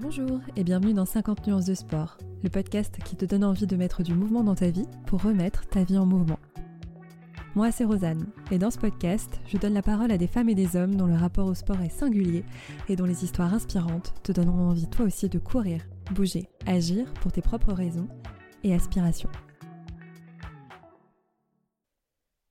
Bonjour 0.00 0.38
et 0.54 0.62
bienvenue 0.62 0.94
dans 0.94 1.04
50 1.04 1.48
nuances 1.48 1.64
de 1.64 1.74
sport, 1.74 2.18
le 2.44 2.50
podcast 2.50 2.98
qui 3.04 3.16
te 3.16 3.24
donne 3.24 3.42
envie 3.42 3.66
de 3.66 3.74
mettre 3.74 4.04
du 4.04 4.14
mouvement 4.14 4.44
dans 4.44 4.54
ta 4.54 4.70
vie 4.70 4.86
pour 5.06 5.20
remettre 5.20 5.66
ta 5.66 5.82
vie 5.82 5.98
en 5.98 6.06
mouvement. 6.06 6.38
Moi, 7.56 7.72
c'est 7.72 7.84
Rosanne, 7.84 8.28
et 8.52 8.58
dans 8.58 8.70
ce 8.70 8.78
podcast, 8.78 9.40
je 9.48 9.58
donne 9.58 9.74
la 9.74 9.82
parole 9.82 10.12
à 10.12 10.16
des 10.16 10.28
femmes 10.28 10.50
et 10.50 10.54
des 10.54 10.76
hommes 10.76 10.94
dont 10.94 11.08
le 11.08 11.16
rapport 11.16 11.48
au 11.48 11.54
sport 11.54 11.80
est 11.80 11.88
singulier 11.88 12.44
et 12.88 12.94
dont 12.94 13.06
les 13.06 13.24
histoires 13.24 13.52
inspirantes 13.52 14.14
te 14.22 14.30
donneront 14.30 14.68
envie 14.68 14.86
toi 14.86 15.04
aussi 15.04 15.28
de 15.28 15.40
courir, 15.40 15.80
bouger, 16.14 16.48
agir 16.64 17.12
pour 17.14 17.32
tes 17.32 17.42
propres 17.42 17.72
raisons 17.72 18.06
et 18.62 18.74
aspirations. 18.74 19.30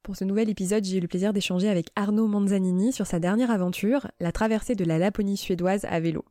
Pour 0.08 0.16
ce 0.16 0.24
nouvel 0.24 0.50
épisode, 0.50 0.86
j'ai 0.86 1.00
eu 1.00 1.02
le 1.02 1.10
plaisir 1.10 1.34
d'échanger 1.34 1.68
avec 1.68 1.90
Arnaud 1.98 2.28
Manzanini 2.28 2.94
sur 2.94 3.06
sa 3.06 3.20
dernière 3.20 3.52
aventure, 3.52 4.10
la 4.22 4.32
traversée 4.32 4.74
de 4.74 4.86
la 4.86 4.98
Laponie 4.98 5.36
suédoise 5.36 5.84
à 5.84 6.00
vélo. 6.00 6.24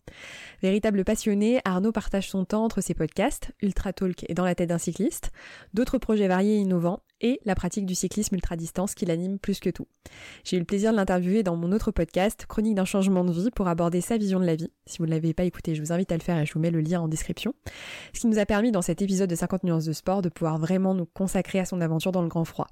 Véritable 0.62 1.04
passionné, 1.04 1.60
Arnaud 1.66 1.92
partage 1.92 2.30
son 2.30 2.46
temps 2.46 2.64
entre 2.64 2.80
ses 2.80 2.94
podcasts, 2.94 3.52
Ultra 3.60 3.92
Talk 3.92 4.24
et 4.30 4.32
Dans 4.32 4.46
la 4.46 4.54
tête 4.54 4.70
d'un 4.70 4.78
cycliste, 4.78 5.30
d'autres 5.74 5.98
projets 5.98 6.26
variés 6.26 6.54
et 6.54 6.60
innovants, 6.60 7.02
et 7.20 7.38
la 7.44 7.54
pratique 7.54 7.84
du 7.84 7.94
cyclisme 7.94 8.36
ultra-distance 8.36 8.94
qui 8.94 9.04
l'anime 9.04 9.38
plus 9.38 9.60
que 9.60 9.68
tout. 9.68 9.86
J'ai 10.42 10.56
eu 10.56 10.60
le 10.60 10.64
plaisir 10.64 10.92
de 10.92 10.96
l'interviewer 10.96 11.42
dans 11.42 11.56
mon 11.56 11.70
autre 11.72 11.90
podcast, 11.90 12.46
Chronique 12.48 12.76
d'un 12.76 12.86
changement 12.86 13.24
de 13.24 13.32
vie, 13.32 13.50
pour 13.50 13.68
aborder 13.68 14.00
sa 14.00 14.16
vision 14.16 14.40
de 14.40 14.46
la 14.46 14.56
vie. 14.56 14.72
Si 14.86 14.96
vous 14.96 15.04
ne 15.04 15.10
l'avez 15.10 15.34
pas 15.34 15.44
écouté, 15.44 15.74
je 15.74 15.82
vous 15.82 15.92
invite 15.92 16.12
à 16.12 16.16
le 16.16 16.22
faire 16.22 16.38
et 16.38 16.46
je 16.46 16.54
vous 16.54 16.60
mets 16.60 16.70
le 16.70 16.80
lien 16.80 17.02
en 17.02 17.08
description. 17.08 17.52
Ce 18.14 18.20
qui 18.20 18.26
nous 18.26 18.38
a 18.38 18.46
permis 18.46 18.72
dans 18.72 18.80
cet 18.80 19.02
épisode 19.02 19.28
de 19.28 19.36
50 19.36 19.64
nuances 19.64 19.84
de 19.84 19.92
sport 19.92 20.22
de 20.22 20.30
pouvoir 20.30 20.56
vraiment 20.56 20.94
nous 20.94 21.04
consacrer 21.04 21.58
à 21.58 21.66
son 21.66 21.82
aventure 21.82 22.12
dans 22.12 22.22
le 22.22 22.28
grand 22.28 22.46
froid. 22.46 22.68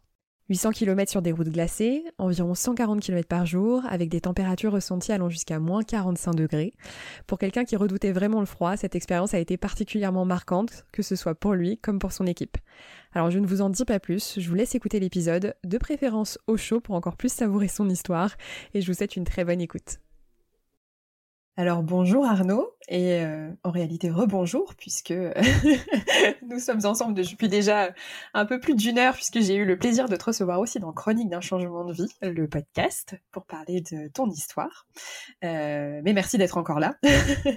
800 0.51 0.73
km 0.73 1.11
sur 1.11 1.23
des 1.23 1.33
routes 1.33 1.49
glacées, 1.49 2.05
environ 2.19 2.55
140 2.55 3.01
km 3.01 3.27
par 3.27 3.47
jour, 3.47 3.83
avec 3.89 4.11
des 4.11 4.21
températures 4.21 4.73
ressenties 4.73 5.13
allant 5.13 5.31
jusqu'à 5.31 5.59
moins 5.59 5.83
45 5.83 6.35
degrés. 6.35 6.75
Pour 7.27 7.39
quelqu'un 7.39 7.65
qui 7.65 7.77
redoutait 7.77 8.13
vraiment 8.13 8.41
le 8.41 8.47
froid, 8.47 8.77
cette 8.77 8.95
expérience 8.95 9.33
a 9.33 9.39
été 9.39 9.57
particulièrement 9.57 10.27
marquante, 10.27 10.85
que 10.93 11.03
ce 11.03 11.17
soit 11.17 11.35
pour 11.35 11.55
lui 11.55 11.79
comme 11.79 11.99
pour 11.99 12.13
son 12.13 12.27
équipe. 12.27 12.59
Alors 13.15 13.31
je 13.31 13.39
ne 13.39 13.47
vous 13.47 13.63
en 13.63 13.71
dis 13.71 13.87
pas 13.87 14.01
plus, 14.01 14.39
je 14.39 14.49
vous 14.49 14.55
laisse 14.55 14.75
écouter 14.75 15.01
l'épisode, 15.01 15.55
de 15.65 15.79
préférence 15.79 16.39
au 16.47 16.59
chaud 16.59 16.81
pour 16.81 16.95
encore 16.95 17.17
plus 17.17 17.33
savourer 17.33 17.69
son 17.69 17.89
histoire, 17.89 18.37
et 18.75 18.83
je 18.83 18.87
vous 18.87 18.97
souhaite 18.99 19.17
une 19.17 19.25
très 19.25 19.45
bonne 19.45 19.63
écoute. 19.63 19.99
Alors 21.57 21.85
bonjour 21.85 22.25
Arnaud 22.25 22.75
et 22.89 23.21
euh, 23.21 23.49
en 23.63 23.71
réalité 23.71 24.11
rebonjour 24.11 24.75
puisque 24.77 25.15
nous 26.51 26.59
sommes 26.59 26.85
ensemble 26.85 27.15
depuis 27.15 27.49
déjà 27.49 27.91
un 28.35 28.45
peu 28.45 28.59
plus 28.59 28.75
d'une 28.75 28.99
heure 28.99 29.15
puisque 29.15 29.41
j'ai 29.41 29.55
eu 29.55 29.65
le 29.65 29.79
plaisir 29.79 30.09
de 30.09 30.17
te 30.17 30.25
recevoir 30.25 30.59
aussi 30.59 30.81
dans 30.81 30.93
Chronique 30.93 31.29
d'un 31.29 31.41
changement 31.41 31.85
de 31.85 31.93
vie, 31.93 32.09
le 32.23 32.49
podcast 32.49 33.15
pour 33.31 33.47
parler 33.47 33.83
de 33.83 34.09
ton 34.09 34.29
histoire. 34.29 34.89
Euh, 35.45 36.01
mais 36.03 36.13
merci 36.13 36.39
d'être 36.39 36.59
encore 36.59 36.81
là. 36.81 36.97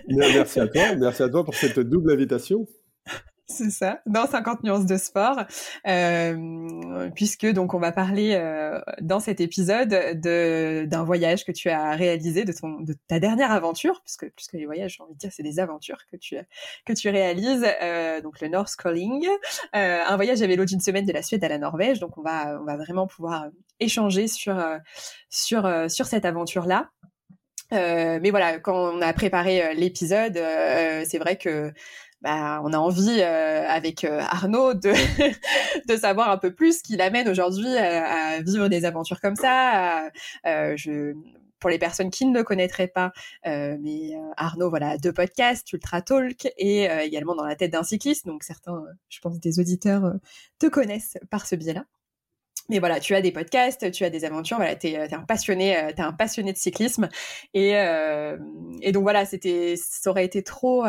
merci 0.07 0.59
à 0.59 0.67
toi, 0.67 0.95
merci 0.95 1.23
à 1.23 1.29
toi 1.29 1.43
pour 1.43 1.55
cette 1.55 1.79
double 1.79 2.11
invitation. 2.11 2.67
C'est 3.49 3.69
ça, 3.69 4.01
dans 4.05 4.27
50 4.27 4.63
nuances 4.63 4.85
de 4.85 4.97
sport, 4.97 5.39
euh, 5.87 7.09
puisque 7.15 7.45
donc 7.47 7.73
on 7.73 7.79
va 7.79 7.93
parler 7.93 8.33
euh, 8.35 8.81
dans 8.99 9.21
cet 9.21 9.39
épisode 9.39 9.87
de 9.87 10.83
d'un 10.85 11.05
voyage 11.05 11.45
que 11.45 11.53
tu 11.53 11.69
as 11.69 11.91
réalisé, 11.91 12.43
de 12.43 12.51
ton 12.51 12.81
de 12.81 12.93
ta 13.07 13.21
dernière 13.21 13.53
aventure, 13.53 14.01
puisque 14.03 14.29
plus 14.31 14.47
que 14.47 14.57
les 14.57 14.65
voyages, 14.65 14.95
j'ai 14.97 15.03
envie 15.03 15.13
de 15.13 15.17
dire, 15.17 15.31
c'est 15.31 15.43
des 15.43 15.59
aventures 15.59 15.99
que 16.11 16.17
tu 16.17 16.35
que 16.85 16.91
tu 16.91 17.09
réalises, 17.09 17.65
euh, 17.81 18.19
donc 18.19 18.41
le 18.41 18.49
North 18.49 18.75
Calling, 18.75 19.25
euh, 19.75 20.01
un 20.05 20.15
voyage 20.17 20.41
à 20.41 20.47
vélo 20.47 20.65
d'une 20.65 20.81
semaine 20.81 21.05
de 21.05 21.13
la 21.13 21.21
Suède 21.21 21.43
à 21.43 21.47
la 21.47 21.57
Norvège. 21.57 21.99
Donc 21.99 22.17
on 22.17 22.21
va 22.21 22.59
on 22.59 22.65
va 22.65 22.75
vraiment 22.75 23.07
pouvoir 23.07 23.47
échanger 23.79 24.27
sur 24.27 24.59
euh, 24.59 24.77
sur 25.29 25.65
euh, 25.65 25.87
sur 25.87 26.05
cette 26.05 26.25
aventure 26.25 26.65
là. 26.65 26.89
mais 27.71 28.29
voilà, 28.29 28.59
quand 28.59 28.93
on 28.93 29.01
a 29.01 29.13
préparé 29.13 29.73
l'épisode, 29.75 30.35
c'est 30.35 31.17
vrai 31.17 31.37
que 31.37 31.73
bah, 32.21 32.61
on 32.63 32.73
a 32.73 32.77
envie 32.77 33.19
euh, 33.21 33.67
avec 33.67 34.03
euh, 34.03 34.19
Arnaud 34.21 34.73
de, 34.73 34.91
de 35.87 35.97
savoir 35.97 36.31
un 36.31 36.37
peu 36.37 36.53
plus 36.53 36.79
ce 36.79 36.83
qui 36.83 36.97
l'amène 36.97 37.29
aujourd'hui 37.29 37.77
à, 37.77 38.41
vivre 38.41 38.67
des 38.69 38.85
aventures 38.85 39.21
comme 39.21 39.35
ça. 39.35 40.09
Euh, 40.45 40.73
je, 40.75 41.13
pour 41.59 41.69
les 41.69 41.77
personnes 41.79 42.09
qui 42.09 42.25
ne 42.25 42.37
le 42.37 42.43
connaîtraient 42.43 42.87
pas, 42.87 43.11
mais 43.43 44.11
Arnaud, 44.35 44.69
voilà, 44.69 44.99
deux 44.99 45.11
podcasts, 45.11 45.73
Ultra 45.73 46.03
Talk 46.03 46.47
et 46.55 46.83
également 46.83 47.33
dans 47.33 47.45
la 47.45 47.55
tête 47.55 47.71
d'un 47.71 47.81
cycliste. 47.81 48.27
Donc 48.27 48.43
certains, 48.43 48.85
je 49.09 49.19
pense, 49.19 49.39
des 49.39 49.59
auditeurs 49.59 50.13
te 50.59 50.67
connaissent 50.67 51.17
par 51.31 51.47
ce 51.47 51.55
biais-là. 51.55 51.85
Mais 52.69 52.77
voilà, 52.77 52.99
tu 52.99 53.15
as 53.15 53.21
des 53.21 53.31
podcasts, 53.31 53.89
tu 53.89 54.03
as 54.03 54.11
des 54.11 54.23
aventures, 54.23 54.57
voilà, 54.57 54.75
t'es 54.75 54.91
es 54.91 55.13
un 55.15 55.23
passionné, 55.23 55.91
t'es 55.95 56.03
un 56.03 56.13
passionné 56.13 56.53
de 56.53 56.59
cyclisme 56.59 57.09
et 57.55 57.71
et 57.71 58.91
donc 58.91 59.01
voilà, 59.01 59.25
c'était, 59.25 59.73
ça 59.77 60.11
aurait 60.11 60.25
été 60.25 60.43
trop 60.43 60.85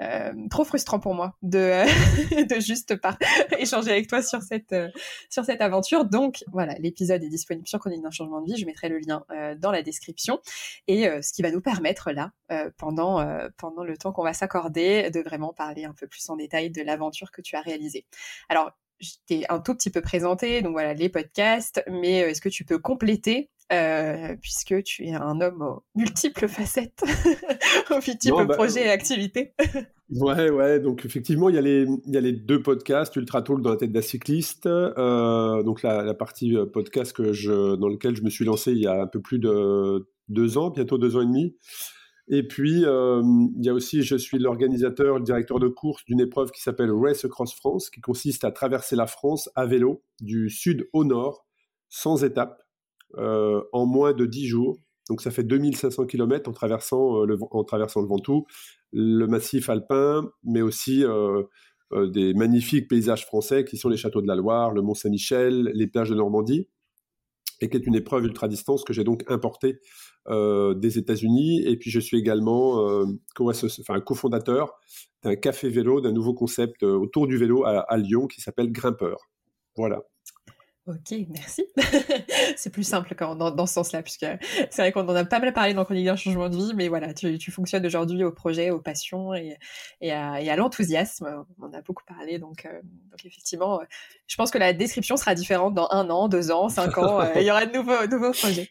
euh, 0.00 0.32
trop 0.48 0.64
frustrant 0.64 1.00
pour 1.00 1.14
moi 1.14 1.34
de, 1.42 1.82
de 2.54 2.60
juste 2.60 2.94
pas 2.96 3.18
échanger 3.58 3.90
avec 3.90 4.06
toi 4.06 4.22
sur 4.22 4.42
cette, 4.42 4.72
euh, 4.72 4.88
sur 5.28 5.44
cette 5.44 5.60
aventure. 5.60 6.04
Donc 6.04 6.44
voilà, 6.52 6.74
l'épisode 6.74 7.22
est 7.22 7.28
disponible 7.28 7.66
sur 7.66 7.80
Chronique 7.80 8.02
d'un 8.02 8.10
changement 8.10 8.40
de 8.40 8.46
vie. 8.46 8.56
Je 8.56 8.66
mettrai 8.66 8.88
le 8.88 8.98
lien 8.98 9.24
euh, 9.30 9.56
dans 9.56 9.72
la 9.72 9.82
description. 9.82 10.40
Et 10.86 11.08
ce 11.22 11.32
qui 11.32 11.42
va 11.42 11.50
nous 11.50 11.60
permettre 11.60 12.12
là, 12.12 12.32
pendant, 12.76 13.26
pendant 13.56 13.84
le 13.84 13.96
temps 13.96 14.12
qu'on 14.12 14.22
va 14.22 14.32
s'accorder, 14.32 15.10
de 15.10 15.20
vraiment 15.20 15.52
parler 15.52 15.84
un 15.84 15.92
peu 15.92 16.06
plus 16.06 16.28
en 16.30 16.36
détail 16.36 16.70
de 16.70 16.82
l'aventure 16.82 17.30
que 17.30 17.42
tu 17.42 17.56
as 17.56 17.60
réalisée. 17.60 18.06
Alors, 18.48 18.72
je 19.00 19.10
t'ai 19.26 19.44
un 19.50 19.60
tout 19.60 19.74
petit 19.74 19.90
peu 19.90 20.00
présenté, 20.00 20.62
donc 20.62 20.72
voilà, 20.72 20.94
les 20.94 21.08
podcasts, 21.08 21.82
mais 21.88 22.18
est-ce 22.18 22.40
que 22.40 22.48
tu 22.48 22.64
peux 22.64 22.78
compléter 22.78 23.50
euh, 23.72 24.36
puisque 24.40 24.82
tu 24.82 25.06
es 25.06 25.14
un 25.14 25.40
homme 25.40 25.62
aux 25.62 25.84
multiples 25.94 26.48
facettes, 26.48 27.02
aux 27.90 27.94
multiples 28.06 28.46
bah, 28.46 28.54
projets 28.54 28.86
et 28.86 28.90
activités. 28.90 29.54
ouais, 30.10 30.50
ouais, 30.50 30.80
donc 30.80 31.04
effectivement, 31.04 31.48
il 31.48 31.54
y, 31.54 31.58
a 31.58 31.62
les, 31.62 31.86
il 32.06 32.14
y 32.14 32.16
a 32.16 32.20
les 32.20 32.32
deux 32.32 32.62
podcasts, 32.62 33.14
Ultra 33.16 33.42
Talk 33.42 33.60
dans 33.60 33.70
la 33.70 33.76
tête 33.76 33.92
d'un 33.92 34.02
cycliste, 34.02 34.66
euh, 34.66 35.62
donc 35.62 35.82
la, 35.82 36.02
la, 36.02 36.14
partie 36.14 36.56
euh, 36.56 36.66
podcast 36.66 37.12
que 37.12 37.32
je, 37.32 37.76
dans 37.76 37.88
lequel 37.88 38.16
je 38.16 38.22
me 38.22 38.30
suis 38.30 38.44
lancé 38.44 38.72
il 38.72 38.78
y 38.78 38.86
a 38.86 39.02
un 39.02 39.06
peu 39.06 39.20
plus 39.20 39.38
de 39.38 40.08
deux 40.28 40.58
ans, 40.58 40.70
bientôt 40.70 40.98
deux 40.98 41.16
ans 41.16 41.22
et 41.22 41.26
demi. 41.26 41.56
Et 42.30 42.46
puis, 42.46 42.84
euh, 42.84 43.22
il 43.56 43.64
y 43.64 43.70
a 43.70 43.74
aussi, 43.74 44.02
je 44.02 44.16
suis 44.16 44.38
l'organisateur, 44.38 45.18
le 45.18 45.24
directeur 45.24 45.58
de 45.58 45.68
course 45.68 46.04
d'une 46.04 46.20
épreuve 46.20 46.50
qui 46.50 46.60
s'appelle 46.60 46.90
Race 46.92 47.24
Across 47.24 47.54
France, 47.54 47.88
qui 47.88 48.02
consiste 48.02 48.44
à 48.44 48.50
traverser 48.50 48.96
la 48.96 49.06
France 49.06 49.48
à 49.54 49.64
vélo, 49.64 50.04
du 50.20 50.50
sud 50.50 50.88
au 50.92 51.04
nord, 51.04 51.46
sans 51.88 52.24
étape, 52.24 52.62
euh, 53.16 53.62
en 53.72 53.86
moins 53.86 54.12
de 54.12 54.26
10 54.26 54.46
jours. 54.46 54.78
Donc 55.08 55.22
ça 55.22 55.30
fait 55.30 55.42
2500 55.42 56.06
km 56.06 56.50
en 56.50 56.52
traversant, 56.52 57.22
euh, 57.22 57.26
le, 57.26 57.38
en 57.50 57.64
traversant 57.64 58.02
le 58.02 58.08
Ventoux, 58.08 58.44
le 58.92 59.26
massif 59.26 59.70
alpin, 59.70 60.30
mais 60.44 60.60
aussi 60.60 61.04
euh, 61.04 61.42
des 61.92 62.34
magnifiques 62.34 62.88
paysages 62.88 63.24
français 63.24 63.64
qui 63.64 63.78
sont 63.78 63.88
les 63.88 63.96
châteaux 63.96 64.20
de 64.20 64.26
la 64.26 64.34
Loire, 64.34 64.72
le 64.72 64.82
Mont 64.82 64.92
Saint-Michel, 64.92 65.70
les 65.74 65.86
plages 65.86 66.10
de 66.10 66.14
Normandie, 66.14 66.68
et 67.62 67.70
qui 67.70 67.78
est 67.78 67.86
une 67.86 67.94
épreuve 67.94 68.24
ultra-distance 68.24 68.84
que 68.84 68.92
j'ai 68.92 69.04
donc 69.04 69.24
importée 69.28 69.80
des 70.30 70.98
États-Unis. 70.98 71.62
Et 71.64 71.78
puis 71.78 71.90
je 71.90 71.98
suis 71.98 72.18
également 72.18 73.06
cofondateur 74.04 74.74
d'un 75.22 75.34
café 75.34 75.70
vélo, 75.70 76.02
d'un 76.02 76.12
nouveau 76.12 76.34
concept 76.34 76.82
autour 76.82 77.26
du 77.26 77.38
vélo 77.38 77.64
à, 77.64 77.80
à 77.80 77.96
Lyon 77.96 78.26
qui 78.26 78.42
s'appelle 78.42 78.70
Grimpeur. 78.70 79.30
Voilà. 79.74 80.02
Ok, 80.88 81.18
merci. 81.28 81.66
c'est 82.56 82.70
plus 82.70 82.82
simple 82.82 83.14
quand, 83.14 83.36
dans, 83.36 83.66
ce 83.66 83.74
sens-là, 83.74 84.02
puisque 84.02 84.24
c'est 84.70 84.78
vrai 84.78 84.90
qu'on 84.90 85.06
en 85.06 85.14
a 85.14 85.24
pas 85.26 85.38
mal 85.38 85.52
parlé 85.52 85.74
dans 85.74 85.84
Chronique 85.84 86.06
d'un 86.06 86.16
changement 86.16 86.48
de 86.48 86.56
vie, 86.56 86.72
mais 86.74 86.88
voilà, 86.88 87.12
tu, 87.12 87.36
tu 87.36 87.50
fonctionnes 87.50 87.84
aujourd'hui 87.84 88.24
au 88.24 88.32
projet, 88.32 88.70
aux 88.70 88.80
passions 88.80 89.34
et, 89.34 89.58
et 90.00 90.12
à, 90.12 90.40
et 90.40 90.48
à 90.48 90.56
l'enthousiasme. 90.56 91.44
On 91.60 91.66
en 91.66 91.74
a 91.74 91.82
beaucoup 91.82 92.04
parlé, 92.06 92.38
donc, 92.38 92.64
euh, 92.64 92.80
donc 93.10 93.26
effectivement, 93.26 93.82
euh, 93.82 93.84
je 94.28 94.36
pense 94.36 94.50
que 94.50 94.56
la 94.56 94.72
description 94.72 95.18
sera 95.18 95.34
différente 95.34 95.74
dans 95.74 95.88
un 95.90 96.08
an, 96.08 96.26
deux 96.26 96.50
ans, 96.50 96.70
cinq 96.70 96.96
ans. 96.96 97.20
Euh, 97.20 97.32
il 97.36 97.42
y 97.42 97.50
aura 97.50 97.66
de 97.66 97.76
nouveaux, 97.76 98.06
nouveaux 98.06 98.32
projets. 98.32 98.70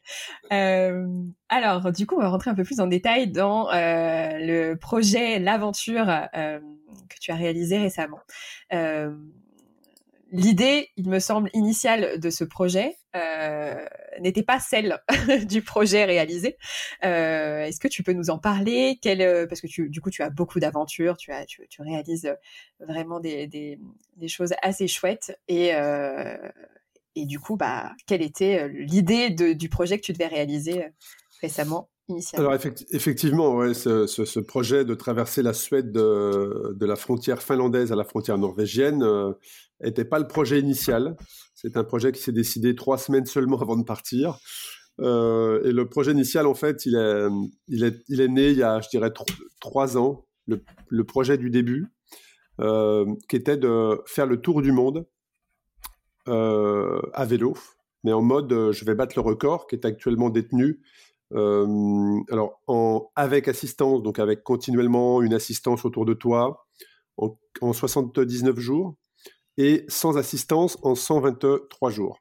alors, 1.49 1.91
du 1.91 2.07
coup, 2.07 2.15
on 2.15 2.21
va 2.21 2.29
rentrer 2.29 2.49
un 2.49 2.55
peu 2.55 2.63
plus 2.63 2.79
en 2.79 2.87
détail 2.87 3.27
dans 3.27 3.67
le 3.71 4.73
projet, 4.73 5.37
l'aventure 5.37 6.07
que 6.33 7.19
tu 7.21 7.31
as 7.31 7.35
réalisé 7.35 7.77
récemment 7.77 8.21
l'idée, 10.37 10.89
il 10.95 11.09
me 11.09 11.19
semble, 11.19 11.49
initiale 11.53 12.19
de 12.19 12.29
ce 12.29 12.43
projet 12.43 12.95
euh, 13.15 13.85
n'était 14.21 14.43
pas 14.43 14.59
celle 14.59 14.99
du 15.47 15.61
projet 15.61 16.05
réalisé. 16.05 16.57
Euh, 17.03 17.65
Est-ce 17.65 17.79
que 17.79 17.87
tu 17.87 18.03
peux 18.03 18.13
nous 18.13 18.29
en 18.29 18.37
parler? 18.37 18.99
Euh, 19.05 19.47
Parce 19.47 19.61
que 19.61 19.67
tu, 19.67 19.89
du 19.89 19.99
coup, 19.99 20.09
tu 20.09 20.21
as 20.23 20.29
beaucoup 20.29 20.59
d'aventures, 20.59 21.17
tu, 21.17 21.31
réalises 21.79 22.33
vraiment 22.79 23.19
des, 23.19 23.79
choses 24.27 24.53
assez 24.61 24.87
chouettes. 24.87 25.37
Et, 25.47 25.73
et 27.17 27.25
du 27.25 27.39
coup, 27.39 27.57
bah, 27.57 27.93
quelle 28.05 28.21
était 28.21 28.69
l'idée 28.69 29.31
du 29.31 29.69
projet 29.69 29.97
que 29.97 30.05
tu 30.05 30.13
devais 30.13 30.27
réaliser 30.27 30.85
euh, 30.85 30.89
alors 32.33 32.53
effectivement, 32.53 33.73
ce, 33.73 34.39
projet 34.39 34.85
de 34.85 34.93
traverser 34.93 35.41
la 35.41 35.53
Suède 35.53 35.91
de, 35.91 36.85
la 36.85 36.95
frontière 36.95 37.41
finlandaise 37.41 37.91
à 37.91 37.95
la 37.95 38.05
frontière 38.05 38.37
norvégienne 38.37 39.03
n'était 39.83 40.05
pas 40.05 40.19
le 40.19 40.27
projet 40.27 40.59
initial. 40.59 41.17
C'est 41.53 41.75
un 41.75 41.83
projet 41.83 42.11
qui 42.11 42.21
s'est 42.21 42.31
décidé 42.31 42.75
trois 42.75 42.97
semaines 42.97 43.25
seulement 43.25 43.59
avant 43.59 43.75
de 43.75 43.83
partir. 43.83 44.37
Euh, 44.99 45.61
et 45.63 45.71
le 45.71 45.87
projet 45.87 46.11
initial, 46.11 46.47
en 46.47 46.55
fait, 46.55 46.85
il 46.85 46.95
est, 46.95 48.27
né 48.27 48.49
il 48.51 48.57
y 48.57 48.63
a, 48.63 48.79
je 48.79 48.89
dirais, 48.89 49.11
trois 49.59 49.97
ans. 49.97 50.25
le, 50.47 51.03
projet 51.03 51.37
du 51.37 51.49
début, 51.49 51.87
qui 52.57 53.35
était 53.35 53.57
de 53.57 54.01
faire 54.05 54.25
le 54.25 54.39
tour 54.39 54.61
du 54.61 54.71
monde 54.71 55.05
à 56.25 57.25
vélo, 57.25 57.55
mais 58.03 58.13
en 58.13 58.21
mode 58.21 58.71
je 58.71 58.85
vais 58.85 58.95
battre 58.95 59.13
le 59.15 59.21
record 59.21 59.67
qui 59.67 59.75
est 59.75 59.85
actuellement 59.85 60.29
détenu 60.29 60.81
alors, 61.31 62.61
en, 62.67 63.09
avec 63.15 63.47
assistance, 63.47 64.01
donc 64.03 64.19
avec 64.19 64.43
continuellement 64.43 65.21
une 65.21 65.33
assistance 65.33 65.85
autour 65.85 66.05
de 66.05 66.13
toi, 66.13 66.65
en, 67.17 67.73
79 67.73 68.57
jours, 68.59 68.95
et 69.57 69.85
sans 69.87 70.17
assistance 70.17 70.77
en 70.83 70.95
123 70.95 71.89
jours. 71.89 72.19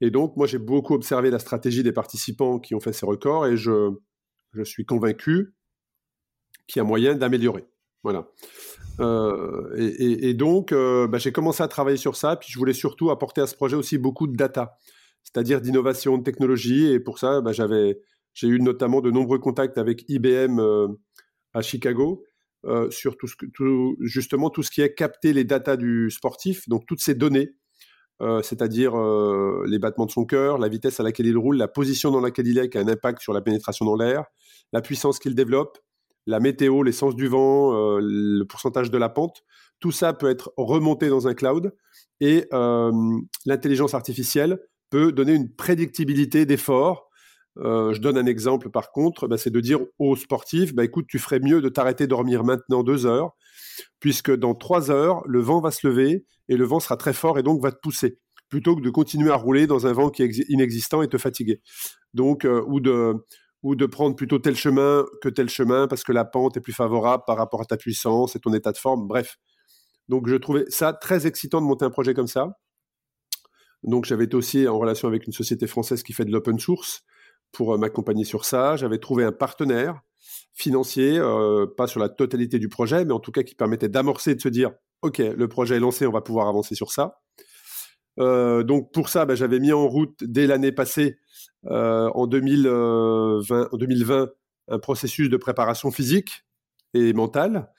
Et 0.00 0.10
donc, 0.10 0.36
moi, 0.36 0.46
j'ai 0.46 0.58
beaucoup 0.58 0.94
observé 0.94 1.30
la 1.30 1.38
stratégie 1.38 1.82
des 1.82 1.92
participants 1.92 2.58
qui 2.58 2.74
ont 2.74 2.80
fait 2.80 2.92
ces 2.92 3.04
records, 3.04 3.46
et 3.46 3.56
je, 3.56 3.92
je 4.52 4.62
suis 4.62 4.84
convaincu 4.84 5.54
qu'il 6.66 6.80
y 6.80 6.82
a 6.82 6.84
moyen 6.84 7.14
d'améliorer. 7.14 7.66
Voilà. 8.02 8.28
Euh, 9.00 9.74
et, 9.76 10.34
donc, 10.34 10.72
euh, 10.72 11.06
bah, 11.06 11.18
j'ai 11.18 11.32
commencé 11.32 11.62
à 11.62 11.68
travailler 11.68 11.96
sur 11.96 12.16
ça, 12.16 12.36
puis 12.36 12.50
je 12.50 12.58
voulais 12.58 12.72
surtout 12.72 13.10
apporter 13.10 13.40
à 13.40 13.46
ce 13.46 13.54
projet 13.54 13.76
aussi 13.76 13.98
beaucoup 13.98 14.26
de 14.26 14.36
data 14.36 14.78
c'est-à-dire 15.32 15.60
d'innovation, 15.60 16.16
de 16.16 16.22
technologie. 16.22 16.86
Et 16.86 17.00
pour 17.00 17.18
ça, 17.18 17.40
bah, 17.40 17.52
j'avais, 17.52 18.00
j'ai 18.32 18.48
eu 18.48 18.60
notamment 18.60 19.00
de 19.00 19.10
nombreux 19.10 19.38
contacts 19.38 19.76
avec 19.76 20.04
IBM 20.08 20.58
euh, 20.58 20.88
à 21.52 21.60
Chicago 21.60 22.24
euh, 22.64 22.90
sur 22.90 23.16
tout 23.16 23.26
ce 23.26 23.36
que, 23.36 23.46
justement 24.00 24.48
tout 24.48 24.62
ce 24.62 24.70
qui 24.70 24.80
est 24.80 24.94
capter 24.94 25.32
les 25.32 25.44
datas 25.44 25.76
du 25.76 26.10
sportif, 26.10 26.66
donc 26.68 26.86
toutes 26.86 27.02
ces 27.02 27.14
données, 27.14 27.50
euh, 28.22 28.42
c'est-à-dire 28.42 28.94
les 29.66 29.78
battements 29.78 30.06
de 30.06 30.10
son 30.10 30.24
cœur, 30.24 30.58
la 30.58 30.68
vitesse 30.68 30.98
à 30.98 31.02
laquelle 31.02 31.26
il 31.26 31.36
roule, 31.36 31.56
la 31.56 31.68
position 31.68 32.10
dans 32.10 32.20
laquelle 32.20 32.46
il 32.46 32.58
est, 32.58 32.70
qui 32.70 32.78
a 32.78 32.80
un 32.80 32.88
impact 32.88 33.20
sur 33.20 33.34
la 33.34 33.42
pénétration 33.42 33.84
dans 33.84 33.96
l'air, 33.96 34.24
la 34.72 34.80
puissance 34.80 35.18
qu'il 35.18 35.34
développe, 35.34 35.78
la 36.26 36.40
météo, 36.40 36.82
l'essence 36.82 37.16
du 37.16 37.28
vent, 37.28 37.98
le 38.00 38.44
pourcentage 38.44 38.90
de 38.90 38.98
la 38.98 39.08
pente. 39.08 39.44
Tout 39.78 39.92
ça 39.92 40.12
peut 40.12 40.28
être 40.28 40.52
remonté 40.56 41.08
dans 41.08 41.28
un 41.28 41.34
cloud 41.34 41.74
et 42.20 42.48
l'intelligence 43.46 43.94
artificielle 43.94 44.58
peut 44.90 45.12
donner 45.12 45.34
une 45.34 45.54
prédictibilité 45.54 46.46
d'effort. 46.46 47.08
Euh, 47.58 47.92
je 47.92 48.00
donne 48.00 48.16
un 48.16 48.26
exemple 48.26 48.70
par 48.70 48.92
contre, 48.92 49.26
bah, 49.26 49.36
c'est 49.36 49.50
de 49.50 49.60
dire 49.60 49.80
aux 49.98 50.16
sportifs, 50.16 50.74
bah, 50.74 50.84
écoute, 50.84 51.06
tu 51.08 51.18
ferais 51.18 51.40
mieux 51.40 51.60
de 51.60 51.68
t'arrêter 51.68 52.06
dormir 52.06 52.44
maintenant 52.44 52.82
deux 52.84 53.06
heures, 53.06 53.32
puisque 54.00 54.34
dans 54.34 54.54
trois 54.54 54.90
heures, 54.90 55.22
le 55.26 55.40
vent 55.40 55.60
va 55.60 55.70
se 55.70 55.86
lever 55.86 56.24
et 56.48 56.56
le 56.56 56.64
vent 56.64 56.80
sera 56.80 56.96
très 56.96 57.12
fort 57.12 57.38
et 57.38 57.42
donc 57.42 57.60
va 57.62 57.72
te 57.72 57.78
pousser, 57.82 58.18
plutôt 58.48 58.76
que 58.76 58.82
de 58.82 58.90
continuer 58.90 59.30
à 59.30 59.36
rouler 59.36 59.66
dans 59.66 59.86
un 59.86 59.92
vent 59.92 60.10
qui 60.10 60.22
est 60.22 60.44
inexistant 60.48 61.02
et 61.02 61.08
te 61.08 61.18
fatiguer. 61.18 61.60
Donc, 62.14 62.44
euh, 62.44 62.62
ou 62.68 62.80
de 62.80 63.14
ou 63.62 63.74
de 63.74 63.86
prendre 63.86 64.14
plutôt 64.14 64.38
tel 64.38 64.56
chemin 64.56 65.04
que 65.22 65.28
tel 65.28 65.48
chemin 65.48 65.88
parce 65.88 66.04
que 66.04 66.12
la 66.12 66.24
pente 66.24 66.56
est 66.56 66.60
plus 66.60 66.72
favorable 66.72 67.24
par 67.26 67.36
rapport 67.36 67.60
à 67.60 67.64
ta 67.64 67.76
puissance 67.76 68.36
et 68.36 68.40
ton 68.40 68.52
état 68.54 68.72
de 68.72 68.78
forme. 68.78 69.06
Bref. 69.08 69.36
Donc 70.08 70.28
je 70.28 70.36
trouvais 70.36 70.64
ça 70.68 70.92
très 70.92 71.26
excitant 71.26 71.60
de 71.60 71.66
monter 71.66 71.84
un 71.84 71.90
projet 71.90 72.14
comme 72.14 72.28
ça. 72.28 72.48
Donc 73.84 74.04
j'avais 74.04 74.24
été 74.24 74.36
aussi 74.36 74.66
en 74.66 74.78
relation 74.78 75.08
avec 75.08 75.26
une 75.26 75.32
société 75.32 75.66
française 75.66 76.02
qui 76.02 76.12
fait 76.12 76.24
de 76.24 76.32
l'open 76.32 76.58
source 76.58 77.04
pour 77.52 77.74
euh, 77.74 77.78
m'accompagner 77.78 78.24
sur 78.24 78.44
ça. 78.44 78.76
J'avais 78.76 78.98
trouvé 78.98 79.24
un 79.24 79.32
partenaire 79.32 80.00
financier, 80.54 81.18
euh, 81.18 81.66
pas 81.76 81.86
sur 81.86 82.00
la 82.00 82.08
totalité 82.08 82.58
du 82.58 82.68
projet, 82.68 83.04
mais 83.04 83.12
en 83.12 83.20
tout 83.20 83.30
cas 83.30 83.42
qui 83.42 83.54
permettait 83.54 83.88
d'amorcer 83.88 84.34
de 84.34 84.40
se 84.40 84.48
dire, 84.48 84.72
OK, 85.02 85.18
le 85.18 85.48
projet 85.48 85.76
est 85.76 85.80
lancé, 85.80 86.06
on 86.06 86.12
va 86.12 86.20
pouvoir 86.20 86.48
avancer 86.48 86.74
sur 86.74 86.90
ça. 86.90 87.20
Euh, 88.18 88.64
donc 88.64 88.92
pour 88.92 89.08
ça, 89.08 89.24
bah, 89.24 89.36
j'avais 89.36 89.60
mis 89.60 89.72
en 89.72 89.86
route 89.86 90.18
dès 90.22 90.46
l'année 90.46 90.72
passée, 90.72 91.18
en 91.64 92.26
2020, 92.26 93.68
en 93.72 93.76
2020, 93.76 94.28
un 94.68 94.78
processus 94.78 95.28
de 95.28 95.36
préparation 95.36 95.90
physique 95.90 96.44
et 96.94 97.12
mentale. 97.12 97.70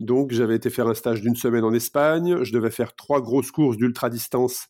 Donc 0.00 0.32
j'avais 0.32 0.56
été 0.56 0.68
faire 0.68 0.88
un 0.88 0.94
stage 0.94 1.22
d'une 1.22 1.36
semaine 1.36 1.64
en 1.64 1.72
Espagne. 1.72 2.42
Je 2.42 2.52
devais 2.52 2.70
faire 2.70 2.94
trois 2.94 3.20
grosses 3.20 3.50
courses 3.50 3.76
d'ultra 3.76 4.10
distance 4.10 4.68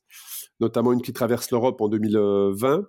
notamment 0.61 0.93
une 0.93 1.03
qui 1.03 1.13
traverse 1.13 1.51
l'Europe 1.51 1.81
en 1.81 1.89
2020. 1.89 2.85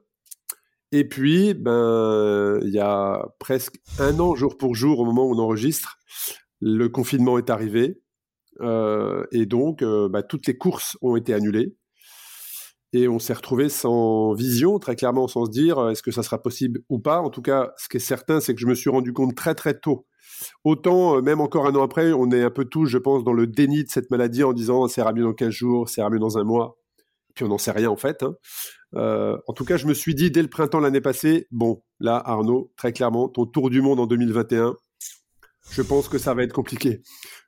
Et 0.93 1.07
puis, 1.07 1.53
ben, 1.53 2.59
il 2.63 2.69
y 2.69 2.79
a 2.79 3.27
presque 3.39 3.79
un 3.99 4.19
an, 4.19 4.35
jour 4.35 4.57
pour 4.57 4.75
jour, 4.75 4.99
au 4.99 5.05
moment 5.05 5.25
où 5.25 5.33
on 5.33 5.39
enregistre, 5.39 5.97
le 6.61 6.87
confinement 6.87 7.37
est 7.37 7.49
arrivé. 7.49 8.01
Euh, 8.61 9.25
et 9.31 9.45
donc, 9.45 9.81
euh, 9.81 10.09
ben, 10.09 10.23
toutes 10.23 10.47
les 10.47 10.57
courses 10.57 10.97
ont 11.01 11.15
été 11.15 11.33
annulées. 11.33 11.75
Et 12.93 13.09
on 13.09 13.19
s'est 13.19 13.33
retrouvé 13.33 13.67
sans 13.67 14.33
vision, 14.33 14.79
très 14.79 14.95
clairement, 14.95 15.27
sans 15.27 15.45
se 15.45 15.51
dire 15.51 15.77
euh, 15.77 15.89
est-ce 15.91 16.01
que 16.01 16.11
ça 16.11 16.23
sera 16.23 16.41
possible 16.41 16.81
ou 16.89 16.99
pas. 16.99 17.19
En 17.19 17.29
tout 17.29 17.41
cas, 17.41 17.73
ce 17.77 17.89
qui 17.89 17.97
est 17.97 17.99
certain, 17.99 18.39
c'est 18.39 18.55
que 18.55 18.61
je 18.61 18.65
me 18.65 18.75
suis 18.75 18.89
rendu 18.89 19.11
compte 19.11 19.35
très 19.35 19.55
très 19.55 19.77
tôt. 19.77 20.07
Autant, 20.63 21.21
même 21.21 21.41
encore 21.41 21.67
un 21.67 21.75
an 21.75 21.83
après, 21.83 22.13
on 22.13 22.31
est 22.31 22.43
un 22.43 22.49
peu 22.49 22.65
tous, 22.65 22.85
je 22.85 22.97
pense, 22.97 23.25
dans 23.25 23.33
le 23.33 23.45
déni 23.45 23.83
de 23.83 23.89
cette 23.89 24.09
maladie 24.09 24.43
en 24.43 24.53
disant 24.53 24.87
ça 24.87 25.01
ira 25.01 25.11
mieux 25.11 25.23
dans 25.23 25.33
15 25.33 25.49
jours, 25.49 25.89
ça 25.89 26.01
ira 26.01 26.09
mieux 26.09 26.19
dans 26.19 26.37
un 26.37 26.43
mois 26.43 26.77
puis 27.37 27.45
on 27.45 27.49
n'en 27.49 27.59
sait 27.59 27.71
rien 27.71 27.89
en 27.89 27.95
fait. 27.95 28.23
Hein. 28.23 28.35
Euh, 28.95 29.37
en 29.47 29.53
tout 29.53 29.63
cas, 29.63 29.77
je 29.77 29.85
me 29.85 29.93
suis 29.93 30.15
dit 30.15 30.31
dès 30.31 30.41
le 30.41 30.49
printemps 30.49 30.79
l'année 30.79 31.01
passée, 31.01 31.47
bon, 31.51 31.83
là, 31.99 32.21
Arnaud, 32.25 32.73
très 32.77 32.91
clairement, 32.91 33.29
ton 33.29 33.45
tour 33.45 33.69
du 33.69 33.79
monde 33.79 33.99
en 33.99 34.07
2021, 34.07 34.75
je 35.69 35.81
pense 35.83 36.09
que 36.09 36.17
ça 36.17 36.33
va 36.33 36.43
être 36.43 36.53
compliqué. 36.53 37.01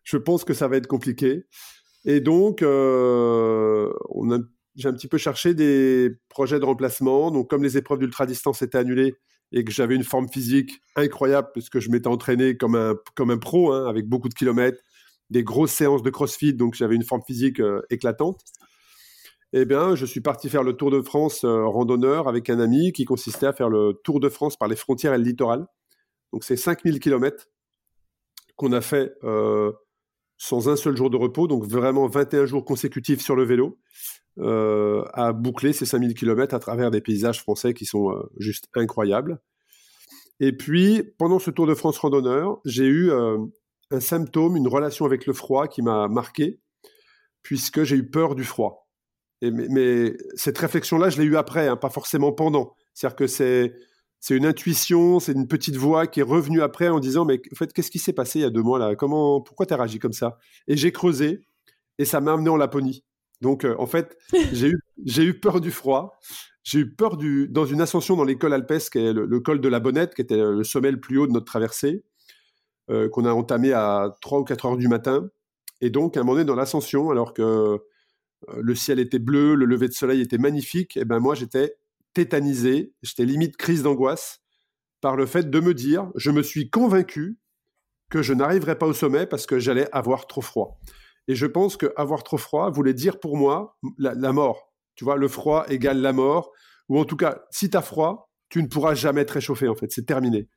Je 0.04 0.18
pense 0.18 0.44
que 0.44 0.54
ça 0.54 0.68
va 0.68 0.78
être 0.78 0.86
compliqué. 0.86 1.46
Et 2.06 2.22
donc, 2.22 2.62
euh, 2.62 3.92
j'ai 4.76 4.88
un 4.88 4.94
petit 4.94 5.08
peu 5.08 5.18
cherché 5.18 5.56
des 5.56 6.12
projets 6.30 6.60
de 6.60 6.66
remplacement. 6.66 7.32
Donc, 7.32 7.50
comme 7.50 7.64
les 7.64 7.78
épreuves 7.78 8.00
d'ultra-distance 8.00 8.62
étaient 8.62 8.78
annulées 8.78 9.16
et 9.52 9.64
que 9.64 9.72
j'avais 9.72 9.96
une 9.96 10.04
forme 10.04 10.30
physique 10.30 10.84
incroyable, 10.96 11.48
puisque 11.54 11.80
je 11.80 11.90
m'étais 11.90 12.08
entraîné 12.08 12.58
comme 12.58 12.76
un, 12.76 12.96
comme 13.16 13.40
pro, 13.40 13.74
hein, 13.74 13.90
avec 13.90 14.06
beaucoup 14.06 14.30
de 14.30 14.36
kilomètres, 14.36 14.80
des 15.32 15.44
grosses 15.44 15.72
séances 15.72 16.04
de 16.04 16.12
crossfit, 16.12 16.54
donc 16.54 16.76
j'avais 16.76 16.96
une 16.96 17.04
forme 17.04 17.24
physique 17.26 17.60
euh, 17.60 17.82
éclatante 17.90 18.42
eh 19.52 19.66
bien, 19.66 19.96
je 19.96 20.06
suis 20.06 20.22
parti 20.22 20.48
faire 20.48 20.64
le 20.64 20.74
Tour 20.74 20.92
de 20.92 21.02
France 21.02 21.44
euh, 21.44 21.66
randonneur 21.66 22.28
avec 22.28 22.50
un 22.50 22.60
ami 22.60 22.92
qui 22.92 23.06
consistait 23.06 23.48
à 23.48 23.54
faire 23.54 23.70
le 23.70 23.94
Tour 24.04 24.20
de 24.20 24.30
France 24.30 24.58
par 24.58 24.68
les 24.68 24.76
frontières 24.76 25.14
et 25.14 25.18
le 25.18 25.24
littoral. 25.24 25.66
Donc, 26.32 26.44
c'est 26.44 26.56
5000 26.56 27.00
km 27.00 27.48
qu'on 28.56 28.72
a 28.74 28.82
fait 28.82 29.14
euh, 29.24 29.72
sans 30.38 30.70
un 30.70 30.76
seul 30.76 30.96
jour 30.96 31.10
de 31.10 31.18
repos, 31.18 31.48
donc 31.48 31.66
vraiment 31.66 32.08
21 32.08 32.46
jours 32.46 32.64
consécutifs 32.64 33.22
sur 33.22 33.36
le 33.36 33.44
vélo, 33.44 33.80
euh, 34.38 35.04
à 35.14 35.34
boucler 35.34 35.74
ces 35.74 35.86
5000 35.86 36.14
km 36.14 36.54
à 36.54 36.60
travers 36.60 36.92
des 36.92 37.02
paysages 37.02 37.42
français 37.42 37.74
qui 37.74 37.86
sont 37.86 38.14
juste 38.38 38.68
incroyables. 38.76 39.42
Et 40.40 40.56
puis, 40.56 41.04
pendant 41.18 41.40
ce 41.40 41.50
Tour 41.50 41.66
de 41.66 41.74
France 41.74 41.98
randonneur, 41.98 42.60
j'ai 42.66 42.86
eu 42.86 43.12
un 43.12 44.00
symptôme, 44.00 44.56
une 44.56 44.68
relation 44.68 45.06
avec 45.06 45.26
le 45.26 45.34
froid 45.34 45.68
qui 45.68 45.82
m'a 45.82 46.08
marqué, 46.08 46.62
puisque 47.42 47.84
j'ai 47.84 47.96
eu 47.96 48.10
peur 48.10 48.36
du 48.36 48.44
froid 48.44 48.89
mais, 49.42 50.18
cette 50.36 50.58
réflexion-là, 50.58 51.10
je 51.10 51.20
l'ai 51.20 51.26
eue 51.26 51.38
après, 51.38 51.68
hein, 51.68 51.78
pas 51.78 51.90
forcément 51.90 52.32
pendant. 52.32 52.76
C'est-à-dire 52.94 53.16
que 53.16 53.28
c'est 53.28 53.74
c'est 54.20 54.36
une 54.36 54.46
intuition, 54.46 55.20
c'est 55.20 55.32
une 55.32 55.48
petite 55.48 55.78
voix 55.78 56.06
qui 56.06 56.20
est 56.20 56.24
revenue 56.24 56.62
après 56.62 56.90
en 56.90 57.00
disant 57.00 57.24
mais 57.26 57.42
en 57.54 57.56
fait 57.56 57.72
qu'est-ce 57.72 57.92
qui 57.92 58.00
s'est 58.00 58.14
passé 58.14 58.40
il 58.40 58.42
y 58.42 58.46
a 58.46 58.50
deux 58.50 58.62
mois 58.62 58.80
là? 58.80 58.96
Comment 58.96 59.42
pourquoi 59.42 59.66
t'as 59.66 59.78
réagi 59.78 60.00
comme 60.00 60.14
ça? 60.14 60.38
Et 60.68 60.76
j'ai 60.76 60.92
creusé 60.92 61.42
et 62.00 62.06
ça 62.06 62.20
m'a 62.22 62.34
amené 62.34 62.50
en 62.50 62.58
Laponie. 62.58 63.04
Donc 63.42 63.64
euh, 63.64 63.76
en 63.80 63.88
fait 63.88 64.18
j'ai 64.54 64.68
eu 64.68 64.80
j'ai 65.06 65.24
eu 65.24 65.40
peur 65.40 65.62
du 65.62 65.72
froid. 65.72 66.20
J'ai 66.64 66.80
eu 66.80 66.94
peur 66.94 67.18
du 67.18 67.48
dans 67.48 67.66
une 67.66 67.82
ascension 67.82 68.18
dans 68.18 68.26
l'école 68.26 68.54
alpesque, 68.54 68.94
qui 68.94 69.00
est 69.00 69.14
le, 69.14 69.40
col 69.40 69.62
de 69.62 69.70
la 69.70 69.80
Bonnette, 69.80 70.14
qui 70.14 70.22
était 70.22 70.38
le 70.38 70.64
sommet 70.64 70.92
le 70.92 71.00
plus 71.00 71.18
haut 71.18 71.28
de 71.28 71.32
notre 71.32 71.46
traversée, 71.46 72.04
euh, 72.92 73.10
qu'on 73.10 73.26
a 73.26 73.32
entamé 73.32 73.74
à 73.74 74.12
3 74.22 74.40
ou 74.40 74.44
4 74.44 74.66
heures 74.66 74.78
du 74.78 74.90
matin. 74.90 75.30
Et 75.82 75.90
donc 75.90 76.18
à 76.18 76.20
un 76.20 76.24
moment 76.24 76.34
donné 76.34 76.46
dans 76.46 76.56
l'ascension, 76.56 77.10
alors 77.10 77.34
que 77.34 77.80
le 78.48 78.76
ciel 78.76 79.00
était 79.00 79.20
bleu, 79.20 79.56
le 79.56 79.66
lever 79.66 79.88
de 79.88 79.94
soleil 79.94 80.22
était 80.22 80.38
magnifique, 80.38 80.98
et 80.98 81.06
ben 81.06 81.20
moi 81.20 81.36
j'étais 81.36 81.76
tétanisé, 82.14 82.94
j'étais 83.02 83.26
limite 83.26 83.58
crise 83.58 83.84
d'angoisse 83.84 84.42
par 85.02 85.16
le 85.16 85.26
fait 85.26 85.50
de 85.50 85.60
me 85.60 85.74
dire, 85.74 86.12
je 86.16 86.32
me 86.32 86.44
suis 86.44 86.70
convaincu 86.70 87.38
que 88.10 88.22
je 88.22 88.34
n'arriverais 88.34 88.78
pas 88.78 88.88
au 88.88 88.94
sommet 88.94 89.26
parce 89.28 89.46
que 89.46 89.60
j'allais 89.60 89.88
avoir 89.92 90.28
trop 90.28 90.42
froid. 90.42 90.80
Et 91.28 91.36
je 91.36 91.46
pense 91.46 91.78
que 91.78 91.94
avoir 91.96 92.24
trop 92.24 92.38
froid 92.38 92.70
voulait 92.72 92.94
dire 92.94 93.20
pour 93.20 93.38
moi 93.38 93.78
la, 93.98 94.34
mort. 94.34 94.74
Tu 94.96 95.04
vois, 95.04 95.16
le 95.16 95.28
froid 95.28 95.66
égale 95.70 96.02
la 96.02 96.12
mort, 96.12 96.52
ou 96.90 97.00
en 97.00 97.06
tout 97.06 97.16
cas, 97.16 97.44
si 97.52 97.70
tu 97.70 97.78
as 97.78 97.82
froid, 97.82 98.32
tu 98.50 98.64
ne 98.64 98.68
pourras 98.68 98.96
jamais 98.96 99.26
te 99.26 99.34
réchauffer 99.34 99.68
en 99.68 99.76
fait, 99.76 99.92
c'est 99.92 100.06
terminé. 100.06 100.50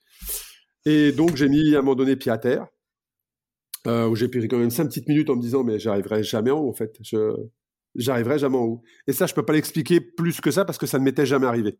Et 0.87 1.13
donc 1.13 1.37
j'ai 1.37 1.49
mis 1.49 1.75
à 1.75 1.81
un 1.81 1.83
moment 1.83 1.95
donné 1.95 2.17
pied 2.17 2.33
à 2.33 2.39
terre, 2.39 2.67
où 3.87 4.17
j'ai 4.17 4.29
pris 4.29 4.49
quand 4.49 4.59
même 4.59 4.71
cinq 4.71 4.87
petites 4.87 5.09
minutes 5.09 5.29
en 5.29 5.37
me 5.37 5.43
disant 5.43 5.63
mais 5.63 5.79
j'arriverai 5.79 6.23
jamais 6.23 6.51
en 6.51 6.59
haut 6.59 6.71
en 6.71 6.75
fait. 6.75 6.97
Je, 7.03 7.37
j'arriverai 7.95 8.39
jamais 8.39 8.57
en 8.57 8.65
haut. 8.65 8.83
Et 9.07 9.13
ça, 9.13 9.27
je 9.27 9.35
peux 9.35 9.45
pas 9.45 9.53
l'expliquer 9.53 10.01
plus 10.01 10.41
que 10.41 10.51
ça 10.51 10.65
parce 10.65 10.79
que 10.79 10.87
ça 10.87 10.99
ne 10.99 11.05
m'était 11.05 11.27
jamais 11.27 11.47
arrivé. 11.47 11.79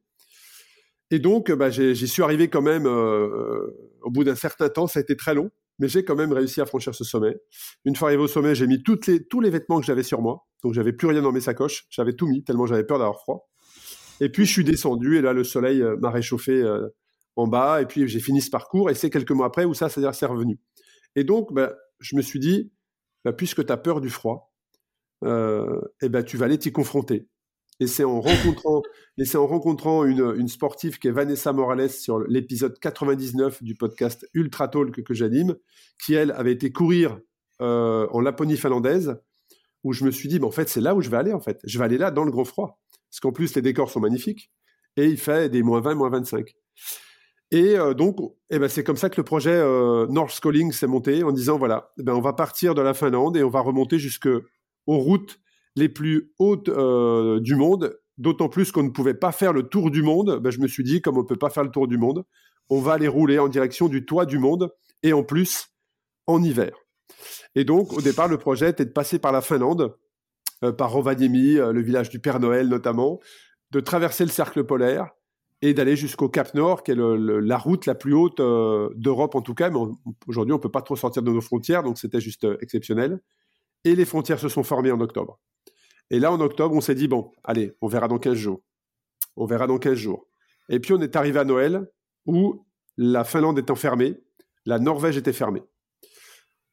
Et 1.11 1.19
donc, 1.19 1.53
bah, 1.53 1.71
j'y 1.71 2.09
suis 2.09 2.23
arrivé 2.23 2.49
quand 2.49 2.63
même 2.63 2.87
euh, 2.87 3.67
au 4.03 4.11
bout 4.11 4.25
d'un 4.25 4.35
certain 4.35 4.69
temps. 4.69 4.87
Ça 4.87 4.99
a 4.99 5.03
été 5.03 5.17
très 5.17 5.35
long, 5.35 5.51
mais 5.79 5.89
j'ai 5.89 6.05
quand 6.05 6.17
même 6.17 6.33
réussi 6.33 6.61
à 6.61 6.67
franchir 6.67 6.95
ce 6.95 7.05
sommet. 7.05 7.37
Une 7.85 7.95
fois 7.95 8.09
arrivé 8.09 8.23
au 8.23 8.29
sommet, 8.29 8.55
j'ai 8.55 8.67
mis 8.67 8.83
toutes 8.83 9.07
les, 9.07 9.27
tous 9.27 9.41
les 9.41 9.51
vêtements 9.51 9.79
que 9.79 9.85
j'avais 9.85 10.03
sur 10.03 10.23
moi. 10.23 10.47
Donc, 10.63 10.73
j'avais 10.73 10.93
plus 10.93 11.09
rien 11.09 11.21
dans 11.21 11.33
mes 11.33 11.41
sacoches. 11.41 11.87
J'avais 11.91 12.15
tout 12.15 12.27
mis 12.27 12.45
tellement 12.45 12.67
j'avais 12.67 12.85
peur 12.85 12.99
d'avoir 12.99 13.21
froid. 13.21 13.51
Et 14.21 14.31
puis, 14.31 14.47
je 14.47 14.53
suis 14.53 14.65
descendu 14.65 15.19
et 15.19 15.21
là, 15.21 15.33
le 15.33 15.45
soleil 15.45 15.83
euh, 15.83 15.97
m'a 15.99 16.11
réchauffé 16.11 16.53
euh, 16.53 16.89
en 17.37 17.47
bas. 17.47 17.83
Et 17.83 17.87
puis, 17.87 18.09
j'ai 18.09 18.21
fini 18.21 18.41
ce 18.41 18.49
parcours. 18.49 18.89
Et 18.89 18.95
c'est 18.95 19.11
quelques 19.11 19.33
mois 19.33 19.47
après 19.47 19.67
où 19.67 19.75
ça, 19.75 19.91
c'est-à-dire, 19.91 20.15
c'est 20.15 20.27
revenu. 20.27 20.61
Et 21.15 21.25
donc, 21.25 21.53
bah, 21.53 21.75
je 21.99 22.17
me 22.17 22.23
suis 22.23 22.39
dit, 22.39 22.73
bah, 23.25 23.33
puisque 23.35 23.67
tu 23.67 23.73
as 23.73 23.77
peur 23.77 24.01
du 24.01 24.09
froid, 24.09 24.52
euh, 24.52 24.52
eh 25.25 26.09
ben, 26.09 26.23
tu 26.25 26.37
vas 26.37 26.47
aller 26.47 26.59
t'y 26.59 26.73
confronter. 26.73 27.29
Et 27.81 27.87
c'est 27.87 28.05
en 28.05 28.21
rencontrant, 28.21 28.83
et 29.19 29.25
c'est 29.25 29.39
en 29.39 29.47
rencontrant 29.47 30.05
une, 30.05 30.35
une, 30.37 30.49
sportive 30.49 30.99
qui 30.99 31.09
est 31.09 31.11
Vanessa 31.11 31.53
Morales 31.53 31.91
sur 31.91 32.21
l'épisode 32.21 32.79
99 32.79 33.63
du 33.63 33.75
podcast 33.75 34.25
Ultra 34.35 34.69
Talk 34.69 35.03
que, 35.03 35.15
j'anime, 35.15 35.57
qui 36.05 36.15
elle 36.15 36.31
avait 36.33 36.53
été 36.53 36.71
courir 36.71 37.19
euh, 37.61 38.07
en 38.11 38.21
Laponie 38.21 38.57
finlandaise, 38.57 39.21
où 39.85 39.93
je 39.93 40.05
me 40.05 40.11
suis 40.11 40.29
dit, 40.29 40.39
mais 40.39 40.47
en 40.47 40.53
fait, 40.53 40.69
c'est 40.69 40.81
là 40.81 40.95
où 40.95 41.01
je 41.01 41.11
vais 41.11 41.17
aller, 41.17 41.33
en 41.33 41.41
fait. 41.41 41.61
Je 41.65 41.79
vais 41.79 41.85
aller 41.85 41.99
là 41.99 42.11
dans 42.11 42.25
le 42.25 42.31
grand 42.31 42.45
froid. 42.45 42.81
Parce 43.11 43.21
qu'en 43.21 43.33
plus, 43.33 43.55
les 43.57 43.63
décors 43.63 43.91
sont 43.91 44.01
magnifiques. 44.01 44.53
Et 44.97 45.07
il 45.07 45.19
fait 45.19 45.49
des 45.49 45.63
moins 45.63 45.81
20, 45.81 45.95
moins 45.95 46.11
25. 46.11 46.55
Et 47.51 47.77
euh, 47.77 47.95
donc, 47.95 48.17
eh 48.51 48.59
ben, 48.59 48.69
c'est 48.69 48.85
comme 48.85 48.97
ça 48.97 49.11
que 49.11 49.17
le 49.19 49.25
projet 49.25 49.55
euh, 49.55 50.07
North 50.09 50.39
Calling 50.41 50.73
s'est 50.73 50.87
monté 50.87 51.23
en 51.23 51.33
disant 51.33 51.59
voilà, 51.59 51.93
eh 51.99 52.03
ben, 52.03 52.15
on 52.15 52.21
va 52.21 52.33
partir 52.33 52.75
de 52.75 52.81
la 52.81 52.95
Finlande 52.95 53.37
et 53.37 53.43
on 53.43 53.51
va 53.51 53.61
remonter 53.61 53.99
jusque 53.99 54.29
aux 54.87 54.99
routes 54.99 55.39
les 55.77 55.89
plus 55.89 56.33
hautes 56.39 56.69
euh, 56.69 57.41
du 57.41 57.55
monde. 57.55 57.99
D'autant 58.19 58.49
plus 58.49 58.71
qu'on 58.73 58.83
ne 58.83 58.91
pouvait 58.91 59.15
pas 59.15 59.33
faire 59.33 59.53
le 59.53 59.65
tour 59.65 59.91
du 59.91 60.03
monde. 60.03 60.39
Ben, 60.41 60.51
je 60.51 60.61
me 60.61 60.69
suis 60.69 60.85
dit, 60.85 61.01
comme 61.01 61.17
on 61.17 61.23
ne 61.23 61.27
peut 61.27 61.37
pas 61.37 61.51
faire 61.51 61.65
le 61.65 61.71
tour 61.71 61.89
du 61.89 61.97
monde, 61.97 62.25
on 62.69 62.81
va 62.81 62.93
aller 62.93 63.09
rouler 63.09 63.39
en 63.39 63.49
direction 63.49 63.89
du 63.89 64.05
toit 64.05 64.27
du 64.27 64.39
monde 64.39 64.71
et 65.03 65.13
en 65.13 65.25
plus 65.25 65.69
en 66.27 66.43
hiver. 66.43 66.73
Et 67.55 67.65
donc, 67.65 67.93
au 67.93 68.01
départ, 68.01 68.29
le 68.29 68.39
projet 68.39 68.71
était 68.71 68.85
de 68.85 68.91
passer 68.91 69.19
par 69.19 69.33
la 69.33 69.41
Finlande, 69.41 69.97
par 70.79 70.93
Rovaniemi, 70.93 71.55
le 71.55 71.83
village 71.83 72.11
du 72.11 72.21
Père 72.21 72.39
Noël 72.39 72.69
notamment, 72.69 73.19
de 73.73 73.81
traverser 73.81 74.25
le 74.25 74.31
cercle 74.31 74.65
polaire 74.65 75.11
et 75.63 75.75
d'aller 75.75 75.97
jusqu'au 75.97 76.29
Cap 76.29 76.55
Nord, 76.55 76.83
qui 76.83 76.91
est 76.91 76.97
la 76.97 77.57
route 77.57 77.87
la 77.87 77.95
plus 77.95 78.13
haute 78.13 78.41
euh, 78.41 78.91
d'Europe 78.97 79.37
en 79.37 79.43
tout 79.43 79.55
cas. 79.55 79.71
Mais 79.71 79.79
aujourd'hui, 80.27 80.53
on 80.53 80.57
ne 80.57 80.63
peut 80.63 80.71
pas 80.71 80.83
trop 80.83 80.97
sortir 80.97 81.23
de 81.23 81.31
nos 81.31 81.41
frontières, 81.41 81.85
donc 81.85 81.99
c'était 81.99 82.21
juste 82.21 82.45
euh, 82.45 82.59
exceptionnel. 82.61 83.21
Et 83.85 83.95
les 83.95 84.05
frontières 84.05 84.39
se 84.39 84.49
sont 84.49 84.63
formées 84.63 84.93
en 84.93 85.01
octobre. 85.01 85.41
Et 86.11 86.19
là, 86.19 86.31
en 86.33 86.41
octobre, 86.41 86.75
on 86.75 86.81
s'est 86.81 86.95
dit, 86.95 87.09
bon, 87.09 87.33
allez, 87.43 87.73
on 87.81 87.89
verra 87.89 88.09
dans 88.09 88.19
15 88.19 88.35
jours. 88.35 88.63
On 89.37 89.47
verra 89.47 89.67
dans 89.67 89.79
15 89.79 89.95
jours. 89.95 90.29
Et 90.69 90.79
puis, 90.79 90.93
on 90.93 91.01
est 91.01 91.17
arrivé 91.17 91.39
à 91.39 91.45
Noël, 91.45 91.91
où 92.27 92.67
la 92.97 93.25
Finlande 93.25 93.59
est 93.59 93.71
enfermée, 93.71 94.17
la 94.67 94.79
Norvège 94.79 95.17
était 95.17 95.33
fermée. 95.33 95.63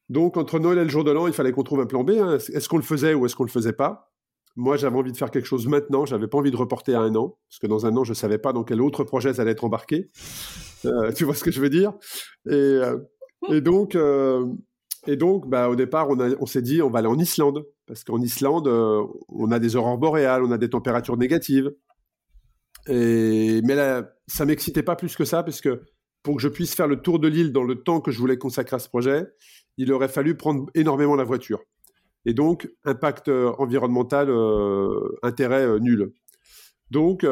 Donc, 0.09 0.37
entre 0.37 0.59
Noël 0.59 0.79
et 0.79 0.83
le 0.83 0.89
jour 0.89 1.03
de 1.03 1.11
l'an, 1.11 1.27
il 1.27 1.33
fallait 1.33 1.51
qu'on 1.51 1.63
trouve 1.63 1.79
un 1.79 1.85
plan 1.85 2.03
B. 2.03 2.11
Hein. 2.11 2.37
Est-ce 2.37 2.67
qu'on 2.67 2.77
le 2.77 2.83
faisait 2.83 3.13
ou 3.13 3.25
est-ce 3.25 3.35
qu'on 3.35 3.43
ne 3.43 3.49
le 3.49 3.53
faisait 3.53 3.73
pas? 3.73 4.11
Moi, 4.55 4.75
j'avais 4.75 4.97
envie 4.97 5.11
de 5.11 5.17
faire 5.17 5.31
quelque 5.31 5.45
chose 5.45 5.67
maintenant. 5.67 6.05
J'avais 6.05 6.27
pas 6.27 6.37
envie 6.37 6.51
de 6.51 6.57
reporter 6.57 6.95
à 6.95 7.01
un 7.01 7.15
an, 7.15 7.37
parce 7.47 7.59
que 7.59 7.67
dans 7.67 7.85
un 7.85 7.95
an, 7.95 8.03
je 8.03 8.13
savais 8.13 8.39
pas 8.39 8.51
dans 8.51 8.63
quel 8.63 8.81
autre 8.81 9.03
projet 9.03 9.33
ça 9.33 9.43
allait 9.43 9.51
être 9.51 9.63
embarqué. 9.63 10.09
Euh, 10.85 11.11
tu 11.13 11.23
vois 11.23 11.35
ce 11.35 11.43
que 11.43 11.51
je 11.51 11.61
veux 11.61 11.69
dire? 11.69 11.93
Et, 12.47 12.53
euh, 12.53 12.97
et, 13.49 13.61
donc, 13.61 13.95
euh, 13.95 14.45
et 15.09 15.15
donc, 15.15 15.49
bah, 15.49 15.69
au 15.69 15.75
départ, 15.75 16.07
on, 16.09 16.45
s'est 16.45 16.61
dit, 16.61 16.83
on 16.83 16.89
va 16.91 16.99
aller 16.99 17.07
en 17.07 17.17
Islande, 17.17 17.65
parce 17.87 18.03
qu'en 18.03 18.21
Islande, 18.21 18.67
on 18.67 19.51
a 19.51 19.57
des 19.57 19.75
aurores 19.75 19.97
boréales, 19.97 20.43
on 20.43 20.51
a 20.51 20.59
des 20.59 20.69
températures 20.69 21.17
négatives. 21.17 21.73
Et, 22.87 23.61
mais 23.63 23.73
là, 23.73 24.13
ça 24.27 24.45
m'excitait 24.45 24.83
pas 24.83 24.95
plus 24.95 25.15
que 25.15 25.25
ça, 25.25 25.41
parce 25.41 25.61
que 25.61 25.81
pour 26.21 26.35
que 26.35 26.41
je 26.43 26.47
puisse 26.47 26.75
faire 26.75 26.87
le 26.87 27.01
tour 27.01 27.17
de 27.17 27.27
l'île 27.27 27.51
dans 27.51 27.63
le 27.63 27.81
temps 27.81 28.01
que 28.01 28.11
je 28.11 28.19
voulais 28.19 28.37
consacrer 28.37 28.75
à 28.75 28.79
ce 28.79 28.87
projet, 28.87 29.25
il 29.77 29.91
aurait 29.91 30.09
fallu 30.09 30.35
prendre 30.35 30.67
énormément 30.75 31.15
la 31.15 31.23
voiture. 31.23 31.61
Et 32.25 32.33
donc, 32.33 32.69
impact 32.85 33.29
euh, 33.29 33.51
environnemental, 33.57 34.29
euh, 34.29 35.17
intérêt 35.23 35.65
euh, 35.65 35.79
nul. 35.79 36.11
Donc, 36.91 37.23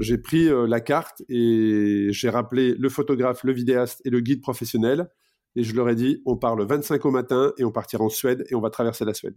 j'ai 0.00 0.18
pris 0.18 0.48
la 0.66 0.80
carte 0.80 1.22
et 1.28 2.08
j'ai 2.10 2.28
rappelé 2.28 2.74
le 2.74 2.88
photographe, 2.88 3.44
le 3.44 3.52
vidéaste 3.52 4.02
et 4.04 4.10
le 4.10 4.18
guide 4.18 4.42
professionnel. 4.42 5.08
Et 5.56 5.62
je 5.62 5.74
leur 5.74 5.88
ai 5.88 5.94
dit, 5.94 6.22
on 6.26 6.36
part 6.36 6.56
le 6.56 6.64
25 6.64 7.04
au 7.04 7.10
matin 7.10 7.52
et 7.58 7.64
on 7.64 7.72
partira 7.72 8.04
en 8.04 8.08
Suède 8.08 8.44
et 8.48 8.54
on 8.54 8.60
va 8.60 8.70
traverser 8.70 9.04
la 9.04 9.14
Suède. 9.14 9.36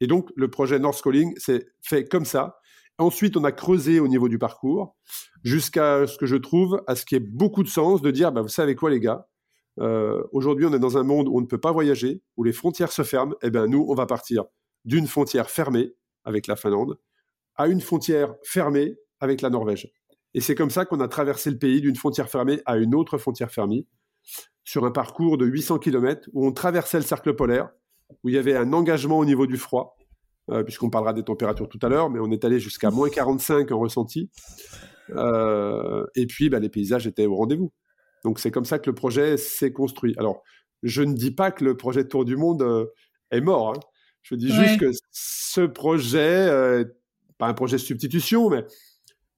Et 0.00 0.06
donc, 0.06 0.30
le 0.34 0.48
projet 0.48 0.78
North 0.78 1.02
Calling 1.02 1.36
s'est 1.36 1.68
fait 1.82 2.06
comme 2.06 2.24
ça. 2.24 2.58
Ensuite, 2.98 3.36
on 3.36 3.44
a 3.44 3.52
creusé 3.52 4.00
au 4.00 4.08
niveau 4.08 4.28
du 4.28 4.38
parcours 4.38 4.96
jusqu'à 5.42 6.06
ce 6.06 6.16
que 6.16 6.26
je 6.26 6.36
trouve, 6.36 6.82
à 6.86 6.96
ce 6.96 7.04
qui 7.04 7.14
ait 7.14 7.20
beaucoup 7.20 7.62
de 7.62 7.68
sens 7.68 8.02
de 8.02 8.10
dire, 8.10 8.32
bah, 8.32 8.42
vous 8.42 8.48
savez 8.48 8.74
quoi 8.74 8.90
les 8.90 9.00
gars, 9.00 9.28
euh, 9.80 10.22
aujourd'hui, 10.32 10.66
on 10.66 10.72
est 10.74 10.78
dans 10.78 10.98
un 10.98 11.02
monde 11.02 11.28
où 11.28 11.36
on 11.36 11.40
ne 11.40 11.46
peut 11.46 11.60
pas 11.60 11.72
voyager, 11.72 12.22
où 12.36 12.44
les 12.44 12.52
frontières 12.52 12.92
se 12.92 13.02
ferment. 13.02 13.34
Eh 13.42 13.50
bien, 13.50 13.66
nous, 13.66 13.84
on 13.88 13.94
va 13.94 14.06
partir 14.06 14.44
d'une 14.84 15.06
frontière 15.06 15.50
fermée 15.50 15.94
avec 16.24 16.46
la 16.46 16.56
Finlande 16.56 16.98
à 17.56 17.66
une 17.66 17.80
frontière 17.80 18.34
fermée 18.42 18.96
avec 19.20 19.42
la 19.42 19.50
Norvège. 19.50 19.92
Et 20.32 20.40
c'est 20.40 20.54
comme 20.54 20.70
ça 20.70 20.84
qu'on 20.84 21.00
a 21.00 21.08
traversé 21.08 21.50
le 21.50 21.58
pays 21.58 21.80
d'une 21.80 21.96
frontière 21.96 22.28
fermée 22.28 22.60
à 22.64 22.76
une 22.76 22.94
autre 22.94 23.18
frontière 23.18 23.50
fermée, 23.50 23.86
sur 24.64 24.84
un 24.84 24.90
parcours 24.90 25.38
de 25.38 25.46
800 25.46 25.78
km 25.78 26.28
où 26.32 26.46
on 26.46 26.52
traversait 26.52 26.98
le 26.98 27.04
cercle 27.04 27.34
polaire, 27.34 27.70
où 28.22 28.28
il 28.28 28.34
y 28.34 28.38
avait 28.38 28.56
un 28.56 28.72
engagement 28.72 29.18
au 29.18 29.24
niveau 29.24 29.46
du 29.46 29.56
froid, 29.56 29.96
euh, 30.50 30.64
puisqu'on 30.64 30.90
parlera 30.90 31.12
des 31.12 31.22
températures 31.22 31.68
tout 31.68 31.78
à 31.82 31.88
l'heure, 31.88 32.10
mais 32.10 32.18
on 32.20 32.30
est 32.30 32.44
allé 32.44 32.58
jusqu'à 32.58 32.90
moins 32.90 33.08
45 33.08 33.70
en 33.72 33.78
ressenti. 33.78 34.30
Euh, 35.10 36.06
et 36.14 36.26
puis, 36.26 36.50
bah, 36.50 36.58
les 36.58 36.68
paysages 36.68 37.06
étaient 37.06 37.26
au 37.26 37.36
rendez-vous. 37.36 37.72
Donc 38.24 38.38
c'est 38.38 38.50
comme 38.50 38.64
ça 38.64 38.78
que 38.78 38.90
le 38.90 38.94
projet 38.94 39.36
s'est 39.36 39.72
construit. 39.72 40.14
Alors, 40.18 40.42
je 40.82 41.02
ne 41.02 41.14
dis 41.14 41.30
pas 41.30 41.50
que 41.50 41.64
le 41.64 41.76
projet 41.76 42.06
Tour 42.06 42.24
du 42.24 42.36
Monde 42.36 42.62
euh, 42.62 42.86
est 43.30 43.40
mort. 43.40 43.70
Hein. 43.70 43.80
Je 44.22 44.34
dis 44.34 44.52
juste 44.52 44.78
que 44.78 44.90
ce 45.10 45.62
projet, 45.62 46.84
pas 47.38 47.46
un 47.46 47.54
projet 47.54 47.76
de 47.76 47.80
substitution, 47.80 48.50
mais, 48.50 48.66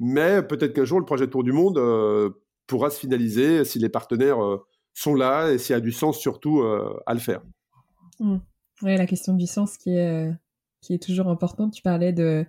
mais 0.01 0.43
peut-être 0.43 0.73
qu'un 0.73 0.85
jour 0.85 0.99
le 0.99 1.05
projet 1.05 1.29
Tour 1.29 1.45
du 1.45 1.53
Monde 1.53 1.81
pourra 2.67 2.91
se 2.91 2.99
finaliser 2.99 3.65
si 3.65 3.79
les 3.79 3.89
partenaires 3.89 4.39
sont 4.95 5.15
là 5.15 5.51
et 5.51 5.59
s'il 5.59 5.75
y 5.75 5.77
a 5.77 5.81
du 5.81 5.93
sens 5.93 6.19
surtout 6.19 6.63
à 7.07 7.15
le 7.15 7.21
faire. 7.21 7.43
Mmh. 8.21 8.39
Oui, 8.83 8.97
la 8.97 9.07
question 9.07 9.35
du 9.35 9.47
sens 9.47 9.77
qui 9.79 9.91
est, 9.91 10.31
qui 10.81 10.95
est 10.95 11.03
toujours 11.03 11.29
importante. 11.29 11.73
Tu 11.73 11.83
parlais 11.83 12.13
de 12.13 12.47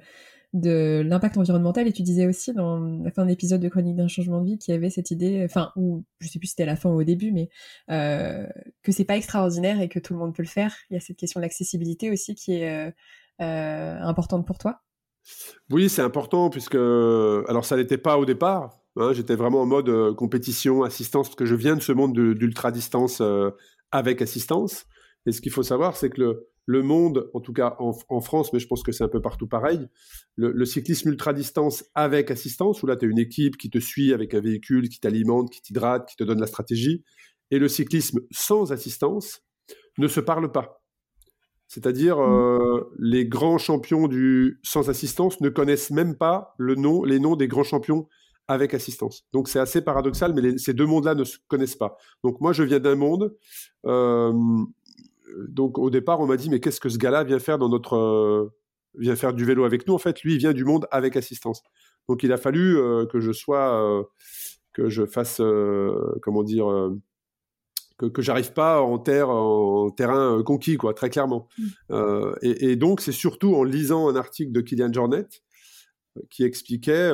de 0.53 1.01
l'impact 1.03 1.37
environnemental 1.37 1.87
et 1.87 1.91
tu 1.91 2.03
disais 2.03 2.27
aussi 2.27 2.53
dans 2.53 2.79
la 2.79 3.11
fin 3.11 3.23
de 3.23 3.29
l'épisode 3.29 3.59
de 3.59 3.69
Chronique 3.69 3.95
d'un 3.95 4.07
changement 4.07 4.39
de 4.39 4.45
vie 4.45 4.57
qu'il 4.59 4.73
y 4.73 4.77
avait 4.77 4.91
cette 4.91 5.09
idée, 5.09 5.41
enfin, 5.43 5.71
ou 5.75 6.03
je 6.19 6.27
sais 6.27 6.37
plus 6.37 6.47
si 6.47 6.51
c'était 6.51 6.63
à 6.63 6.67
la 6.67 6.75
fin 6.75 6.89
ou 6.89 7.01
au 7.01 7.03
début, 7.03 7.31
mais 7.31 7.49
euh, 7.89 8.45
que 8.83 8.91
c'est 8.91 9.03
pas 9.03 9.17
extraordinaire 9.17 9.81
et 9.81 9.89
que 9.89 9.97
tout 9.97 10.13
le 10.13 10.19
monde 10.19 10.35
peut 10.35 10.43
le 10.43 10.47
faire. 10.47 10.75
Il 10.89 10.93
y 10.93 10.97
a 10.97 10.99
cette 10.99 11.17
question 11.17 11.39
de 11.39 11.45
l'accessibilité 11.45 12.11
aussi 12.11 12.35
qui 12.35 12.53
est 12.53 12.69
euh, 12.69 12.91
euh, 13.41 13.99
importante 14.01 14.45
pour 14.45 14.59
toi? 14.59 14.81
Oui, 15.71 15.89
c'est 15.89 16.03
important 16.03 16.51
puisque, 16.51 16.75
alors 16.75 17.65
ça 17.65 17.75
n'était 17.75 17.97
pas 17.97 18.17
au 18.17 18.25
départ. 18.25 18.82
Hein, 18.95 19.13
J'étais 19.13 19.35
vraiment 19.35 19.61
en 19.61 19.65
mode 19.65 19.89
euh, 19.89 20.13
compétition, 20.13 20.83
assistance, 20.83 21.29
parce 21.29 21.35
que 21.35 21.45
je 21.45 21.55
viens 21.55 21.75
de 21.75 21.81
ce 21.81 21.91
monde 21.91 22.13
d'ultra 22.13 22.71
distance 22.71 23.21
euh, 23.21 23.51
avec 23.91 24.21
assistance. 24.21 24.85
Et 25.25 25.31
ce 25.31 25.41
qu'il 25.41 25.51
faut 25.51 25.63
savoir, 25.63 25.95
c'est 25.95 26.09
que 26.09 26.21
le, 26.21 26.47
le 26.65 26.81
monde, 26.81 27.29
en 27.33 27.41
tout 27.41 27.53
cas 27.53 27.75
en, 27.79 28.21
France, 28.21 28.53
mais 28.53 28.59
je 28.59 28.67
pense 28.67 28.83
que 28.83 28.91
c'est 28.91 29.03
un 29.03 29.09
peu 29.09 29.21
partout 29.21 29.47
pareil, 29.47 29.87
le, 30.35 30.65
cyclisme 30.65 31.09
ultra-distance 31.09 31.85
avec 31.93 32.31
assistance, 32.31 32.83
où 32.83 32.87
là 32.87 32.95
tu 32.95 33.05
as 33.05 33.09
une 33.09 33.19
équipe 33.19 33.57
qui 33.57 33.69
te 33.69 33.79
suit 33.79 34.13
avec 34.13 34.33
un 34.33 34.39
véhicule, 34.39 34.89
qui 34.89 34.99
t'alimente, 34.99 35.49
qui 35.49 35.61
t'hydrate, 35.61 36.07
qui 36.07 36.15
te 36.15 36.23
donne 36.23 36.39
la 36.39 36.47
stratégie, 36.47 37.03
et 37.51 37.59
le 37.59 37.67
cyclisme 37.67 38.19
sans 38.31 38.71
assistance 38.71 39.41
ne 39.97 40.07
se 40.07 40.19
parle 40.19 40.51
pas. 40.51 40.83
C'est-à-dire, 41.67 42.17
mmh. 42.17 42.21
euh, 42.21 42.83
les 42.99 43.25
grands 43.25 43.57
champions 43.57 44.07
du 44.07 44.59
sans 44.63 44.89
assistance 44.89 45.41
ne 45.41 45.49
connaissent 45.49 45.91
même 45.91 46.15
pas 46.15 46.53
le 46.57 46.75
nom, 46.75 47.03
les 47.03 47.19
noms 47.19 47.35
des 47.35 47.47
grands 47.47 47.63
champions 47.63 48.07
avec 48.47 48.73
assistance. 48.73 49.25
Donc 49.31 49.47
c'est 49.47 49.59
assez 49.59 49.81
paradoxal, 49.81 50.33
mais 50.33 50.57
ces 50.57 50.73
deux 50.73 50.85
mondes-là 50.85 51.15
ne 51.15 51.23
se 51.23 51.37
connaissent 51.47 51.75
pas. 51.75 51.97
Donc 52.23 52.41
moi, 52.41 52.53
je 52.53 52.63
viens 52.63 52.79
d'un 52.79 52.95
monde 52.95 53.35
euh, 53.85 54.33
donc 55.47 55.77
au 55.77 55.89
départ, 55.89 56.19
on 56.19 56.27
m'a 56.27 56.37
dit 56.37 56.49
mais 56.49 56.59
qu'est-ce 56.59 56.79
que 56.79 56.89
ce 56.89 56.97
gars-là 56.97 57.23
vient 57.23 57.39
faire 57.39 57.57
dans 57.57 57.69
notre 57.69 57.95
euh, 57.95 58.53
vient 58.95 59.15
faire 59.15 59.33
du 59.33 59.45
vélo 59.45 59.63
avec 59.63 59.87
nous? 59.87 59.93
En 59.93 59.99
fait, 59.99 60.21
lui, 60.21 60.33
il 60.33 60.37
vient 60.37 60.53
du 60.53 60.65
monde 60.65 60.87
avec 60.91 61.15
assistance. 61.15 61.63
Donc 62.07 62.23
il 62.23 62.31
a 62.31 62.37
fallu 62.37 62.77
euh, 62.77 63.05
que 63.05 63.19
je 63.19 63.31
sois 63.31 64.05
que 64.73 64.89
je 64.89 65.05
fasse 65.05 65.41
comment 66.21 66.43
dire 66.43 66.65
que, 67.97 68.07
que 68.07 68.21
j'arrive 68.21 68.53
pas 68.53 68.81
en 68.81 68.97
terre 68.97 69.29
en 69.29 69.91
terrain 69.91 70.41
conquis 70.43 70.77
quoi, 70.77 70.93
très 70.93 71.09
clairement. 71.09 71.47
Mmh. 71.89 72.31
Et, 72.41 72.75
donc 72.75 73.01
c'est 73.01 73.11
surtout 73.11 73.55
en 73.55 73.63
lisant 73.63 74.09
un 74.09 74.15
article 74.15 74.51
de 74.51 74.61
Kylian 74.61 74.91
Jornet 74.91 75.27
qui 76.29 76.43
expliquait 76.43 77.11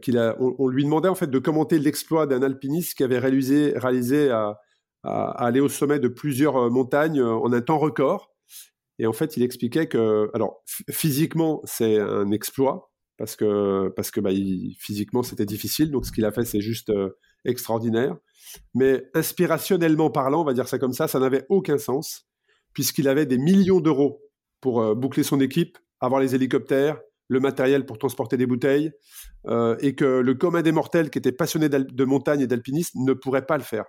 qu'il 0.00 0.18
a, 0.18 0.36
on, 0.38 0.68
lui 0.68 0.84
demandait 0.84 1.08
en 1.08 1.14
fait 1.14 1.26
de 1.26 1.38
commenter 1.38 1.78
l'exploit 1.78 2.26
d'un 2.26 2.42
alpiniste 2.42 2.94
qui 2.94 3.02
avait 3.02 3.18
réalisé, 3.18 3.72
réalisé 3.76 4.30
à, 4.30 4.60
aller 5.06 5.60
au 5.60 5.68
sommet 5.68 5.98
de 5.98 6.08
plusieurs 6.08 6.56
euh, 6.56 6.70
montagnes 6.70 7.20
euh, 7.20 7.34
en 7.34 7.52
un 7.52 7.60
temps 7.60 7.78
record. 7.78 8.34
Et 8.98 9.06
en 9.06 9.12
fait, 9.12 9.36
il 9.36 9.42
expliquait 9.42 9.88
que, 9.88 10.30
alors 10.34 10.62
physiquement, 10.90 11.60
c'est 11.64 11.98
un 11.98 12.30
exploit 12.30 12.90
parce 13.18 13.36
que 13.36 13.88
parce 13.94 14.10
que 14.10 14.20
bah, 14.20 14.30
physiquement 14.78 15.22
c'était 15.22 15.44
difficile. 15.44 15.90
Donc 15.90 16.06
ce 16.06 16.12
qu'il 16.12 16.24
a 16.24 16.32
fait, 16.32 16.44
c'est 16.44 16.62
juste 16.62 16.90
euh, 16.90 17.10
extraordinaire. 17.44 18.16
Mais 18.74 19.04
inspirationnellement 19.14 20.10
parlant, 20.10 20.40
on 20.40 20.44
va 20.44 20.54
dire 20.54 20.66
ça 20.66 20.78
comme 20.78 20.94
ça, 20.94 21.08
ça 21.08 21.20
n'avait 21.20 21.44
aucun 21.50 21.78
sens 21.78 22.26
puisqu'il 22.72 23.08
avait 23.08 23.26
des 23.26 23.38
millions 23.38 23.80
d'euros 23.80 24.22
pour 24.60 24.94
boucler 24.94 25.22
son 25.22 25.40
équipe, 25.40 25.78
avoir 26.00 26.20
les 26.20 26.34
hélicoptères, 26.34 27.00
le 27.28 27.40
matériel 27.40 27.86
pour 27.86 27.98
transporter 27.98 28.36
des 28.36 28.46
bouteilles, 28.46 28.92
et 29.80 29.94
que 29.94 30.04
le 30.04 30.34
commun 30.34 30.62
des 30.62 30.72
mortels 30.72 31.10
qui 31.10 31.18
était 31.18 31.32
passionné 31.32 31.68
de 31.68 32.04
montagne 32.04 32.40
et 32.40 32.46
d'alpinisme 32.46 33.00
ne 33.04 33.12
pourrait 33.12 33.46
pas 33.46 33.56
le 33.56 33.64
faire. 33.64 33.84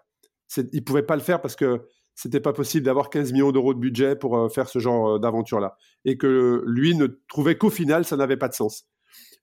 il 0.58 0.70
ne 0.74 0.80
pouvait 0.82 1.04
pas 1.04 1.16
le 1.16 1.22
faire 1.22 1.42
parce 1.42 1.56
que 1.56 1.82
c'était 2.18 2.40
pas 2.40 2.52
possible 2.52 2.84
d'avoir 2.84 3.12
15 3.12 3.32
millions 3.32 3.52
d'euros 3.52 3.76
de 3.76 3.80
budget 3.80 4.16
pour 4.16 4.38
euh, 4.38 4.50
faire 4.50 4.68
ce 4.68 4.80
genre 4.80 5.08
euh, 5.08 5.20
d'aventure-là. 5.20 5.78
Et 6.04 6.18
que 6.18 6.64
lui 6.66 6.96
ne 6.96 7.06
trouvait 7.30 7.60
qu'au 7.60 7.70
final, 7.70 8.06
ça 8.06 8.18
n'avait 8.18 8.38
pas 8.38 8.48
de 8.48 8.56
sens. 8.56 8.88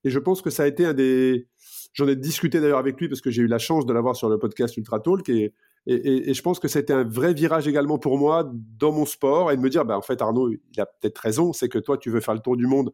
Et 0.03 0.11
je 0.11 0.19
pense 0.19 0.43
que 0.43 0.51
ça 0.51 0.65
a 0.65 0.67
été 0.67 0.85
un 0.85 0.93
des. 0.93 1.47
J'en 1.93 2.09
ai 2.09 2.17
discuté 2.17 2.61
d'ailleurs 2.61 2.81
avec 2.81 3.01
lui 3.01 3.09
parce 3.09 3.21
que 3.21 3.31
j'ai 3.31 3.43
eu 3.43 3.47
la 3.47 3.61
chance 3.61 3.87
de 3.87 3.93
l'avoir 3.93 4.17
sur 4.17 4.29
le 4.29 4.41
podcast 4.41 4.77
Ultra 4.77 4.99
Talk. 4.99 5.29
Et, 5.29 5.55
et, 5.87 6.31
et, 6.31 6.35
je 6.35 6.43
pense 6.43 6.59
que 6.59 6.67
ça 6.67 6.81
a 6.81 6.83
été 6.83 6.93
un 6.93 7.05
vrai 7.05 7.33
virage 7.33 7.69
également 7.69 7.99
pour 7.99 8.19
moi 8.19 8.51
dans 8.53 8.91
mon 8.91 9.07
sport 9.07 9.53
et 9.53 9.57
de 9.57 9.63
me 9.63 9.71
dire, 9.71 9.85
bah, 9.85 9.97
en 9.97 10.03
fait, 10.03 10.21
Arnaud, 10.21 10.51
il 10.51 10.81
a 10.81 10.87
peut-être 10.87 11.19
raison. 11.19 11.53
C'est 11.53 11.69
que 11.69 11.79
toi, 11.79 11.97
tu 11.97 12.11
veux 12.11 12.21
faire 12.21 12.35
le 12.35 12.41
tour 12.41 12.57
du 12.57 12.67
monde 12.67 12.93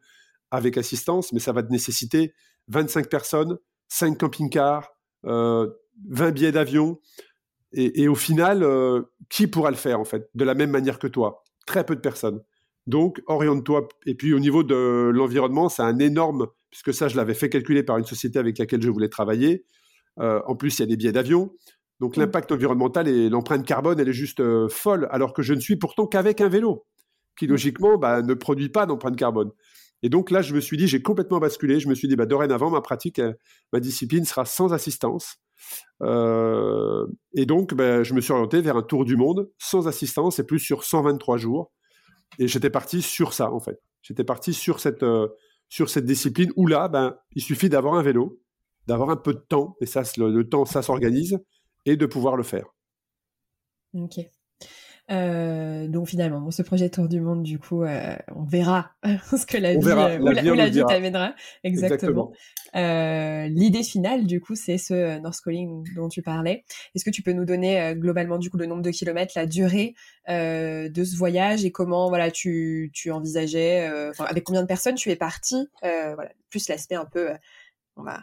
avec 0.51 0.77
assistance, 0.77 1.33
mais 1.33 1.41
ça 1.41 1.53
va 1.53 1.63
te 1.63 1.71
nécessiter 1.71 2.35
25 2.69 3.09
personnes, 3.09 3.59
5 3.89 4.19
camping-cars, 4.19 4.89
euh, 5.27 5.69
20 6.09 6.31
billets 6.33 6.53
d'avion. 6.53 7.01
Et, 7.73 8.09
au 8.09 8.17
final, 8.17 8.65
euh, 8.65 9.03
qui 9.29 9.47
pourra 9.47 9.71
le 9.71 9.77
faire 9.77 10.01
en 10.01 10.05
fait 10.05 10.29
de 10.35 10.45
la 10.45 10.55
même 10.55 10.71
manière 10.71 10.99
que 10.99 11.07
toi? 11.07 11.45
Très 11.67 11.87
peu 11.87 11.95
de 11.95 12.01
personnes. 12.01 12.41
Donc, 12.89 13.23
oriente-toi. 13.27 13.87
Et 14.07 14.17
puis, 14.17 14.35
au 14.35 14.41
niveau 14.41 14.65
de 14.65 15.11
l'environnement, 15.15 15.69
c'est 15.69 15.83
un 15.83 15.99
énorme, 16.01 16.49
puisque 16.71 16.93
ça, 16.93 17.07
je 17.07 17.17
l'avais 17.17 17.35
fait 17.35 17.49
calculer 17.49 17.85
par 17.85 17.99
une 17.99 18.05
société 18.05 18.41
avec 18.41 18.59
laquelle 18.59 18.83
je 18.83 18.91
voulais 18.91 19.09
travailler. 19.09 19.65
Euh, 20.19 20.41
en 20.47 20.57
plus, 20.57 20.79
il 20.79 20.81
y 20.81 20.83
a 20.83 20.87
des 20.87 20.97
billets 20.97 21.13
d'avion. 21.13 21.53
Donc, 22.01 22.17
mmh. 22.17 22.21
l'impact 22.21 22.53
environnemental 22.53 23.07
et 23.07 23.29
l'empreinte 23.29 23.65
carbone, 23.65 24.01
elle 24.01 24.09
est 24.09 24.13
juste 24.13 24.41
euh, 24.41 24.69
folle, 24.69 25.07
alors 25.13 25.33
que 25.33 25.43
je 25.43 25.55
ne 25.55 25.61
suis 25.61 25.77
pourtant 25.77 26.07
qu'avec 26.07 26.41
un 26.41 26.49
vélo, 26.49 26.85
qui 27.39 27.47
mmh. 27.47 27.51
logiquement 27.51 27.99
bah, 27.99 28.23
ne 28.23 28.35
produit 28.35 28.71
pas 28.71 28.87
d'empreinte 28.87 29.17
carbone. 29.17 29.53
Et 30.03 30.09
donc 30.09 30.31
là, 30.31 30.43
je 30.43 30.55
me 30.55 30.61
suis 30.61 30.77
dit, 30.77 30.89
j'ai 30.89 31.03
complètement 31.03 31.39
basculé. 31.39 31.81
Je 31.81 31.89
me 31.89 31.95
suis 31.95 32.09
dit, 32.09 32.17
bah, 32.17 32.27
dorénavant, 32.27 32.71
ma 32.71 32.81
pratique, 32.81 33.21
ma 33.73 33.81
discipline 33.81 34.25
sera 34.25 34.45
sans 34.45 34.73
assistance. 34.73 35.37
Euh, 36.03 37.07
et 37.35 37.47
donc, 37.47 37.75
ben, 37.75 38.03
je 38.03 38.15
me 38.15 38.21
suis 38.21 38.33
orienté 38.33 38.61
vers 38.61 38.77
un 38.77 38.83
tour 38.83 39.05
du 39.05 39.17
monde 39.17 39.51
sans 39.59 39.89
assistance 39.89 40.39
et 40.39 40.45
plus 40.45 40.59
sur 40.59 40.85
123 40.85 41.37
jours. 41.37 41.73
Et 42.39 42.49
j'étais 42.49 42.71
parti 42.71 43.03
sur 43.03 43.33
ça, 43.35 43.53
en 43.53 43.61
fait. 43.61 43.81
J'étais 44.03 44.25
parti 44.25 44.55
sur 44.55 44.81
cette, 44.81 45.03
euh, 45.03 45.29
discipline 45.97 46.53
où 46.57 46.67
là, 46.67 46.89
ben, 46.89 47.17
il 47.35 47.43
suffit 47.43 47.69
d'avoir 47.69 47.95
un 47.95 48.03
vélo, 48.03 48.41
d'avoir 48.87 49.11
un 49.11 49.17
peu 49.17 49.35
de 49.35 49.41
temps, 49.41 49.77
et 49.81 49.87
ça, 49.87 50.03
le 50.17 50.43
temps, 50.45 50.65
ça 50.65 50.83
s'organise, 50.83 51.39
et 51.85 51.97
de 51.97 52.07
pouvoir 52.07 52.37
le 52.37 52.43
faire. 52.43 52.67
Ok. 53.93 54.19
Euh, 55.11 55.89
donc 55.89 56.09
finalement, 56.09 56.51
ce 56.51 56.63
projet 56.63 56.89
Tour 56.89 57.09
du 57.09 57.21
Monde, 57.21 57.43
du 57.43 57.59
coup, 57.59 57.83
euh, 57.83 58.15
on 58.35 58.45
verra 58.45 58.93
ce 59.03 59.45
que 59.45 59.57
la 59.57 59.75
vie, 59.75 59.89
euh, 59.89 60.19
où 60.21 60.55
la, 60.55 60.69
vie 60.69 60.83
t'amènera. 60.87 61.35
Exactement. 61.65 62.33
L'idée 62.75 63.83
finale, 63.83 64.27
du 64.27 64.41
coup, 64.41 64.55
c'est 64.55 64.79
ce 64.79 65.19
North 65.19 65.41
Calling 65.45 65.85
dont 65.97 66.09
tu 66.09 66.23
parlais. 66.23 66.65
Est-ce 66.95 67.05
que 67.05 67.11
tu 67.11 67.23
peux 67.23 67.33
nous 67.33 67.45
donner 67.45 67.95
globalement, 67.97 68.39
du 68.39 68.51
coup, 68.51 68.57
le 68.57 68.67
nombre 68.67 68.83
de 68.83 68.91
kilomètres, 68.91 69.33
la 69.35 69.47
durée 69.47 69.95
de 70.29 71.05
ce 71.05 71.17
voyage 71.17 71.65
et 71.65 71.73
comment, 71.73 72.09
voilà, 72.09 72.31
tu, 72.31 72.91
tu 72.95 73.11
envisageais, 73.11 73.91
avec 74.19 74.45
combien 74.45 74.63
de 74.63 74.69
personnes 74.69 74.95
tu 74.95 75.11
es 75.11 75.17
parti, 75.17 75.67
voilà, 75.83 76.31
plus 76.51 76.69
l'aspect 76.69 76.95
un 76.95 77.07
peu, 77.07 77.31
on 77.97 78.03
va 78.03 78.21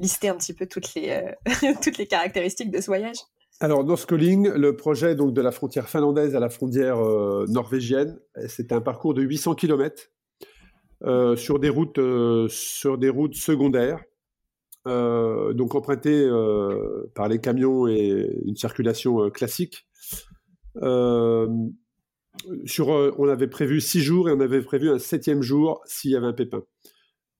lister 0.00 0.28
un 0.28 0.36
petit 0.36 0.54
peu 0.54 0.66
toutes 0.66 0.94
les 0.94 1.22
toutes 1.82 1.98
les 1.98 2.06
caractéristiques 2.08 2.72
de 2.72 2.80
ce 2.80 2.86
voyage. 2.86 3.18
Alors, 3.64 3.82
Calling, 4.06 4.50
le 4.50 4.76
projet 4.76 5.14
donc, 5.14 5.32
de 5.32 5.40
la 5.40 5.50
frontière 5.50 5.88
finlandaise 5.88 6.36
à 6.36 6.38
la 6.38 6.50
frontière 6.50 6.98
euh, 6.98 7.46
norvégienne, 7.48 8.20
c'était 8.46 8.74
un 8.74 8.82
parcours 8.82 9.14
de 9.14 9.22
800 9.22 9.54
km 9.54 10.10
euh, 11.04 11.34
sur, 11.34 11.58
des 11.58 11.70
routes, 11.70 11.98
euh, 11.98 12.46
sur 12.50 12.98
des 12.98 13.08
routes 13.08 13.36
secondaires, 13.36 14.04
donc 14.84 15.74
empruntées 15.74 16.28
par 17.14 17.28
les 17.28 17.40
camions 17.40 17.86
et 17.88 18.38
une 18.44 18.54
circulation 18.54 19.30
classique. 19.30 19.86
sur, 22.66 22.88
on 23.18 23.28
avait 23.30 23.48
prévu 23.48 23.80
six 23.80 24.02
jours 24.02 24.28
et 24.28 24.32
on 24.32 24.40
avait 24.40 24.60
prévu 24.60 24.90
un 24.90 24.98
septième 24.98 25.40
jour 25.40 25.80
s'il 25.86 26.10
y 26.10 26.16
avait 26.16 26.26
un 26.26 26.34
pépin. 26.34 26.64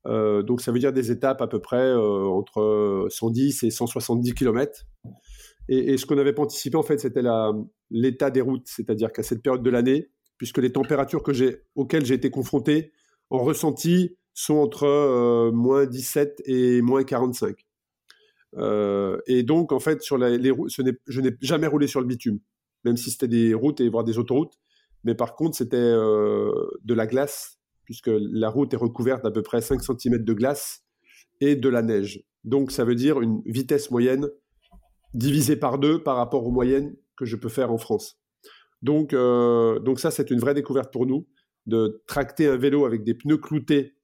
donc 0.06 0.62
ça 0.62 0.72
veut 0.72 0.78
dire 0.78 0.94
des 0.94 1.10
étapes 1.10 1.42
à 1.42 1.46
peu 1.46 1.58
près 1.58 1.92
entre 1.92 3.08
110 3.10 3.64
et 3.64 3.70
170 3.70 4.32
km. 4.32 4.86
Et, 5.68 5.96
ce 5.96 6.06
qu'on 6.06 6.16
n'avait 6.16 6.32
pas 6.32 6.42
anticipé, 6.42 6.76
en 6.76 6.82
fait, 6.82 6.98
c'était 6.98 7.22
l'état 7.90 8.30
des 8.30 8.40
routes. 8.40 8.66
C'est-à-dire 8.66 9.12
qu'à 9.12 9.22
cette 9.22 9.42
période 9.42 9.62
de 9.62 9.70
l'année, 9.70 10.10
puisque 10.36 10.58
les 10.58 10.72
températures 10.72 11.22
que 11.22 11.32
auxquelles 11.74 12.04
j'ai 12.04 12.14
été 12.14 12.30
confronté 12.30 12.92
en 13.30 13.38
ressenti 13.38 14.16
sont 14.34 14.56
entre 14.56 14.84
euh, 14.84 15.52
moins 15.52 15.86
17 15.86 16.42
et 16.46 16.82
moins 16.82 17.04
45. 17.04 17.56
Euh, 18.56 19.18
et 19.26 19.42
donc, 19.42 19.72
en 19.72 19.80
fait, 19.80 20.02
sur 20.02 20.18
les 20.18 20.50
routes, 20.50 20.70
je 21.06 21.20
n'ai 21.20 21.32
jamais 21.40 21.66
roulé 21.66 21.86
sur 21.86 22.00
le 22.00 22.06
bitume, 22.06 22.40
même 22.84 22.96
si 22.96 23.10
c'était 23.10 23.28
des 23.28 23.54
routes 23.54 23.80
et 23.80 23.88
voire 23.88 24.04
des 24.04 24.18
autoroutes. 24.18 24.54
Mais 25.04 25.14
par 25.14 25.34
contre, 25.34 25.56
c'était 25.56 25.76
euh, 25.76 26.52
de 26.82 26.94
la 26.94 27.06
glace, 27.06 27.58
puisque 27.84 28.10
la 28.10 28.48
route 28.48 28.72
est 28.72 28.78
recouverte 28.78 29.22
d'à 29.22 29.30
peu 29.30 29.42
près 29.42 29.60
5 29.60 29.80
cm 29.82 30.18
de 30.18 30.32
glace 30.32 30.84
et 31.40 31.56
de 31.56 31.68
la 31.68 31.82
neige. 31.82 32.22
Donc, 32.44 32.72
ça 32.72 32.84
veut 32.84 32.94
dire 32.94 33.20
une 33.20 33.40
vitesse 33.46 33.90
moyenne 33.90 34.28
divisé 35.14 35.56
par 35.56 35.78
deux 35.78 36.02
par 36.02 36.16
rapport 36.16 36.46
aux 36.46 36.50
moyennes 36.50 36.94
que 37.16 37.24
je 37.24 37.36
peux 37.36 37.48
faire 37.48 37.72
en 37.72 37.78
France. 37.78 38.18
Donc, 38.82 39.14
euh, 39.14 39.78
donc 39.78 39.98
ça, 40.00 40.10
c'est 40.10 40.30
une 40.30 40.40
vraie 40.40 40.54
découverte 40.54 40.92
pour 40.92 41.06
nous, 41.06 41.26
de 41.66 42.02
tracter 42.06 42.46
un 42.48 42.56
vélo 42.56 42.84
avec 42.84 43.02
des 43.02 43.14
pneus 43.14 43.38
cloutés 43.38 43.94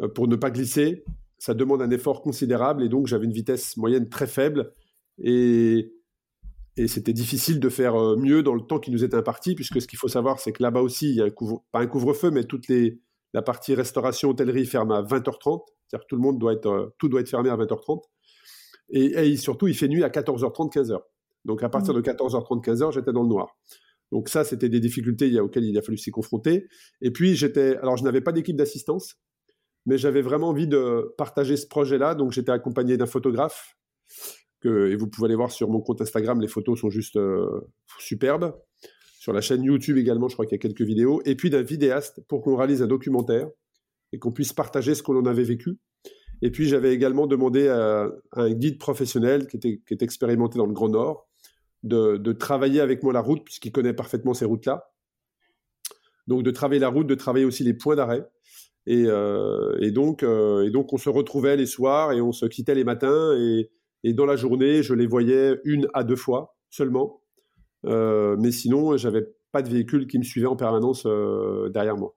euh, 0.00 0.08
pour 0.08 0.28
ne 0.28 0.36
pas 0.36 0.50
glisser. 0.50 1.04
Ça 1.38 1.54
demande 1.54 1.80
un 1.80 1.90
effort 1.90 2.20
considérable 2.20 2.82
et 2.82 2.90
donc 2.90 3.06
j'avais 3.06 3.24
une 3.24 3.32
vitesse 3.32 3.78
moyenne 3.78 4.10
très 4.10 4.26
faible 4.26 4.74
et, 5.16 5.94
et 6.76 6.86
c'était 6.86 7.14
difficile 7.14 7.60
de 7.60 7.68
faire 7.70 7.94
euh, 7.94 8.16
mieux 8.16 8.42
dans 8.42 8.54
le 8.54 8.60
temps 8.60 8.78
qui 8.78 8.90
nous 8.90 9.04
était 9.04 9.16
imparti 9.16 9.54
puisque 9.54 9.80
ce 9.80 9.86
qu'il 9.86 9.98
faut 9.98 10.08
savoir, 10.08 10.38
c'est 10.38 10.52
que 10.52 10.62
là-bas 10.62 10.82
aussi, 10.82 11.08
il 11.08 11.16
y 11.16 11.22
a 11.22 11.24
un 11.24 11.30
couvre, 11.30 11.64
pas 11.72 11.80
un 11.80 11.86
couvre-feu, 11.86 12.30
mais 12.30 12.44
toute 12.44 12.66
la 13.32 13.40
partie 13.42 13.74
restauration, 13.74 14.28
hôtellerie 14.30 14.66
ferme 14.66 14.90
à 14.90 15.00
20h30. 15.00 15.62
C'est-à-dire 15.86 16.04
que 16.04 16.08
tout 16.08 16.16
le 16.16 16.22
monde 16.22 16.38
doit 16.38 16.52
être, 16.52 16.94
tout 16.98 17.08
doit 17.08 17.20
être 17.20 17.30
fermé 17.30 17.48
à 17.48 17.56
20h30. 17.56 18.02
Et, 18.92 19.36
surtout, 19.36 19.68
il 19.68 19.74
fait 19.74 19.88
nuit 19.88 20.02
à 20.02 20.08
14h30, 20.08 20.72
15h. 20.72 20.98
Donc 21.44 21.62
à 21.62 21.68
partir 21.68 21.94
de 21.94 22.02
14h30, 22.02 22.62
15h, 22.64 22.92
j'étais 22.92 23.12
dans 23.12 23.22
le 23.22 23.28
noir. 23.28 23.56
Donc 24.12 24.28
ça, 24.28 24.44
c'était 24.44 24.68
des 24.68 24.80
difficultés 24.80 25.38
auxquelles 25.40 25.64
il 25.64 25.78
a 25.78 25.82
fallu 25.82 25.96
s'y 25.96 26.10
confronter. 26.10 26.66
Et 27.00 27.10
puis 27.12 27.36
j'étais, 27.36 27.76
alors 27.76 27.96
je 27.96 28.04
n'avais 28.04 28.20
pas 28.20 28.32
d'équipe 28.32 28.56
d'assistance, 28.56 29.16
mais 29.86 29.96
j'avais 29.96 30.22
vraiment 30.22 30.48
envie 30.48 30.66
de 30.66 31.14
partager 31.16 31.56
ce 31.56 31.66
projet-là. 31.66 32.14
Donc 32.14 32.32
j'étais 32.32 32.52
accompagné 32.52 32.96
d'un 32.96 33.06
photographe 33.06 33.76
que, 34.60 34.88
et 34.90 34.96
vous 34.96 35.08
pouvez 35.08 35.26
aller 35.26 35.36
voir 35.36 35.50
sur 35.50 35.70
mon 35.70 35.80
compte 35.80 36.00
Instagram, 36.00 36.40
les 36.40 36.48
photos 36.48 36.80
sont 36.80 36.90
juste 36.90 37.16
euh, 37.16 37.60
superbes. 37.98 38.54
Sur 39.18 39.32
la 39.32 39.40
chaîne 39.40 39.62
YouTube 39.62 39.98
également, 39.98 40.28
je 40.28 40.34
crois 40.34 40.46
qu'il 40.46 40.56
y 40.56 40.60
a 40.60 40.62
quelques 40.62 40.82
vidéos. 40.82 41.22
Et 41.24 41.36
puis 41.36 41.50
d'un 41.50 41.62
vidéaste 41.62 42.20
pour 42.26 42.42
qu'on 42.42 42.56
réalise 42.56 42.82
un 42.82 42.86
documentaire 42.86 43.48
et 44.12 44.18
qu'on 44.18 44.32
puisse 44.32 44.52
partager 44.52 44.94
ce 44.94 45.02
qu'on 45.02 45.16
en 45.16 45.26
avait 45.26 45.44
vécu. 45.44 45.78
Et 46.42 46.50
puis 46.50 46.68
j'avais 46.68 46.92
également 46.94 47.26
demandé 47.26 47.68
à, 47.68 48.10
un 48.32 48.50
guide 48.52 48.78
professionnel 48.78 49.46
qui 49.46 49.56
était, 49.56 49.80
qui 49.86 49.94
expérimenté 50.00 50.58
dans 50.58 50.66
le 50.66 50.72
Grand 50.72 50.88
Nord 50.88 51.28
de, 51.82 52.32
travailler 52.32 52.80
avec 52.80 53.02
moi 53.02 53.12
la 53.12 53.20
route, 53.20 53.44
puisqu'il 53.44 53.72
connaît 53.72 53.92
parfaitement 53.92 54.34
ces 54.34 54.44
routes-là. 54.44 54.90
Donc 56.26 56.42
de 56.42 56.50
travailler 56.50 56.80
la 56.80 56.88
route, 56.88 57.06
de 57.06 57.14
travailler 57.14 57.44
aussi 57.44 57.64
les 57.64 57.74
points 57.74 57.96
d'arrêt. 57.96 58.26
Et, 58.86 59.04
euh, 59.06 59.90
donc, 59.90 60.22
euh, 60.22 60.70
donc 60.70 60.92
on 60.92 60.98
se 60.98 61.08
retrouvait 61.08 61.56
les 61.56 61.66
soirs 61.66 62.12
et 62.12 62.20
on 62.20 62.32
se 62.32 62.46
quittait 62.46 62.74
les 62.74 62.84
matins. 62.84 63.36
Et, 63.36 64.12
dans 64.14 64.26
la 64.26 64.36
journée, 64.36 64.82
je 64.82 64.94
les 64.94 65.06
voyais 65.06 65.60
une 65.64 65.88
à 65.92 66.04
deux 66.04 66.16
fois 66.16 66.56
seulement. 66.70 67.20
Euh, 67.86 68.36
mais 68.38 68.50
sinon, 68.50 68.96
j'avais 68.96 69.26
pas 69.52 69.62
de 69.62 69.68
véhicule 69.68 70.06
qui 70.06 70.18
me 70.18 70.22
suivait 70.22 70.46
en 70.46 70.56
permanence 70.56 71.06
derrière 71.70 71.96
moi. 71.96 72.16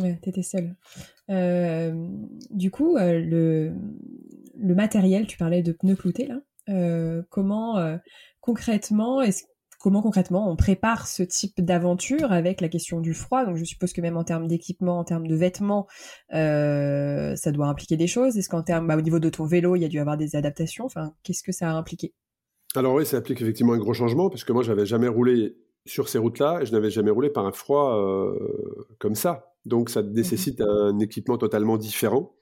Ouais, 0.00 0.18
t'étais 0.22 0.42
seule. 0.42 0.74
Euh, 1.30 2.08
du 2.50 2.70
coup, 2.70 2.96
euh, 2.96 3.20
le, 3.20 4.74
matériel, 4.74 5.26
tu 5.26 5.38
parlais 5.38 5.62
de 5.62 5.72
pneus 5.72 5.96
cloutés 5.96 6.26
là. 6.26 6.40
Euh, 6.70 7.22
comment 7.28 7.76
concrètement, 8.40 9.22
comment 9.78 10.02
concrètement 10.02 10.50
on 10.50 10.56
prépare 10.56 11.06
ce 11.06 11.22
type 11.22 11.60
d'aventure 11.60 12.32
avec 12.32 12.60
la 12.60 12.68
question 12.68 13.00
du 13.00 13.14
froid? 13.14 13.44
Donc 13.44 13.56
je 13.56 13.64
suppose 13.64 13.92
que 13.92 14.00
même 14.00 14.16
en 14.16 14.24
termes 14.24 14.48
d'équipement, 14.48 14.98
en 14.98 15.04
termes 15.04 15.28
de 15.28 15.36
vêtements, 15.36 15.86
ça 16.30 17.52
doit 17.52 17.66
impliquer 17.66 17.96
des 17.96 18.08
choses. 18.08 18.36
Est-ce 18.36 18.48
qu'en 18.48 18.62
termes, 18.62 18.88
bah, 18.88 18.96
au 18.96 19.02
niveau 19.02 19.20
de 19.20 19.28
ton 19.28 19.44
vélo, 19.44 19.76
il 19.76 19.82
y 19.82 19.84
a 19.84 19.88
dû 19.88 20.00
avoir 20.00 20.16
des 20.16 20.34
adaptations? 20.34 20.86
Enfin, 20.86 21.14
qu'est-ce 21.22 21.44
que 21.44 21.52
ça 21.52 21.70
a 21.70 21.74
impliqué? 21.74 22.14
Alors 22.74 22.94
oui, 22.94 23.06
ça 23.06 23.18
implique 23.18 23.40
effectivement 23.40 23.74
un 23.74 23.78
gros 23.78 23.94
changement 23.94 24.28
puisque 24.28 24.50
moi 24.50 24.64
j'avais 24.64 24.86
jamais 24.86 25.06
roulé 25.06 25.56
sur 25.86 26.08
ces 26.08 26.18
routes-là 26.18 26.62
et 26.62 26.66
je 26.66 26.72
n'avais 26.72 26.90
jamais 26.90 27.12
roulé 27.12 27.30
par 27.30 27.46
un 27.46 27.52
froid 27.52 27.96
comme 28.98 29.14
ça. 29.14 29.53
Donc 29.64 29.90
ça 29.90 30.02
mmh 30.02 30.12
nécessite 30.12 30.60
un 30.60 30.98
équipement 30.98 31.38
totalement 31.38 31.76
différent. 31.78 32.36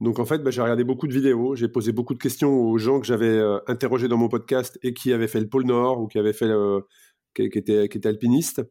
Donc 0.00 0.18
en 0.18 0.24
fait, 0.24 0.38
bah, 0.38 0.50
j'ai 0.50 0.62
regardé 0.62 0.84
beaucoup 0.84 1.06
de 1.06 1.12
vidéos, 1.12 1.54
j'ai 1.54 1.68
posé 1.68 1.92
beaucoup 1.92 2.14
de 2.14 2.18
questions 2.18 2.58
aux 2.58 2.78
gens 2.78 3.00
que 3.00 3.06
j'avais 3.06 3.26
euh, 3.26 3.58
interrogés 3.66 4.08
dans 4.08 4.16
mon 4.16 4.28
podcast 4.28 4.78
et 4.82 4.94
qui 4.94 5.12
avaient 5.12 5.28
fait 5.28 5.40
le 5.40 5.48
pôle 5.48 5.64
Nord 5.64 6.00
ou 6.00 6.08
qui 6.08 6.18
avaient 6.18 6.32
fait 6.32 6.50
qui, 7.34 7.42
étaient, 7.42 7.88
qui 7.88 8.08
alpinistes 8.08 8.62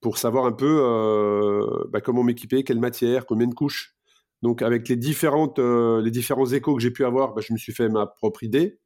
pour 0.00 0.18
savoir 0.18 0.46
un 0.46 0.52
peu 0.52 0.80
euh, 0.82 1.66
bah, 1.90 2.00
comment 2.00 2.24
m'équiper, 2.24 2.64
quelle 2.64 2.80
matière, 2.80 3.24
combien 3.26 3.46
de 3.46 3.54
couches. 3.54 3.94
Donc 4.42 4.62
avec 4.62 4.88
les 4.88 4.96
différentes 4.96 5.58
euh, 5.60 6.02
les 6.02 6.10
différents 6.10 6.46
échos 6.46 6.74
que 6.74 6.82
j'ai 6.82 6.90
pu 6.90 7.04
avoir, 7.04 7.34
bah, 7.34 7.42
je 7.46 7.52
me 7.52 7.58
suis 7.58 7.72
fait 7.72 7.88
ma 7.88 8.06
propre 8.06 8.42
idée. 8.42 8.78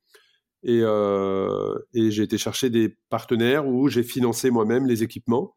Et, 0.64 0.80
et 0.80 2.11
j'ai 2.11 2.24
été 2.24 2.37
chercher 2.37 2.68
des 2.68 2.96
partenaires 3.11 3.68
où 3.68 3.88
j'ai 3.88 4.02
financé 4.02 4.50
moi-même 4.50 4.87
les 4.87 5.04
équipements. 5.04 5.54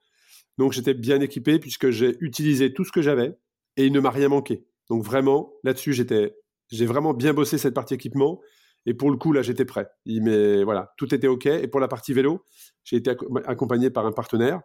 Donc 0.58 0.74
j'étais 0.74 0.94
bien 0.94 1.20
équipé 1.22 1.60
puisque 1.60 1.90
j'ai 1.90 2.16
utilisé 2.20 2.74
tout 2.74 2.84
ce 2.84 2.92
que 2.92 3.02
j'avais 3.02 3.38
et 3.78 3.86
il 3.86 3.94
ne 3.94 4.00
m'a 4.00 4.12
rien 4.12 4.30
manqué. 4.30 4.66
Donc 4.90 5.04
vraiment, 5.04 5.54
là-dessus, 5.64 5.94
j'étais, 5.94 6.36
j'ai 6.70 6.86
vraiment 6.86 7.14
bien 7.14 7.34
bossé 7.34 7.58
cette 7.58 7.74
partie 7.74 7.94
équipement. 7.94 8.42
Et 8.86 8.94
pour 8.94 9.12
le 9.12 9.18
coup, 9.18 9.32
là, 9.32 9.42
j'étais 9.42 9.66
prêt. 9.66 9.88
Mais 10.06 10.64
voilà, 10.64 10.94
tout 10.98 11.14
était 11.14 11.28
OK. 11.28 11.46
Et 11.46 11.68
pour 11.68 11.80
la 11.80 11.88
partie 11.88 12.14
vélo, 12.14 12.44
j'ai 12.84 12.98
été 12.98 13.12
accompagné 13.46 13.90
par 13.90 14.06
un 14.06 14.12
partenaire. 14.12 14.62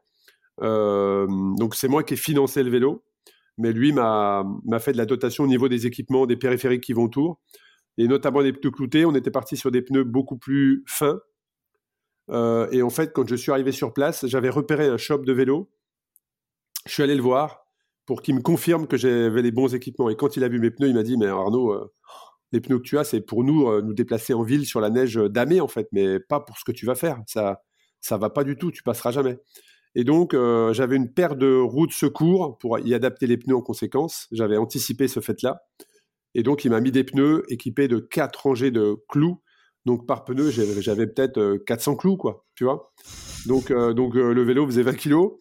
Donc 0.58 1.74
c'est 1.74 1.88
moi 1.88 2.02
qui 2.02 2.14
ai 2.14 2.16
financé 2.16 2.62
le 2.62 2.70
vélo, 2.70 3.04
mais 3.58 3.72
lui 3.72 3.92
m'a 3.92 4.44
fait 4.80 4.92
de 4.92 4.96
la 4.96 5.06
dotation 5.06 5.44
au 5.44 5.46
niveau 5.46 5.68
des 5.68 5.86
équipements, 5.86 6.26
des 6.26 6.36
périphériques 6.36 6.82
qui 6.82 6.92
vont 6.92 7.04
autour, 7.04 7.40
et 7.98 8.08
notamment 8.08 8.42
des 8.42 8.52
pneus 8.52 8.70
cloutés. 8.70 9.04
On 9.04 9.14
était 9.14 9.30
parti 9.30 9.56
sur 9.56 9.70
des 9.70 9.82
pneus 9.82 10.04
beaucoup 10.04 10.38
plus 10.38 10.82
fins. 10.86 11.20
Euh, 12.30 12.68
et 12.72 12.82
en 12.82 12.90
fait, 12.90 13.12
quand 13.12 13.28
je 13.28 13.36
suis 13.36 13.52
arrivé 13.52 13.70
sur 13.72 13.92
place, 13.92 14.26
j'avais 14.26 14.50
repéré 14.50 14.86
un 14.86 14.96
shop 14.96 15.18
de 15.18 15.32
vélo. 15.32 15.70
Je 16.86 16.92
suis 16.92 17.02
allé 17.02 17.14
le 17.14 17.22
voir 17.22 17.66
pour 18.06 18.22
qu'il 18.22 18.34
me 18.34 18.40
confirme 18.40 18.86
que 18.86 18.96
j'avais 18.96 19.42
les 19.42 19.50
bons 19.50 19.74
équipements. 19.74 20.08
Et 20.08 20.16
quand 20.16 20.36
il 20.36 20.44
a 20.44 20.48
vu 20.48 20.60
mes 20.60 20.70
pneus, 20.70 20.88
il 20.88 20.94
m'a 20.94 21.02
dit, 21.02 21.16
mais 21.16 21.26
Arnaud, 21.26 21.72
euh, 21.72 21.92
les 22.52 22.60
pneus 22.60 22.78
que 22.78 22.84
tu 22.84 22.98
as, 22.98 23.04
c'est 23.04 23.20
pour 23.20 23.42
nous 23.44 23.82
nous 23.82 23.94
déplacer 23.94 24.32
en 24.32 24.42
ville 24.42 24.64
sur 24.64 24.80
la 24.80 24.90
neige 24.90 25.16
damée, 25.16 25.60
en 25.60 25.68
fait, 25.68 25.88
mais 25.92 26.20
pas 26.20 26.40
pour 26.40 26.58
ce 26.58 26.64
que 26.64 26.72
tu 26.72 26.86
vas 26.86 26.94
faire. 26.94 27.18
Ça 27.26 27.60
ça 28.06 28.18
va 28.18 28.30
pas 28.30 28.44
du 28.44 28.56
tout, 28.56 28.70
tu 28.70 28.82
passeras 28.82 29.10
jamais. 29.10 29.38
Et 29.94 30.04
donc, 30.04 30.34
euh, 30.34 30.72
j'avais 30.72 30.96
une 30.96 31.12
paire 31.12 31.36
de 31.36 31.56
roues 31.56 31.86
de 31.86 31.92
secours 31.92 32.58
pour 32.58 32.78
y 32.78 32.94
adapter 32.94 33.26
les 33.26 33.36
pneus 33.36 33.56
en 33.56 33.62
conséquence. 33.62 34.28
J'avais 34.30 34.56
anticipé 34.56 35.08
ce 35.08 35.20
fait-là. 35.20 35.62
Et 36.34 36.42
donc, 36.42 36.64
il 36.64 36.70
m'a 36.70 36.80
mis 36.80 36.92
des 36.92 37.02
pneus 37.02 37.44
équipés 37.48 37.88
de 37.88 37.98
quatre 37.98 38.42
rangées 38.42 38.70
de 38.70 38.96
clous. 39.08 39.40
Donc, 39.86 40.06
par 40.06 40.24
pneu, 40.24 40.50
j'avais 40.50 41.06
peut-être 41.06 41.56
400 41.66 41.92
euh, 41.92 41.96
clous, 41.96 42.16
quoi, 42.16 42.44
tu 42.54 42.64
vois. 42.64 42.92
Donc, 43.46 43.70
euh, 43.70 43.94
donc 43.94 44.14
le 44.14 44.42
vélo 44.42 44.66
faisait 44.66 44.82
20 44.82 44.94
kilos. 44.94 45.38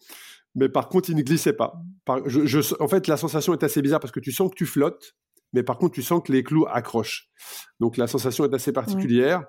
Mais 0.56 0.70
par 0.70 0.88
contre, 0.88 1.10
il 1.10 1.16
ne 1.16 1.22
glissait 1.22 1.52
pas. 1.52 1.80
en 2.08 2.88
fait, 2.88 3.06
la 3.06 3.16
sensation 3.16 3.52
est 3.52 3.62
assez 3.62 3.82
bizarre 3.82 4.00
parce 4.00 4.12
que 4.12 4.20
tu 4.20 4.32
sens 4.32 4.50
que 4.50 4.56
tu 4.56 4.66
flottes, 4.66 5.14
mais 5.52 5.62
par 5.62 5.78
contre, 5.78 5.94
tu 5.94 6.02
sens 6.02 6.22
que 6.24 6.32
les 6.32 6.42
clous 6.42 6.66
accrochent. 6.68 7.30
Donc, 7.78 7.96
la 7.98 8.06
sensation 8.06 8.44
est 8.44 8.54
assez 8.54 8.72
particulière. 8.72 9.44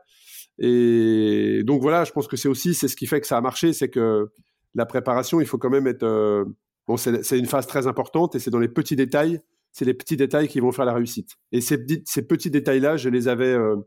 Et 0.59 1.63
donc, 1.63 1.81
voilà, 1.81 2.03
je 2.03 2.11
pense 2.11 2.27
que 2.27 2.35
c'est 2.35 2.49
aussi, 2.49 2.73
c'est 2.73 2.89
ce 2.89 2.95
qui 2.95 3.07
fait 3.07 3.21
que 3.21 3.27
ça 3.27 3.37
a 3.37 3.41
marché, 3.41 3.73
c'est 3.73 3.89
que 3.89 4.29
la 4.75 4.85
préparation, 4.85 5.39
il 5.39 5.47
faut 5.47 5.57
quand 5.57 5.69
même 5.69 5.87
être. 5.87 6.03
Euh, 6.03 6.45
bon, 6.87 6.97
c'est 6.97 7.39
une 7.39 7.45
phase 7.45 7.67
très 7.67 7.87
importante 7.87 8.35
et 8.35 8.39
c'est 8.39 8.51
dans 8.51 8.59
les 8.59 8.67
petits 8.67 8.95
détails. 8.95 9.39
C'est 9.71 9.85
les 9.85 9.93
petits 9.93 10.17
détails 10.17 10.47
qui 10.47 10.59
vont 10.59 10.71
faire 10.71 10.85
la 10.85 10.93
réussite. 10.93 11.35
Et 11.51 11.61
ces, 11.61 11.85
ces 12.05 12.27
petits 12.27 12.49
détails-là, 12.49 12.97
je 12.97 13.09
les 13.09 13.27
avais, 13.27 13.53
euh, 13.53 13.77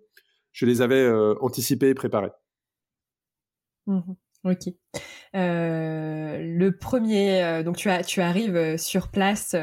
je 0.52 0.64
les 0.64 0.83
avais 0.83 1.02
euh, 1.02 1.35
anticipés 1.40 1.88
et 1.88 1.94
préparés. 1.94 2.30
Mmh 3.87 4.00
Ok. 4.42 4.68
Euh, 5.37 6.38
le 6.40 6.70
premier, 6.74 7.42
euh, 7.42 7.62
donc 7.62 7.76
tu, 7.76 7.90
as, 7.90 8.03
tu 8.03 8.22
arrives 8.22 8.57
euh, 8.57 8.79
sur 8.79 9.11
place 9.11 9.55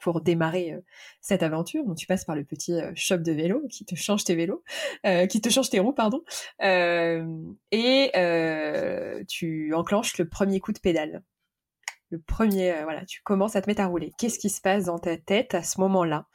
pour 0.00 0.20
démarrer 0.20 0.76
cette 1.20 1.42
aventure. 1.42 1.84
Donc 1.84 1.96
tu 1.96 2.06
passes 2.06 2.24
par 2.24 2.36
le 2.36 2.44
petit 2.44 2.78
shop 2.94 3.18
de 3.18 3.32
vélo 3.32 3.66
qui 3.68 3.84
te 3.84 3.96
change 3.96 4.24
tes 4.24 4.36
vélos, 4.36 4.62
qui 5.28 5.40
te 5.40 5.48
change 5.48 5.70
tes 5.70 5.80
roues, 5.80 5.92
pardon. 5.92 6.22
et 6.60 8.10
tu 9.28 9.74
enclenches 9.74 10.18
le 10.18 10.28
premier 10.28 10.60
coup 10.60 10.72
de 10.72 10.78
pédale. 10.78 11.22
Le 12.10 12.20
premier, 12.20 12.72
voilà, 12.84 13.04
tu 13.06 13.22
commences 13.22 13.56
à 13.56 13.62
te 13.62 13.68
mettre 13.68 13.80
à 13.80 13.86
rouler. 13.86 14.12
Qu'est-ce 14.18 14.38
qui 14.38 14.50
se 14.50 14.60
passe 14.60 14.84
dans 14.84 15.00
ta 15.00 15.16
tête 15.16 15.54
à 15.54 15.64
ce 15.64 15.80
moment-là? 15.80 16.26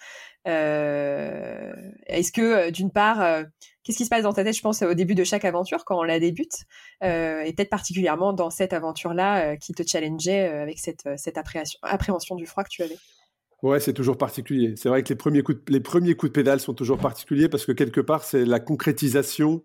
Est-ce 0.46 2.32
que, 2.34 2.72
d'une 2.72 2.92
part, 2.92 3.46
qu'est-ce 3.90 3.98
qui 3.98 4.06
se 4.06 4.10
passe 4.10 4.22
dans 4.22 4.34
ta 4.34 4.44
tête, 4.44 4.56
je 4.56 4.62
pense, 4.62 4.84
au 4.84 4.94
début 4.94 5.16
de 5.16 5.24
chaque 5.24 5.46
aventure 5.46 5.84
quand 5.84 5.98
on 5.98 6.04
la 6.04 6.20
débute, 6.20 6.66
et 7.02 7.52
peut-être 7.56 7.72
particulièrement 7.72 8.34
dans 8.34 8.52
cette 8.52 8.72
aventure-là 8.72 9.58
qui 9.58 9.74
te 9.74 9.82
challengeait 9.82 10.48
avec 10.48 10.78
cette, 10.78 11.04
appréhension, 11.82 12.36
du 12.36 12.46
froid 12.46 12.64
que 12.64 12.70
tu 12.70 12.84
avais? 12.84 12.98
Ouais, 13.64 13.80
c'est 13.80 13.94
toujours 13.94 14.16
particulier. 14.16 14.76
C'est 14.78 14.90
vrai 14.90 15.02
que 15.02 15.10
les 15.10 15.16
premiers, 15.16 15.42
coups 15.42 16.32
de, 16.32 16.34
pédale 16.34 16.60
sont 16.60 16.76
toujours 16.76 17.00
particuliers 17.00 17.50
parce 17.50 17.66
que 17.66 17.72
quelque 17.72 18.00
part, 18.00 18.24
c'est 18.24 18.46
la 18.46 18.60
concrétisation 18.60 19.64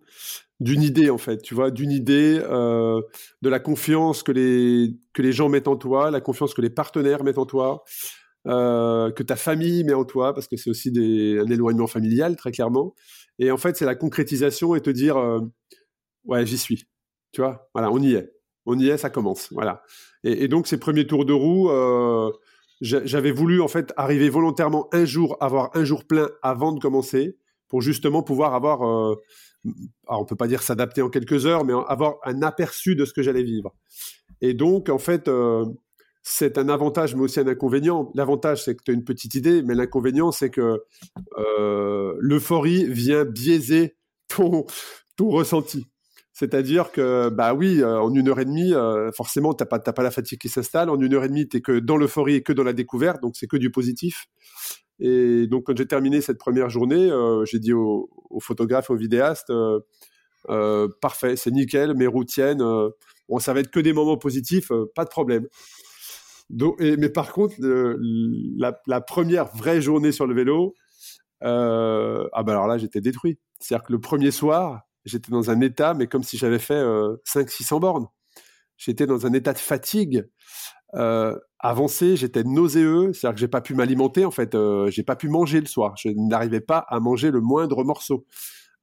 d'une 0.58 0.82
idée, 0.82 1.10
en 1.10 1.18
fait, 1.18 1.42
tu 1.42 1.54
vois, 1.54 1.70
d'une 1.70 1.92
idée, 1.92 2.38
de 2.38 3.48
la 3.48 3.60
confiance 3.60 4.22
que 4.22 4.32
les, 4.32 5.32
gens 5.32 5.50
mettent 5.50 5.68
en 5.68 5.76
toi, 5.76 6.10
la 6.10 6.22
confiance 6.22 6.54
que 6.54 6.62
les 6.62 6.70
partenaires 6.70 7.24
mettent 7.24 7.36
en 7.36 7.44
toi, 7.44 7.84
euh, 8.46 9.10
que 9.10 9.22
ta 9.22 9.36
famille 9.36 9.84
met 9.84 9.94
en 9.94 10.04
toi, 10.04 10.34
parce 10.34 10.48
que 10.48 10.56
c'est 10.56 10.68
aussi 10.68 10.90
un 10.90 11.50
éloignement 11.50 11.86
familial, 11.86 12.36
très 12.36 12.52
clairement. 12.52 12.94
Et 13.38 13.50
en 13.50 13.56
fait, 13.56 13.76
c'est 13.76 13.84
la 13.84 13.94
concrétisation 13.94 14.74
et 14.74 14.80
te 14.80 14.90
dire, 14.90 15.16
euh, 15.16 15.40
ouais, 16.24 16.46
j'y 16.46 16.58
suis. 16.58 16.84
Tu 17.32 17.40
vois, 17.40 17.68
voilà, 17.74 17.90
on 17.90 17.98
y 17.98 18.14
est. 18.14 18.32
On 18.66 18.78
y 18.78 18.88
est, 18.88 18.96
ça 18.96 19.10
commence. 19.10 19.52
Voilà. 19.52 19.82
Et, 20.22 20.48
donc, 20.48 20.66
ces 20.66 20.78
premiers 20.78 21.06
tours 21.06 21.24
de 21.24 21.32
roue, 21.32 21.68
euh, 21.70 22.30
j'avais 22.80 23.32
voulu, 23.32 23.60
en 23.60 23.68
fait, 23.68 23.92
arriver 23.96 24.28
volontairement 24.30 24.88
un 24.92 25.04
jour, 25.04 25.36
avoir 25.40 25.70
un 25.74 25.84
jour 25.84 26.06
plein 26.06 26.28
avant 26.42 26.72
de 26.72 26.80
commencer, 26.80 27.36
pour 27.68 27.82
justement 27.82 28.22
pouvoir 28.22 28.54
avoir, 28.54 28.82
alors 30.06 30.22
on 30.22 30.24
peut 30.24 30.36
pas 30.36 30.46
dire 30.46 30.62
s'adapter 30.62 31.02
en 31.02 31.10
quelques 31.10 31.44
heures, 31.44 31.64
mais 31.64 31.72
avoir 31.88 32.16
un 32.24 32.40
aperçu 32.42 32.94
de 32.94 33.04
ce 33.04 33.12
que 33.12 33.22
j'allais 33.22 33.42
vivre. 33.42 33.74
Et 34.40 34.54
donc, 34.54 34.88
en 34.88 34.98
fait, 34.98 35.28
c'est 36.26 36.56
un 36.56 36.70
avantage, 36.70 37.14
mais 37.14 37.20
aussi 37.20 37.38
un 37.38 37.46
inconvénient. 37.46 38.10
L'avantage, 38.14 38.64
c'est 38.64 38.74
que 38.74 38.82
tu 38.82 38.90
as 38.90 38.94
une 38.94 39.04
petite 39.04 39.34
idée, 39.34 39.62
mais 39.62 39.74
l'inconvénient, 39.74 40.32
c'est 40.32 40.48
que 40.48 40.82
euh, 41.36 42.14
l'euphorie 42.18 42.86
vient 42.86 43.26
biaiser 43.26 43.94
ton, 44.26 44.64
ressenti. 45.20 45.86
C'est-à-dire 46.32 46.92
que, 46.92 47.28
bah 47.28 47.52
oui, 47.52 47.82
euh, 47.82 48.00
en 48.00 48.12
une 48.14 48.26
heure 48.30 48.40
et 48.40 48.46
demie, 48.46 48.72
euh, 48.72 49.12
forcément, 49.12 49.52
tu 49.52 49.62
n'as 49.62 49.66
pas, 49.66 49.78
pas 49.78 50.02
la 50.02 50.10
fatigue 50.10 50.38
qui 50.40 50.48
s'installe. 50.48 50.88
En 50.88 50.98
une 50.98 51.12
heure 51.12 51.24
et 51.24 51.28
demie, 51.28 51.46
tu 51.46 51.58
es 51.58 51.60
que 51.60 51.78
dans 51.78 51.98
l'euphorie 51.98 52.36
et 52.36 52.42
que 52.42 52.54
dans 52.54 52.64
la 52.64 52.72
découverte, 52.72 53.20
donc 53.20 53.36
c'est 53.36 53.46
que 53.46 53.58
du 53.58 53.70
positif. 53.70 54.24
Et 55.00 55.46
donc, 55.46 55.64
quand 55.64 55.76
j'ai 55.76 55.86
terminé 55.86 56.22
cette 56.22 56.38
première 56.38 56.70
journée, 56.70 57.10
j'ai 57.44 57.58
dit 57.58 57.74
aux 57.74 58.08
au 58.30 58.40
photographes, 58.40 58.88
aux 58.88 58.96
vidéastes, 58.96 59.52
parfait, 61.02 61.36
c'est 61.36 61.50
nickel, 61.50 61.94
mes 61.94 62.06
routiennes, 62.06 62.62
bon, 63.28 63.38
ça 63.40 63.52
va 63.52 63.60
être 63.60 63.70
que 63.70 63.80
des 63.80 63.92
moments 63.92 64.16
positifs, 64.16 64.72
pas 64.94 65.04
de 65.04 65.10
problème 65.10 65.48
mais 66.50 67.08
par 67.08 67.32
contre, 67.32 67.56
la, 67.60 69.00
première 69.00 69.46
vraie 69.56 69.80
journée 69.80 70.12
sur 70.12 70.26
le 70.26 70.34
vélo, 70.34 70.74
euh, 71.42 72.26
ah 72.32 72.42
ben 72.42 72.52
alors 72.52 72.66
là, 72.66 72.78
j'étais 72.78 73.00
détruit. 73.00 73.38
C'est-à-dire 73.60 73.84
que 73.84 73.92
le 73.92 74.00
premier 74.00 74.30
soir, 74.30 74.82
j'étais 75.04 75.30
dans 75.30 75.50
un 75.50 75.60
état, 75.60 75.94
mais 75.94 76.06
comme 76.06 76.22
si 76.22 76.36
j'avais 76.36 76.58
fait 76.58 76.82
500-600 76.82 77.76
euh, 77.76 77.78
bornes. 77.78 78.06
J'étais 78.76 79.06
dans 79.06 79.26
un 79.26 79.32
état 79.32 79.52
de 79.52 79.58
fatigue 79.58 80.26
euh, 80.94 81.38
avancé, 81.60 82.16
j'étais 82.16 82.42
nauséeux, 82.44 83.12
c'est-à-dire 83.12 83.34
que 83.34 83.40
j'ai 83.40 83.48
pas 83.48 83.60
pu 83.60 83.74
m'alimenter 83.74 84.24
en 84.24 84.30
fait, 84.30 84.56
j'ai 84.88 85.02
pas 85.04 85.16
pu 85.16 85.28
manger 85.28 85.60
le 85.60 85.66
soir, 85.66 85.94
je 85.96 86.08
n'arrivais 86.08 86.60
pas 86.60 86.78
à 86.88 86.98
manger 86.98 87.30
le 87.30 87.40
moindre 87.40 87.84
morceau, 87.84 88.26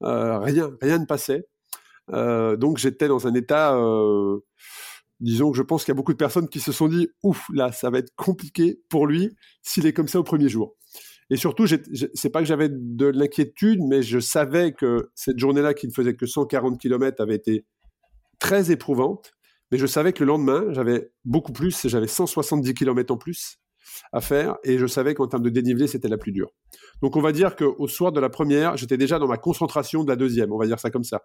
rien, 0.00 0.70
rien 0.80 0.98
ne 0.98 1.04
passait. 1.04 1.46
donc 2.10 2.78
j'étais 2.78 3.06
dans 3.06 3.26
un 3.26 3.34
état 3.34 3.76
disons 5.22 5.52
que 5.52 5.56
je 5.56 5.62
pense 5.62 5.84
qu'il 5.84 5.92
y 5.92 5.94
a 5.94 5.96
beaucoup 5.96 6.12
de 6.12 6.18
personnes 6.18 6.48
qui 6.48 6.60
se 6.60 6.72
sont 6.72 6.88
dit 6.88 7.08
ouf 7.22 7.46
là 7.54 7.72
ça 7.72 7.90
va 7.90 7.98
être 7.98 8.12
compliqué 8.16 8.80
pour 8.90 9.06
lui 9.06 9.30
s'il 9.62 9.86
est 9.86 9.92
comme 9.92 10.08
ça 10.08 10.18
au 10.18 10.24
premier 10.24 10.48
jour. 10.48 10.76
Et 11.30 11.36
surtout 11.36 11.66
c'est 11.66 12.30
pas 12.30 12.40
que 12.40 12.46
j'avais 12.46 12.68
de 12.70 13.06
l'inquiétude 13.06 13.80
mais 13.88 14.02
je 14.02 14.18
savais 14.18 14.72
que 14.72 15.10
cette 15.14 15.38
journée-là 15.38 15.74
qui 15.74 15.86
ne 15.86 15.92
faisait 15.92 16.14
que 16.14 16.26
140 16.26 16.78
km 16.78 17.22
avait 17.22 17.36
été 17.36 17.64
très 18.38 18.70
éprouvante. 18.70 19.32
Mais 19.70 19.78
je 19.78 19.86
savais 19.86 20.12
que 20.12 20.22
le 20.24 20.28
lendemain 20.28 20.66
j'avais 20.72 21.12
beaucoup 21.24 21.52
plus 21.52 21.86
j'avais 21.88 22.08
170 22.08 22.74
km 22.74 23.14
en 23.14 23.16
plus 23.16 23.58
à 24.12 24.20
faire 24.20 24.56
et 24.64 24.78
je 24.78 24.86
savais 24.86 25.14
qu'en 25.14 25.28
termes 25.28 25.42
de 25.42 25.50
dénivelé 25.50 25.86
c'était 25.86 26.08
la 26.08 26.18
plus 26.18 26.32
dure. 26.32 26.50
Donc 27.00 27.16
on 27.16 27.20
va 27.20 27.30
dire 27.30 27.54
qu'au 27.54 27.86
soir 27.86 28.10
de 28.10 28.20
la 28.20 28.28
première 28.28 28.76
j'étais 28.76 28.96
déjà 28.96 29.20
dans 29.20 29.28
ma 29.28 29.38
concentration 29.38 30.02
de 30.02 30.10
la 30.10 30.16
deuxième 30.16 30.52
on 30.52 30.58
va 30.58 30.66
dire 30.66 30.80
ça 30.80 30.90
comme 30.90 31.04
ça. 31.04 31.22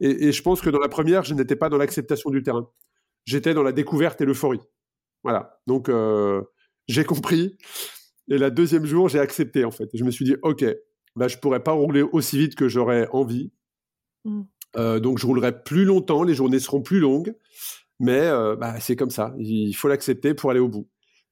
Et 0.00 0.32
je 0.32 0.42
pense 0.42 0.60
que 0.60 0.70
dans 0.70 0.80
la 0.80 0.88
première 0.88 1.22
je 1.22 1.34
n'étais 1.34 1.56
pas 1.56 1.68
dans 1.68 1.78
l'acceptation 1.78 2.30
du 2.30 2.42
terrain 2.42 2.68
j'étais 3.24 3.54
dans 3.54 3.62
la 3.62 3.72
découverte 3.72 4.20
et 4.20 4.24
l'euphorie. 4.24 4.60
Voilà. 5.22 5.58
Donc, 5.66 5.88
euh, 5.88 6.42
j'ai 6.88 7.04
compris. 7.04 7.56
Et 8.28 8.38
la 8.38 8.50
deuxième 8.50 8.84
jour, 8.84 9.08
j'ai 9.08 9.18
accepté, 9.18 9.64
en 9.64 9.70
fait. 9.70 9.88
Je 9.94 10.04
me 10.04 10.10
suis 10.10 10.24
dit, 10.24 10.36
OK, 10.42 10.64
bah, 11.16 11.28
je 11.28 11.38
pourrais 11.38 11.62
pas 11.62 11.72
rouler 11.72 12.02
aussi 12.02 12.38
vite 12.38 12.54
que 12.54 12.68
j'aurais 12.68 13.08
envie. 13.12 13.52
Mm. 14.24 14.42
Euh, 14.76 15.00
donc, 15.00 15.18
je 15.18 15.26
roulerai 15.26 15.62
plus 15.62 15.84
longtemps, 15.84 16.22
les 16.22 16.34
journées 16.34 16.58
seront 16.58 16.82
plus 16.82 17.00
longues. 17.00 17.34
Mais 18.00 18.20
euh, 18.20 18.56
bah, 18.56 18.80
c'est 18.80 18.96
comme 18.96 19.10
ça. 19.10 19.34
Il 19.38 19.72
faut 19.74 19.88
l'accepter 19.88 20.34
pour 20.34 20.50
aller 20.50 20.60
au 20.60 20.68
bout. 20.68 20.88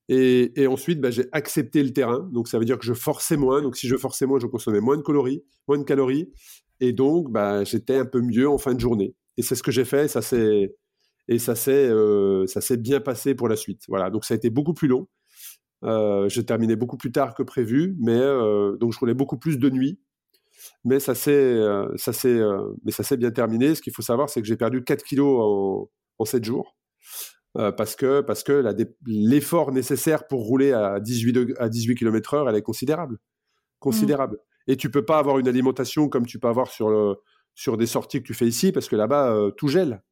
Et, 0.08 0.60
et 0.60 0.66
ensuite, 0.66 1.00
bah, 1.00 1.10
j'ai 1.10 1.26
accepté 1.32 1.82
le 1.82 1.92
terrain. 1.92 2.28
Donc, 2.32 2.48
ça 2.48 2.58
veut 2.58 2.64
dire 2.64 2.78
que 2.78 2.84
je 2.84 2.94
forçais 2.94 3.36
moins. 3.36 3.62
Donc, 3.62 3.76
si 3.76 3.88
je 3.88 3.96
forçais 3.96 4.26
moins, 4.26 4.38
je 4.38 4.46
consommais 4.46 4.80
moins 4.80 4.96
de 4.96 5.02
calories. 5.02 5.42
Moins 5.68 5.78
de 5.78 5.84
calories. 5.84 6.32
Et 6.80 6.92
donc, 6.92 7.30
bah, 7.30 7.64
j'étais 7.64 7.96
un 7.96 8.06
peu 8.06 8.20
mieux 8.20 8.48
en 8.48 8.58
fin 8.58 8.74
de 8.74 8.80
journée. 8.80 9.14
Et 9.36 9.42
c'est 9.42 9.54
ce 9.54 9.62
que 9.62 9.70
j'ai 9.70 9.84
fait. 9.84 10.08
Ça, 10.08 10.22
c'est 10.22 10.74
et 11.28 11.38
ça 11.38 11.54
s'est 11.54 11.88
euh, 11.88 12.46
ça 12.46 12.60
s'est 12.60 12.76
bien 12.76 13.00
passé 13.00 13.34
pour 13.34 13.48
la 13.48 13.56
suite. 13.56 13.84
Voilà, 13.88 14.10
donc 14.10 14.24
ça 14.24 14.34
a 14.34 14.36
été 14.36 14.50
beaucoup 14.50 14.74
plus 14.74 14.88
long. 14.88 15.08
Euh, 15.84 16.28
j'ai 16.28 16.44
terminé 16.44 16.76
beaucoup 16.76 16.96
plus 16.96 17.12
tard 17.12 17.34
que 17.34 17.42
prévu, 17.42 17.96
mais 18.00 18.18
euh, 18.18 18.76
donc 18.76 18.92
je 18.92 18.98
roulais 18.98 19.14
beaucoup 19.14 19.38
plus 19.38 19.58
de 19.58 19.70
nuit. 19.70 20.00
mais 20.84 21.00
ça 21.00 21.14
s'est, 21.14 21.60
ça 21.96 22.12
s'est, 22.12 22.40
mais 22.84 22.92
ça 22.92 23.02
s'est 23.02 23.16
bien 23.16 23.30
terminé. 23.30 23.74
Ce 23.74 23.82
qu'il 23.82 23.92
faut 23.92 24.02
savoir, 24.02 24.30
c'est 24.30 24.40
que 24.42 24.48
j'ai 24.48 24.56
perdu 24.56 24.84
4 24.84 25.04
kilos 25.04 25.40
en, 25.40 25.90
en 26.18 26.24
7 26.24 26.44
jours. 26.44 26.76
parce 27.54 27.96
que, 27.96 28.20
parce 28.20 28.42
que 28.44 28.64
l'effort 29.06 29.72
nécessaire 29.72 30.26
pour 30.28 30.42
rouler 30.46 30.72
à 30.72 31.00
18, 31.00 31.54
à 31.58 31.68
18 31.68 31.96
km 31.96 32.34
heure, 32.34 32.48
elle 32.48 32.56
est 32.56 32.62
considérable. 32.62 33.18
Considérable. 33.80 34.38
Et 34.68 34.76
tu 34.76 34.90
peux 34.90 35.04
pas 35.04 35.18
avoir 35.18 35.38
une 35.38 35.48
alimentation 35.48 36.08
comme 36.08 36.26
tu 36.26 36.38
peux 36.38 36.48
avoir 36.48 36.68
sur, 36.70 36.88
le, 36.90 37.16
sur 37.54 37.76
des 37.76 37.86
sorties 37.86 38.20
que 38.22 38.26
tu 38.26 38.34
fais 38.34 38.46
ici, 38.46 38.72
parce 38.72 38.88
que 38.88 38.96
là-bas, 38.96 39.50
tout 39.56 39.68
gèle. 39.68 40.02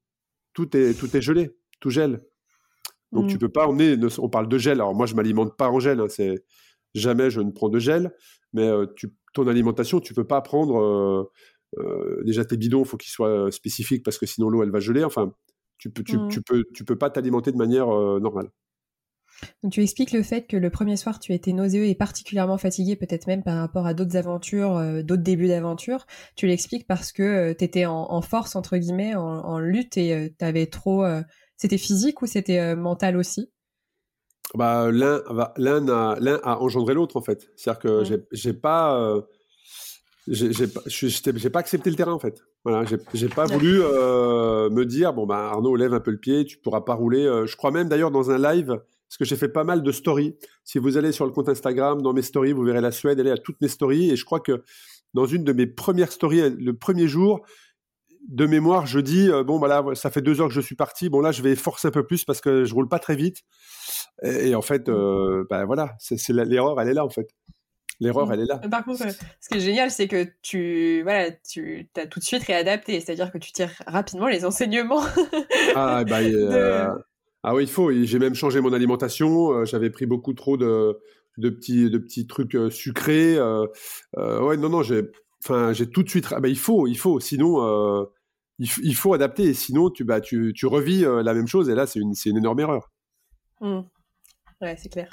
Tout 0.53 0.77
est, 0.77 0.99
tout 0.99 1.17
est 1.17 1.23
gelé. 1.23 1.57
Tout 1.81 1.91
gèle. 1.91 2.23
Donc 3.13 3.29
tu 3.29 3.37
mmh. 3.37 3.39
peux 3.39 3.49
pas 3.49 3.67
emmener. 3.67 3.97
On 4.19 4.29
parle 4.29 4.49
de 4.49 4.59
gel. 4.59 4.75
Alors 4.75 4.95
moi, 4.95 5.07
je 5.07 5.15
m'alimente 5.15 5.57
pas 5.57 5.69
en 5.69 5.81
gel. 5.81 6.01
Hein, 6.01 6.07
c'est 6.09 6.45
jamais 6.95 7.31
je 7.31 7.41
ne 7.41 7.51
prends 7.51 7.69
de 7.69 7.79
gel. 7.79 8.15
Mais 8.53 8.71
ton 9.33 9.47
alimentation, 9.47 10.01
tu 10.01 10.15
peux 10.15 10.27
pas 10.27 10.41
prendre. 10.41 11.31
déjà 12.25 12.45
tes 12.45 12.57
bidons, 12.57 12.83
il 12.83 12.89
faut 12.89 12.97
qu'ils 12.97 13.13
soient 13.13 13.51
spécifiques 13.51 14.05
parce 14.05 14.19
que 14.19 14.27
sinon 14.27 14.49
l'eau 14.49 14.63
elle 14.63 14.71
va 14.71 14.81
geler. 14.81 15.05
Enfin, 15.05 15.33
tu 15.79 15.91
peux, 15.91 16.05
tu, 16.05 16.19
mmh. 16.19 16.29
tu 16.29 16.43
peux, 16.43 16.65
tu 16.75 16.85
peux 16.85 16.97
pas 16.97 17.11
t'alimenter 17.11 17.53
de 17.53 17.57
manière 17.57 17.87
normale. 17.87 18.51
Donc, 19.63 19.73
tu 19.73 19.83
expliques 19.83 20.13
le 20.13 20.23
fait 20.23 20.47
que 20.47 20.57
le 20.57 20.71
premier 20.71 20.97
soir, 20.97 21.19
tu 21.19 21.33
étais 21.33 21.53
nauséeux 21.53 21.87
et 21.87 21.95
particulièrement 21.95 22.59
fatigué, 22.59 22.97
peut-être 22.97 23.27
même 23.27 23.43
par 23.43 23.57
rapport 23.57 23.87
à 23.87 23.95
d'autres 23.95 24.17
aventures, 24.17 25.03
d'autres 25.05 25.23
débuts 25.23 25.49
d'aventure. 25.49 26.07
Tu 26.37 26.47
l'expliques 26.47 26.87
parce 26.87 27.13
que 27.13 27.53
tu 27.53 27.65
étais 27.65 27.87
en, 27.87 28.21
force, 28.23 28.57
entre 28.57 28.77
guillemets, 28.77 29.15
en, 29.15 29.59
lutte 29.59 29.97
et 29.97 30.35
tu 30.39 30.45
avais 30.45 30.67
trop 30.67 31.05
c'était 31.61 31.77
physique 31.77 32.23
ou 32.23 32.27
c'était 32.27 32.59
euh, 32.59 32.75
mental 32.75 33.19
aussi? 33.19 33.51
Bah, 34.55 34.91
l'un, 34.91 35.23
l'un, 35.59 35.89
a, 35.89 36.17
l'un 36.19 36.41
a 36.43 36.59
engendré 36.59 36.95
l'autre 36.95 37.17
en 37.17 37.21
fait. 37.21 37.51
C'est-à-dire 37.55 37.81
que 37.81 38.05
j'ai, 38.05 38.17
j'ai 38.33 38.55
pas, 38.55 38.99
euh, 38.99 39.21
j'ai, 40.27 40.51
j'ai, 40.53 41.51
pas 41.51 41.61
accepté 41.61 41.91
le 41.91 41.97
terrain 41.97 42.15
en 42.15 42.19
fait. 42.19 42.43
Voilà, 42.65 42.85
j'ai, 43.13 43.29
pas 43.29 43.45
voulu 43.45 43.81
euh, 43.83 44.71
me 44.71 44.87
dire 44.87 45.13
bon 45.13 45.27
bah 45.27 45.51
Arnaud 45.51 45.77
lève 45.77 45.93
un 45.93 46.01
peu 46.01 46.11
le 46.11 46.19
pied, 46.19 46.47
tu 46.47 46.57
pourras 46.57 46.81
pas 46.81 46.95
rouler. 46.95 47.25
je 47.47 47.57
crois 47.57 47.71
même 47.71 47.89
d'ailleurs 47.89 48.11
dans 48.11 48.31
un 48.31 48.39
live 48.39 48.81
parce 49.11 49.19
que 49.19 49.25
j'ai 49.25 49.35
fait 49.35 49.49
pas 49.49 49.65
mal 49.65 49.83
de 49.83 49.91
stories. 49.91 50.37
Si 50.63 50.79
vous 50.79 50.97
allez 50.97 51.11
sur 51.11 51.27
le 51.27 51.33
compte 51.33 51.49
Instagram, 51.49 52.01
dans 52.01 52.13
mes 52.13 52.23
stories, 52.23 52.53
vous 52.53 52.63
verrez 52.63 52.81
la 52.81 52.93
Suède, 52.93 53.19
elle 53.19 53.27
est 53.27 53.33
à 53.33 53.37
toutes 53.37 53.61
mes 53.61 53.67
stories 53.67 54.09
et 54.09 54.15
je 54.15 54.25
crois 54.25 54.39
que 54.39 54.63
dans 55.15 55.27
une 55.27 55.43
de 55.43 55.53
mes 55.53 55.67
premières 55.67 56.13
stories, 56.13 56.51
le 56.51 56.75
premier 56.75 57.09
jour, 57.09 57.45
de 58.29 58.47
mémoire, 58.47 58.87
je 58.87 59.01
dis 59.01 59.29
euh, 59.29 59.43
bon 59.43 59.59
voilà, 59.59 59.83
ça 59.95 60.11
fait 60.11 60.23
deux 60.23 60.41
heures 60.41 60.47
que 60.47 60.55
je 60.55 60.61
suis 60.61 60.77
parti. 60.77 61.09
Bon 61.09 61.21
là, 61.21 61.33
je 61.33 61.43
vais 61.43 61.57
forcer 61.57 61.89
un 61.89 61.91
peu 61.91 62.07
plus 62.07 62.25
parce 62.25 62.41
que 62.41 62.65
je 62.65 62.73
roule 62.73 62.87
pas 62.87 63.01
très 63.01 63.17
vite. 63.17 63.39
Et, 64.23 64.55
en 64.55 64.63
fait, 64.63 64.89
euh, 64.89 65.45
ben 65.51 65.65
voilà, 65.65 65.97
c'est 65.99 66.29
l'erreur, 66.29 66.81
elle 66.81 66.89
est 66.91 66.95
là 66.95 67.05
en 67.05 67.11
fait. 67.11 67.29
L'erreur, 67.99 68.29
mmh. 68.29 68.33
elle 68.33 68.41
est 68.41 68.47
là. 68.47 68.59
Par 68.59 68.85
contre, 68.85 69.07
ce 69.41 69.49
qui 69.49 69.59
est 69.59 69.61
génial, 69.61 69.91
c'est 69.91 70.07
que 70.07 70.29
tu 70.43 71.03
voilà, 71.03 71.33
tu 71.33 71.91
as 71.97 72.07
tout 72.07 72.21
de 72.21 72.25
suite 72.25 72.45
réadapté, 72.45 73.01
c'est-à-dire 73.01 73.33
que 73.33 73.39
tu 73.39 73.51
tires 73.51 73.73
rapidement 73.89 74.29
les 74.29 74.45
enseignements. 74.45 75.03
ah 75.75 76.05
bah, 76.05 76.21
euh, 76.23 76.95
ah 77.43 77.55
oui, 77.55 77.65
il 77.65 77.71
faut. 77.71 77.91
J'ai 77.93 78.19
même 78.19 78.35
changé 78.35 78.61
mon 78.61 78.73
alimentation. 78.73 79.65
J'avais 79.65 79.91
pris 79.91 80.07
beaucoup 80.07 80.35
trop 80.35 80.57
de, 80.57 80.99
de 81.39 81.51
petits 81.51 81.91
de 81.91 81.99
petits 81.99 82.27
trucs 82.27 82.57
sucrés. 82.71 83.39
ouais, 83.41 84.57
non 84.57 84.69
non, 84.69 84.83
j'ai 84.83 85.03
enfin, 85.45 85.73
j'ai 85.73 85.89
tout 85.89 86.03
de 86.03 86.09
suite. 86.09 86.27
Ah 86.33 86.41
bah, 86.41 86.49
il 86.49 86.59
faut, 86.59 86.87
il 86.87 86.97
faut. 86.97 87.19
Sinon, 87.21 88.07
il, 88.61 88.95
faut 88.95 89.15
adapter, 89.15 89.45
et 89.45 89.55
sinon 89.55 89.91
tu, 89.91 90.05
bah, 90.05 90.21
tu, 90.21 90.53
tu 90.55 90.67
revis 90.67 91.05
euh, 91.05 91.23
la 91.23 91.35
même 91.35 91.47
chose, 91.47 91.69
et 91.71 91.75
là 91.75 91.87
c'est 91.87 91.99
une, 91.99 92.13
une 92.27 92.37
énorme 92.37 92.61
erreur. 92.61 92.91
Mmh. 93.61 93.81
Ouais, 94.61 94.77
c'est 94.77 94.91
clair. 94.91 95.09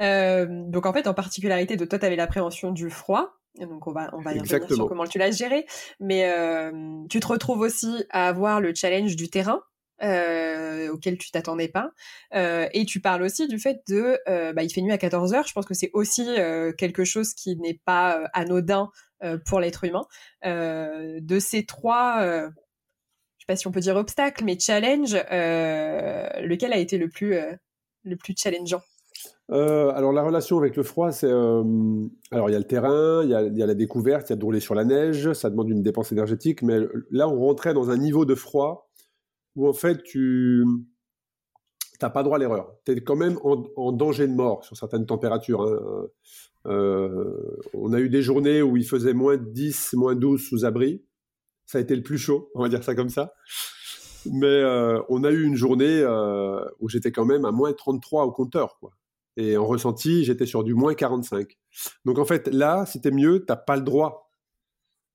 Euh, 0.00 0.46
donc 0.68 0.86
en 0.86 0.92
fait, 0.92 1.08
en 1.08 1.14
particularité 1.14 1.76
de 1.76 1.84
toi, 1.84 1.98
tu 1.98 2.06
avais 2.06 2.16
l'appréhension 2.16 2.70
du 2.70 2.90
froid. 2.90 3.34
Donc 3.60 3.86
on 3.86 3.92
va, 3.92 4.10
on 4.12 4.20
va 4.20 4.34
y 4.34 4.38
revenir 4.38 4.68
sur 4.68 4.88
comment 4.88 5.06
tu 5.06 5.18
l'as 5.18 5.32
géré. 5.32 5.66
Mais 5.98 6.28
euh, 6.28 7.02
tu 7.10 7.18
te 7.18 7.26
retrouves 7.26 7.60
aussi 7.60 8.04
à 8.10 8.28
avoir 8.28 8.60
le 8.60 8.72
challenge 8.74 9.16
du 9.16 9.28
terrain. 9.28 9.62
Auquel 10.02 11.18
tu 11.18 11.30
t'attendais 11.30 11.68
pas. 11.68 11.90
et 12.32 12.84
tu 12.86 13.00
parles 13.00 13.22
aussi 13.22 13.48
du 13.48 13.58
fait 13.58 13.82
de, 13.88 14.18
bah, 14.52 14.62
il 14.62 14.72
fait 14.72 14.82
nuit 14.82 14.92
à 14.92 14.98
14 14.98 15.34
heures. 15.34 15.46
Je 15.46 15.52
pense 15.52 15.66
que 15.66 15.74
c'est 15.74 15.90
aussi 15.92 16.26
quelque 16.78 17.04
chose 17.04 17.34
qui 17.34 17.56
n'est 17.56 17.80
pas 17.84 18.28
anodin 18.32 18.90
pour 19.46 19.60
l'être 19.60 19.84
humain. 19.84 20.06
de 20.44 21.38
ces 21.38 21.64
trois 21.64 22.50
sais 23.44 23.52
pas 23.52 23.56
si 23.56 23.66
on 23.66 23.72
peut 23.72 23.80
dire 23.80 23.96
obstacle, 23.96 24.44
mais 24.44 24.58
challenge, 24.58 25.14
euh, 25.14 26.28
lequel 26.42 26.72
a 26.72 26.78
été 26.78 26.96
le 26.96 27.08
plus, 27.08 27.34
euh, 27.34 27.52
le 28.04 28.16
plus 28.16 28.34
challengeant? 28.36 28.80
Euh, 29.50 29.90
alors 29.90 30.12
la 30.12 30.22
relation 30.22 30.58
avec 30.58 30.74
le 30.76 30.82
froid, 30.82 31.12
c'est 31.12 31.30
alors 31.30 32.48
il 32.48 32.52
y 32.52 32.56
a 32.56 32.58
le 32.58 32.64
terrain, 32.64 33.22
il 33.22 33.30
y 33.30 33.62
a, 33.62 33.66
la 33.66 33.74
découverte, 33.74 34.30
il 34.30 34.32
y 34.32 34.34
a 34.34 34.36
de 34.36 34.44
rouler 34.44 34.60
sur 34.60 34.74
la 34.74 34.84
neige, 34.84 35.32
ça 35.34 35.50
demande 35.50 35.68
une 35.68 35.82
dépense 35.82 36.12
énergétique, 36.12 36.62
mais 36.62 36.78
là 37.10 37.28
on 37.28 37.38
rentrait 37.38 37.74
dans 37.74 37.90
un 37.90 37.98
niveau 37.98 38.24
de 38.24 38.34
froid 38.34 38.90
où 39.56 39.68
en 39.68 39.72
fait 39.72 40.02
tu 40.02 40.64
n'as 42.02 42.10
pas 42.10 42.22
droit 42.22 42.36
à 42.36 42.38
l'erreur. 42.38 42.74
Tu 42.84 42.92
es 42.92 43.00
quand 43.00 43.16
même 43.16 43.38
en, 43.42 43.92
danger 43.92 44.26
de 44.26 44.34
mort 44.34 44.64
sur 44.64 44.76
certaines 44.76 45.06
températures. 45.06 45.62
Hein. 45.62 46.08
on 46.64 47.92
a 47.92 48.00
eu 48.00 48.08
des 48.08 48.22
journées 48.22 48.62
où 48.62 48.76
il 48.76 48.84
faisait 48.84 49.14
moins 49.14 49.36
10, 49.36 49.94
moins 49.94 50.14
12 50.14 50.42
sous 50.42 50.64
abri 50.64 51.02
ça 51.66 51.78
a 51.78 51.80
été 51.80 51.96
le 51.96 52.02
plus 52.02 52.18
chaud, 52.18 52.50
on 52.54 52.62
va 52.62 52.68
dire 52.68 52.84
ça 52.84 52.94
comme 52.94 53.08
ça. 53.08 53.34
Mais 54.26 54.46
euh, 54.46 55.00
on 55.08 55.24
a 55.24 55.30
eu 55.30 55.42
une 55.42 55.56
journée 55.56 56.00
euh, 56.00 56.64
où 56.80 56.88
j'étais 56.88 57.12
quand 57.12 57.24
même 57.24 57.44
à 57.44 57.52
moins 57.52 57.72
33 57.72 58.24
au 58.24 58.32
compteur. 58.32 58.78
Et 59.36 59.56
en 59.56 59.66
ressenti, 59.66 60.24
j'étais 60.24 60.46
sur 60.46 60.64
du 60.64 60.74
moins 60.74 60.94
45. 60.94 61.58
Donc 62.04 62.18
en 62.18 62.24
fait, 62.24 62.48
là, 62.48 62.86
c'était 62.86 63.10
mieux, 63.10 63.40
tu 63.40 63.46
n'as 63.48 63.56
pas 63.56 63.76
le 63.76 63.82
droit 63.82 64.30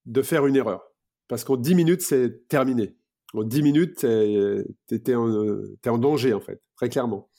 de 0.05 0.21
faire 0.21 0.45
une 0.45 0.55
erreur. 0.55 0.83
Parce 1.27 1.43
qu'en 1.43 1.57
10 1.57 1.75
minutes, 1.75 2.01
c'est 2.01 2.47
terminé. 2.47 2.95
En 3.33 3.43
10 3.43 3.61
minutes, 3.61 3.99
tu 3.99 4.07
es, 4.07 5.15
en 5.15 5.97
danger, 5.97 6.33
en 6.33 6.39
fait, 6.39 6.61
très 6.75 6.89
clairement. 6.89 7.29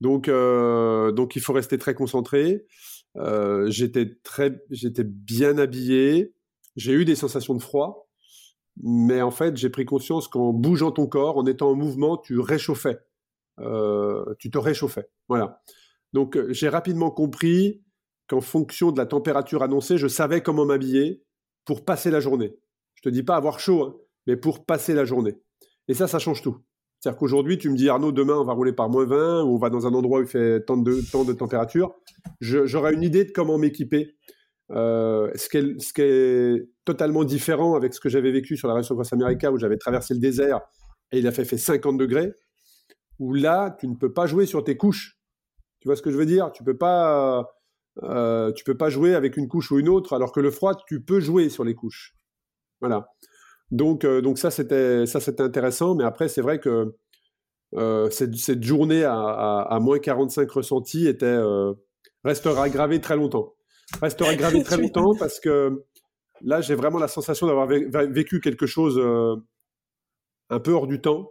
Donc, 0.00 0.28
euh, 0.28 1.12
donc 1.12 1.36
il 1.36 1.42
faut 1.42 1.52
rester 1.52 1.78
très 1.78 1.94
concentré. 1.94 2.66
j'étais 3.68 5.04
bien 5.04 5.58
habillé. 5.58 6.34
J'ai 6.76 6.92
eu 6.92 7.04
des 7.04 7.14
sensations 7.14 7.54
de 7.54 7.62
froid 7.62 8.04
mais 8.82 9.22
en 9.22 9.30
fait, 9.30 9.56
j'ai 9.56 9.70
pris 9.70 9.84
conscience 9.84 10.28
qu'en 10.28 10.52
bougeant 10.52 10.90
ton 10.90 11.06
corps, 11.06 11.36
en 11.36 11.46
étant 11.46 11.70
en 11.70 11.74
mouvement, 11.74 12.16
tu 12.16 12.38
réchauffais. 12.38 12.98
Euh, 13.60 14.34
tu 14.38 14.50
te 14.50 14.58
réchauffais. 14.58 15.08
Voilà. 15.28 15.62
Donc, 16.12 16.36
euh, 16.36 16.52
j'ai 16.52 16.68
rapidement 16.68 17.10
compris 17.10 17.82
qu'en 18.26 18.40
fonction 18.40 18.90
de 18.90 18.98
la 18.98 19.06
température 19.06 19.62
annoncée, 19.62 19.96
je 19.98 20.08
savais 20.08 20.42
comment 20.42 20.64
m'habiller 20.64 21.22
pour 21.64 21.84
passer 21.84 22.10
la 22.10 22.20
journée. 22.20 22.56
Je 22.94 23.02
te 23.02 23.08
dis 23.08 23.22
pas 23.22 23.36
avoir 23.36 23.60
chaud, 23.60 23.82
hein, 23.82 23.96
mais 24.26 24.36
pour 24.36 24.64
passer 24.64 24.94
la 24.94 25.04
journée. 25.04 25.34
Et 25.88 25.94
ça, 25.94 26.08
ça 26.08 26.18
change 26.18 26.42
tout. 26.42 26.58
C'est-à-dire 27.00 27.18
qu'aujourd'hui, 27.18 27.58
tu 27.58 27.68
me 27.68 27.76
dis, 27.76 27.88
Arnaud, 27.88 28.12
demain, 28.12 28.36
on 28.36 28.44
va 28.44 28.54
rouler 28.54 28.72
par 28.72 28.88
moins 28.88 29.04
20, 29.04 29.42
ou 29.42 29.54
on 29.54 29.58
va 29.58 29.68
dans 29.68 29.86
un 29.86 29.92
endroit 29.92 30.20
où 30.20 30.22
il 30.22 30.28
fait 30.28 30.64
tant 30.64 30.78
de, 30.78 31.00
tant 31.12 31.24
température. 31.34 31.94
J'aurai 32.40 32.94
une 32.94 33.02
idée 33.02 33.24
de 33.24 33.30
comment 33.30 33.58
m'équiper 33.58 34.14
euh, 34.70 35.30
ce, 35.34 35.48
qui 35.48 36.00
est, 36.00 36.68
totalement 36.86 37.24
différent 37.24 37.74
avec 37.74 37.92
ce 37.92 38.00
que 38.00 38.08
j'avais 38.08 38.32
vécu 38.32 38.56
sur 38.56 38.68
la 38.68 38.74
Race 38.74 38.88
Cross 38.88 39.12
America 39.12 39.52
où 39.52 39.58
j'avais 39.58 39.76
traversé 39.76 40.14
le 40.14 40.20
désert 40.20 40.60
et 41.12 41.18
il 41.18 41.26
a 41.26 41.32
fait, 41.32 41.44
fait 41.44 41.58
50 41.58 41.98
degrés, 41.98 42.32
où 43.18 43.34
là, 43.34 43.76
tu 43.78 43.86
ne 43.86 43.94
peux 43.94 44.12
pas 44.12 44.26
jouer 44.26 44.46
sur 44.46 44.64
tes 44.64 44.76
couches. 44.76 45.18
Tu 45.80 45.88
vois 45.88 45.96
ce 45.96 46.02
que 46.02 46.10
je 46.10 46.16
veux 46.16 46.26
dire? 46.26 46.50
Tu 46.52 46.64
peux 46.64 46.76
euh, 48.02 48.52
peux 48.64 48.76
pas 48.76 48.88
jouer 48.88 49.14
avec 49.14 49.36
une 49.36 49.46
couche 49.46 49.70
ou 49.70 49.78
une 49.78 49.88
autre, 49.88 50.14
alors 50.14 50.32
que 50.32 50.40
le 50.40 50.50
froid, 50.50 50.74
tu 50.88 51.04
peux 51.04 51.20
jouer 51.20 51.48
sur 51.50 51.64
les 51.64 51.74
couches. 51.74 52.16
Voilà. 52.80 53.08
Donc, 53.70 54.04
euh, 54.04 54.20
donc 54.20 54.38
ça, 54.38 54.50
c'était, 54.50 55.06
ça, 55.06 55.20
c'était 55.20 55.42
intéressant, 55.42 55.94
mais 55.94 56.04
après, 56.04 56.28
c'est 56.28 56.42
vrai 56.42 56.60
que 56.60 56.94
cette, 58.10 58.36
cette, 58.36 58.62
journée 58.62 59.02
à, 59.02 59.18
à, 59.18 59.66
à, 59.68 59.80
moins 59.80 59.98
45 59.98 60.48
ressentis 60.48 61.08
était, 61.08 61.38
restera 62.22 62.68
gravée 62.68 63.00
très 63.00 63.16
longtemps 63.16 63.54
restera 64.00 64.34
gravé 64.36 64.62
très 64.62 64.76
longtemps 64.76 65.14
parce 65.18 65.40
que 65.40 65.84
là, 66.42 66.60
j'ai 66.60 66.74
vraiment 66.74 66.98
la 66.98 67.08
sensation 67.08 67.46
d'avoir 67.46 67.66
vécu 67.66 68.40
quelque 68.40 68.66
chose 68.66 68.98
euh, 68.98 69.36
un 70.50 70.60
peu 70.60 70.72
hors 70.72 70.86
du 70.86 71.00
temps. 71.00 71.30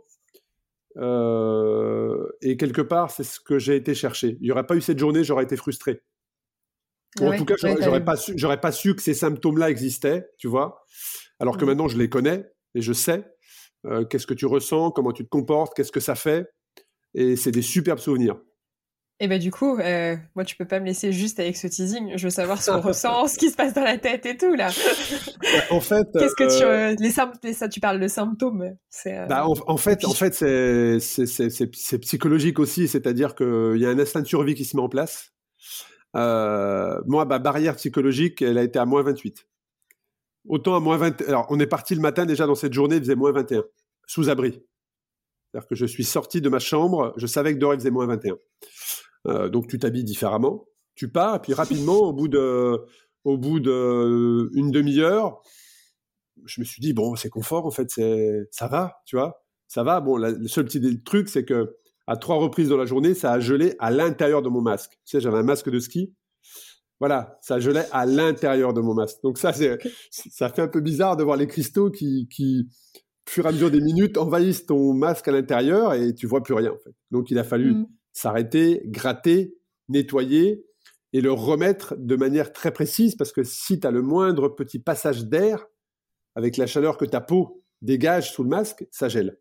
Euh, 0.97 2.27
et 2.41 2.55
quelque 2.55 2.81
part, 2.81 3.09
c'est 3.09 3.23
ce 3.23 3.39
que 3.39 3.57
j'ai 3.57 3.75
été 3.75 3.95
chercher. 3.95 4.37
Il 4.39 4.43
n'y 4.43 4.51
aurait 4.51 4.67
pas 4.67 4.75
eu 4.75 4.81
cette 4.81 4.99
journée, 4.99 5.23
j'aurais 5.23 5.43
été 5.43 5.57
frustré. 5.57 6.03
en 7.19 7.35
tout 7.35 7.45
cas, 7.45 7.55
j'aurais 7.57 8.05
pas, 8.05 8.15
su, 8.15 8.35
pas 8.61 8.71
su 8.71 8.95
que 8.95 9.01
ces 9.01 9.15
symptômes-là 9.15 9.69
existaient, 9.71 10.29
tu 10.37 10.47
vois. 10.47 10.83
Alors 11.43 11.57
que 11.57 11.65
maintenant, 11.65 11.89
je 11.89 11.97
les 11.97 12.07
connais 12.07 12.49
et 12.73 12.81
je 12.81 12.93
sais 12.93 13.25
euh, 13.85 14.05
qu'est-ce 14.05 14.25
que 14.25 14.33
tu 14.33 14.45
ressens, 14.45 14.91
comment 14.91 15.11
tu 15.11 15.25
te 15.25 15.29
comportes, 15.29 15.73
qu'est-ce 15.75 15.91
que 15.91 15.99
ça 15.99 16.15
fait. 16.15 16.47
Et 17.13 17.35
c'est 17.35 17.51
des 17.51 17.61
superbes 17.61 17.99
souvenirs. 17.99 18.37
Et 19.19 19.27
ben 19.27 19.39
du 19.39 19.51
coup, 19.51 19.77
euh, 19.77 20.15
moi 20.35 20.45
tu 20.45 20.55
peux 20.55 20.65
pas 20.65 20.79
me 20.79 20.85
laisser 20.85 21.11
juste 21.11 21.41
avec 21.41 21.57
ce 21.57 21.67
teasing. 21.67 22.13
Je 22.15 22.23
veux 22.23 22.31
savoir 22.31 22.61
ce 22.61 22.71
qu'on 22.71 22.79
ressent, 22.79 23.27
ce 23.27 23.37
qui 23.37 23.49
se 23.49 23.57
passe 23.57 23.73
dans 23.73 23.83
la 23.83 23.97
tête 23.97 24.25
et 24.25 24.37
tout 24.37 24.55
là. 24.55 24.69
en 25.69 25.81
fait, 25.81 26.07
qu'est-ce 26.13 26.35
que 26.35 26.57
tu 26.57 26.63
euh, 26.63 26.95
les 26.97 27.11
symptômes 27.11 27.53
ça 27.53 27.67
tu 27.67 27.81
parles 27.81 27.99
de 27.99 28.07
symptômes. 28.07 28.75
Euh, 29.05 29.25
bah, 29.27 29.45
en, 29.45 29.77
fait, 29.77 30.05
en 30.05 30.13
fait 30.13 30.33
c'est 30.33 30.99
c'est 30.99 31.97
psychologique 31.99 32.57
aussi, 32.57 32.87
c'est-à-dire 32.87 33.35
qu'il 33.35 33.77
y 33.77 33.85
a 33.85 33.89
un 33.89 33.99
instinct 33.99 34.21
de 34.21 34.27
survie 34.27 34.55
qui 34.55 34.63
se 34.63 34.77
met 34.77 34.81
en 34.81 34.89
place. 34.89 35.33
moi, 36.13 37.25
ma 37.25 37.37
barrière 37.37 37.75
psychologique, 37.75 38.41
elle 38.41 38.57
a 38.57 38.63
été 38.63 38.79
à 38.79 38.85
moins 38.85 39.03
28. 39.03 39.45
Autant 40.47 40.75
à 40.75 40.79
moins 40.79 40.97
20. 40.97 41.21
Alors, 41.23 41.45
on 41.49 41.59
est 41.59 41.67
parti 41.67 41.95
le 41.95 42.01
matin 42.01 42.25
déjà 42.25 42.45
dans 42.45 42.55
cette 42.55 42.73
journée, 42.73 42.97
il 42.97 43.01
faisait 43.01 43.15
moins 43.15 43.31
21, 43.31 43.63
sous 44.07 44.29
abri. 44.29 44.61
C'est-à-dire 45.51 45.67
que 45.67 45.75
je 45.75 45.85
suis 45.85 46.03
sorti 46.03 46.41
de 46.41 46.49
ma 46.49 46.59
chambre, 46.59 47.13
je 47.17 47.27
savais 47.27 47.53
que 47.53 47.59
dehors 47.59 47.73
il 47.73 47.79
faisait 47.79 47.91
moins 47.91 48.07
21. 48.07 48.37
Euh, 49.27 49.49
donc 49.49 49.67
tu 49.67 49.79
t'habilles 49.79 50.03
différemment, 50.03 50.65
tu 50.95 51.09
pars, 51.09 51.35
et 51.35 51.39
puis 51.39 51.53
rapidement, 51.53 51.99
au 51.99 52.13
bout 52.13 52.27
de, 52.27 52.81
au 53.23 53.37
bout 53.37 53.59
de 53.59 54.49
une 54.53 54.71
demi-heure, 54.71 55.41
je 56.45 56.59
me 56.59 56.65
suis 56.65 56.81
dit 56.81 56.93
bon, 56.93 57.15
c'est 57.15 57.29
confort 57.29 57.65
en 57.65 57.71
fait, 57.71 57.89
c'est, 57.89 58.47
ça 58.51 58.67
va, 58.67 59.01
tu 59.05 59.15
vois, 59.15 59.43
ça 59.67 59.83
va. 59.83 60.01
Bon, 60.01 60.17
le 60.17 60.47
seul 60.47 60.65
petit 60.65 61.03
truc, 61.03 61.29
c'est 61.29 61.45
que 61.45 61.77
à 62.07 62.17
trois 62.17 62.35
reprises 62.35 62.69
dans 62.69 62.77
la 62.77 62.85
journée, 62.85 63.13
ça 63.13 63.31
a 63.31 63.39
gelé 63.39 63.75
à 63.79 63.91
l'intérieur 63.91 64.41
de 64.41 64.49
mon 64.49 64.61
masque. 64.61 64.91
Tu 65.05 65.11
sais, 65.11 65.21
j'avais 65.21 65.37
un 65.37 65.43
masque 65.43 65.69
de 65.69 65.79
ski. 65.79 66.13
Voilà, 66.99 67.37
ça 67.41 67.59
gelait 67.59 67.85
à 67.91 68.05
l'intérieur 68.05 68.73
de 68.73 68.81
mon 68.81 68.93
masque. 68.93 69.17
Donc 69.23 69.37
ça, 69.37 69.51
ça 69.51 70.49
fait 70.49 70.61
un 70.61 70.67
peu 70.67 70.79
bizarre 70.79 71.17
de 71.17 71.23
voir 71.23 71.37
les 71.37 71.47
cristaux 71.47 71.91
qui, 71.91 72.27
qui, 72.29 72.69
au 73.27 73.31
fur 73.31 73.45
et 73.45 73.49
à 73.49 73.51
mesure 73.51 73.71
des 73.71 73.81
minutes, 73.81 74.17
envahissent 74.17 74.65
ton 74.65 74.93
masque 74.93 75.27
à 75.27 75.31
l'intérieur 75.31 75.93
et 75.93 76.13
tu 76.13 76.27
vois 76.27 76.43
plus 76.43 76.53
rien 76.53 76.71
en 76.71 76.77
fait. 76.77 76.93
Donc 77.11 77.31
il 77.31 77.37
a 77.39 77.43
fallu 77.43 77.73
mmh. 77.73 77.87
s'arrêter, 78.13 78.81
gratter, 78.85 79.57
nettoyer 79.89 80.65
et 81.13 81.21
le 81.21 81.31
remettre 81.31 81.95
de 81.97 82.15
manière 82.15 82.53
très 82.53 82.71
précise 82.71 83.15
parce 83.15 83.31
que 83.31 83.43
si 83.43 83.79
tu 83.79 83.87
as 83.87 83.91
le 83.91 84.01
moindre 84.01 84.49
petit 84.49 84.79
passage 84.79 85.25
d'air 85.25 85.65
avec 86.35 86.57
la 86.57 86.67
chaleur 86.67 86.97
que 86.97 87.05
ta 87.05 87.21
peau 87.21 87.63
dégage 87.81 88.31
sous 88.31 88.43
le 88.43 88.49
masque, 88.49 88.87
ça 88.91 89.09
gèle. 89.09 89.37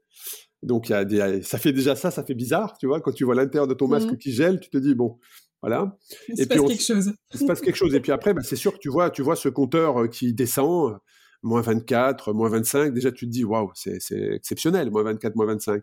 Donc 0.63 0.89
y 0.89 0.95
a 0.95 1.43
ça 1.43 1.59
fait 1.59 1.73
déjà 1.73 1.97
ça, 1.97 2.11
ça 2.11 2.23
fait 2.23 2.35
bizarre, 2.35 2.77
tu 2.79 2.87
vois, 2.87 3.01
quand 3.01 3.13
tu 3.13 3.25
vois 3.25 3.35
l'intérieur 3.35 3.67
de 3.67 3.75
ton 3.75 3.89
masque 3.89 4.13
mmh. 4.13 4.19
qui 4.19 4.33
gèle, 4.33 4.61
tu 4.61 4.71
te 4.71 4.79
dis 4.79 4.95
bon, 4.95 5.19
voilà. 5.63 5.97
Il 6.29 6.37
se 6.37 6.49
passe 6.49 6.61
quelque 6.61 6.83
chose. 6.83 7.13
Il 7.33 7.41
se 7.41 7.45
passe 7.45 7.61
quelque 7.61 7.77
chose. 7.77 7.95
Et 7.95 8.01
puis 8.01 8.13
après, 8.13 8.35
bah, 8.35 8.43
c'est 8.43 8.57
sûr 8.57 8.73
que 8.75 8.79
tu 8.79 8.89
vois, 8.89 9.11
tu 9.11 9.23
vois 9.23 9.37
ce 9.37 9.49
compteur 9.49 10.03
euh, 10.03 10.09
qui 10.09 10.35
descend, 10.35 10.99
moins 11.43 11.61
24, 11.61 12.33
moins 12.33 12.49
25, 12.49 12.93
déjà 12.93 13.11
tu 13.11 13.27
te 13.27 13.31
dis, 13.31 13.45
waouh, 13.45 13.71
c'est 13.75 13.99
exceptionnel, 14.13 14.91
moins 14.91 15.05
24, 15.05 15.35
moins 15.37 15.47
25. 15.47 15.83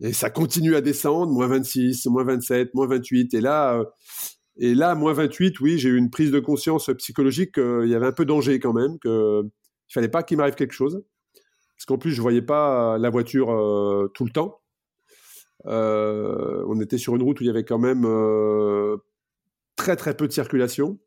Et 0.00 0.12
ça 0.12 0.30
continue 0.30 0.76
à 0.76 0.80
descendre, 0.80 1.32
moins 1.32 1.48
26, 1.48 2.06
moins 2.06 2.24
27, 2.24 2.74
moins 2.74 2.86
28. 2.86 3.34
Et 3.34 3.40
là, 3.40 3.78
euh, 3.78 3.84
et 4.58 4.74
là, 4.74 4.94
moins 4.94 5.12
28, 5.12 5.60
oui, 5.60 5.78
j'ai 5.78 5.88
eu 5.88 5.96
une 5.96 6.10
prise 6.10 6.30
de 6.30 6.40
conscience 6.40 6.90
psychologique 6.98 7.54
qu'il 7.54 7.88
y 7.88 7.94
avait 7.94 8.06
un 8.06 8.12
peu 8.12 8.24
danger 8.24 8.60
quand 8.60 8.72
même, 8.72 8.98
qu'il 8.98 9.10
ne 9.10 9.50
fallait 9.88 10.08
pas 10.08 10.22
qu'il 10.22 10.36
m'arrive 10.36 10.54
quelque 10.54 10.72
chose. 10.72 11.02
Parce 11.76 11.86
qu'en 11.86 11.98
plus, 11.98 12.10
je 12.10 12.16
ne 12.16 12.22
voyais 12.22 12.42
pas 12.42 12.98
la 12.98 13.08
voiture 13.08 13.52
euh, 13.52 14.10
tout 14.14 14.24
le 14.24 14.30
temps. 14.30 14.60
Euh, 15.66 16.64
on 16.68 16.80
était 16.80 16.98
sur 16.98 17.16
une 17.16 17.22
route 17.22 17.40
où 17.40 17.44
il 17.44 17.46
y 17.46 17.50
avait 17.50 17.64
quand 17.64 17.78
même 17.78 18.06
très 19.76 19.96
très 19.96 20.16
peu 20.16 20.26
de 20.26 20.32
circulation. 20.32 20.98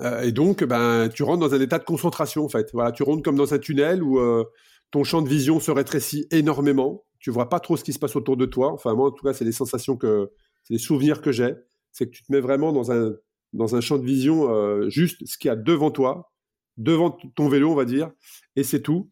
Euh, 0.00 0.22
et 0.22 0.32
donc, 0.32 0.62
ben, 0.64 1.08
tu 1.08 1.22
rentres 1.22 1.40
dans 1.40 1.54
un 1.54 1.60
état 1.60 1.78
de 1.78 1.84
concentration, 1.84 2.44
en 2.44 2.48
fait. 2.48 2.70
Voilà, 2.72 2.92
tu 2.92 3.02
rentres 3.02 3.22
comme 3.22 3.36
dans 3.36 3.52
un 3.54 3.58
tunnel 3.58 4.02
où 4.02 4.18
euh, 4.18 4.44
ton 4.90 5.04
champ 5.04 5.22
de 5.22 5.28
vision 5.28 5.60
se 5.60 5.70
rétrécit 5.70 6.26
énormément. 6.30 7.04
Tu 7.18 7.30
vois 7.30 7.48
pas 7.48 7.58
trop 7.58 7.76
ce 7.76 7.82
qui 7.82 7.92
se 7.92 7.98
passe 7.98 8.14
autour 8.14 8.36
de 8.36 8.46
toi. 8.46 8.72
Enfin, 8.72 8.94
moi, 8.94 9.08
en 9.08 9.10
tout 9.10 9.24
cas, 9.24 9.32
c'est 9.32 9.44
les 9.44 9.52
sensations 9.52 9.96
que, 9.96 10.30
c'est 10.62 10.74
les 10.74 10.78
souvenirs 10.78 11.20
que 11.20 11.32
j'ai. 11.32 11.54
C'est 11.90 12.06
que 12.06 12.10
tu 12.10 12.22
te 12.22 12.30
mets 12.30 12.40
vraiment 12.40 12.72
dans 12.72 12.92
un, 12.92 13.14
dans 13.52 13.74
un 13.74 13.80
champ 13.80 13.98
de 13.98 14.04
vision 14.04 14.54
euh, 14.54 14.88
juste 14.88 15.26
ce 15.26 15.36
qu'il 15.36 15.48
y 15.48 15.52
a 15.52 15.56
devant 15.56 15.90
toi, 15.90 16.30
devant 16.76 17.10
ton 17.10 17.48
vélo, 17.48 17.70
on 17.70 17.74
va 17.74 17.84
dire, 17.84 18.12
et 18.54 18.62
c'est 18.62 18.82
tout. 18.82 19.10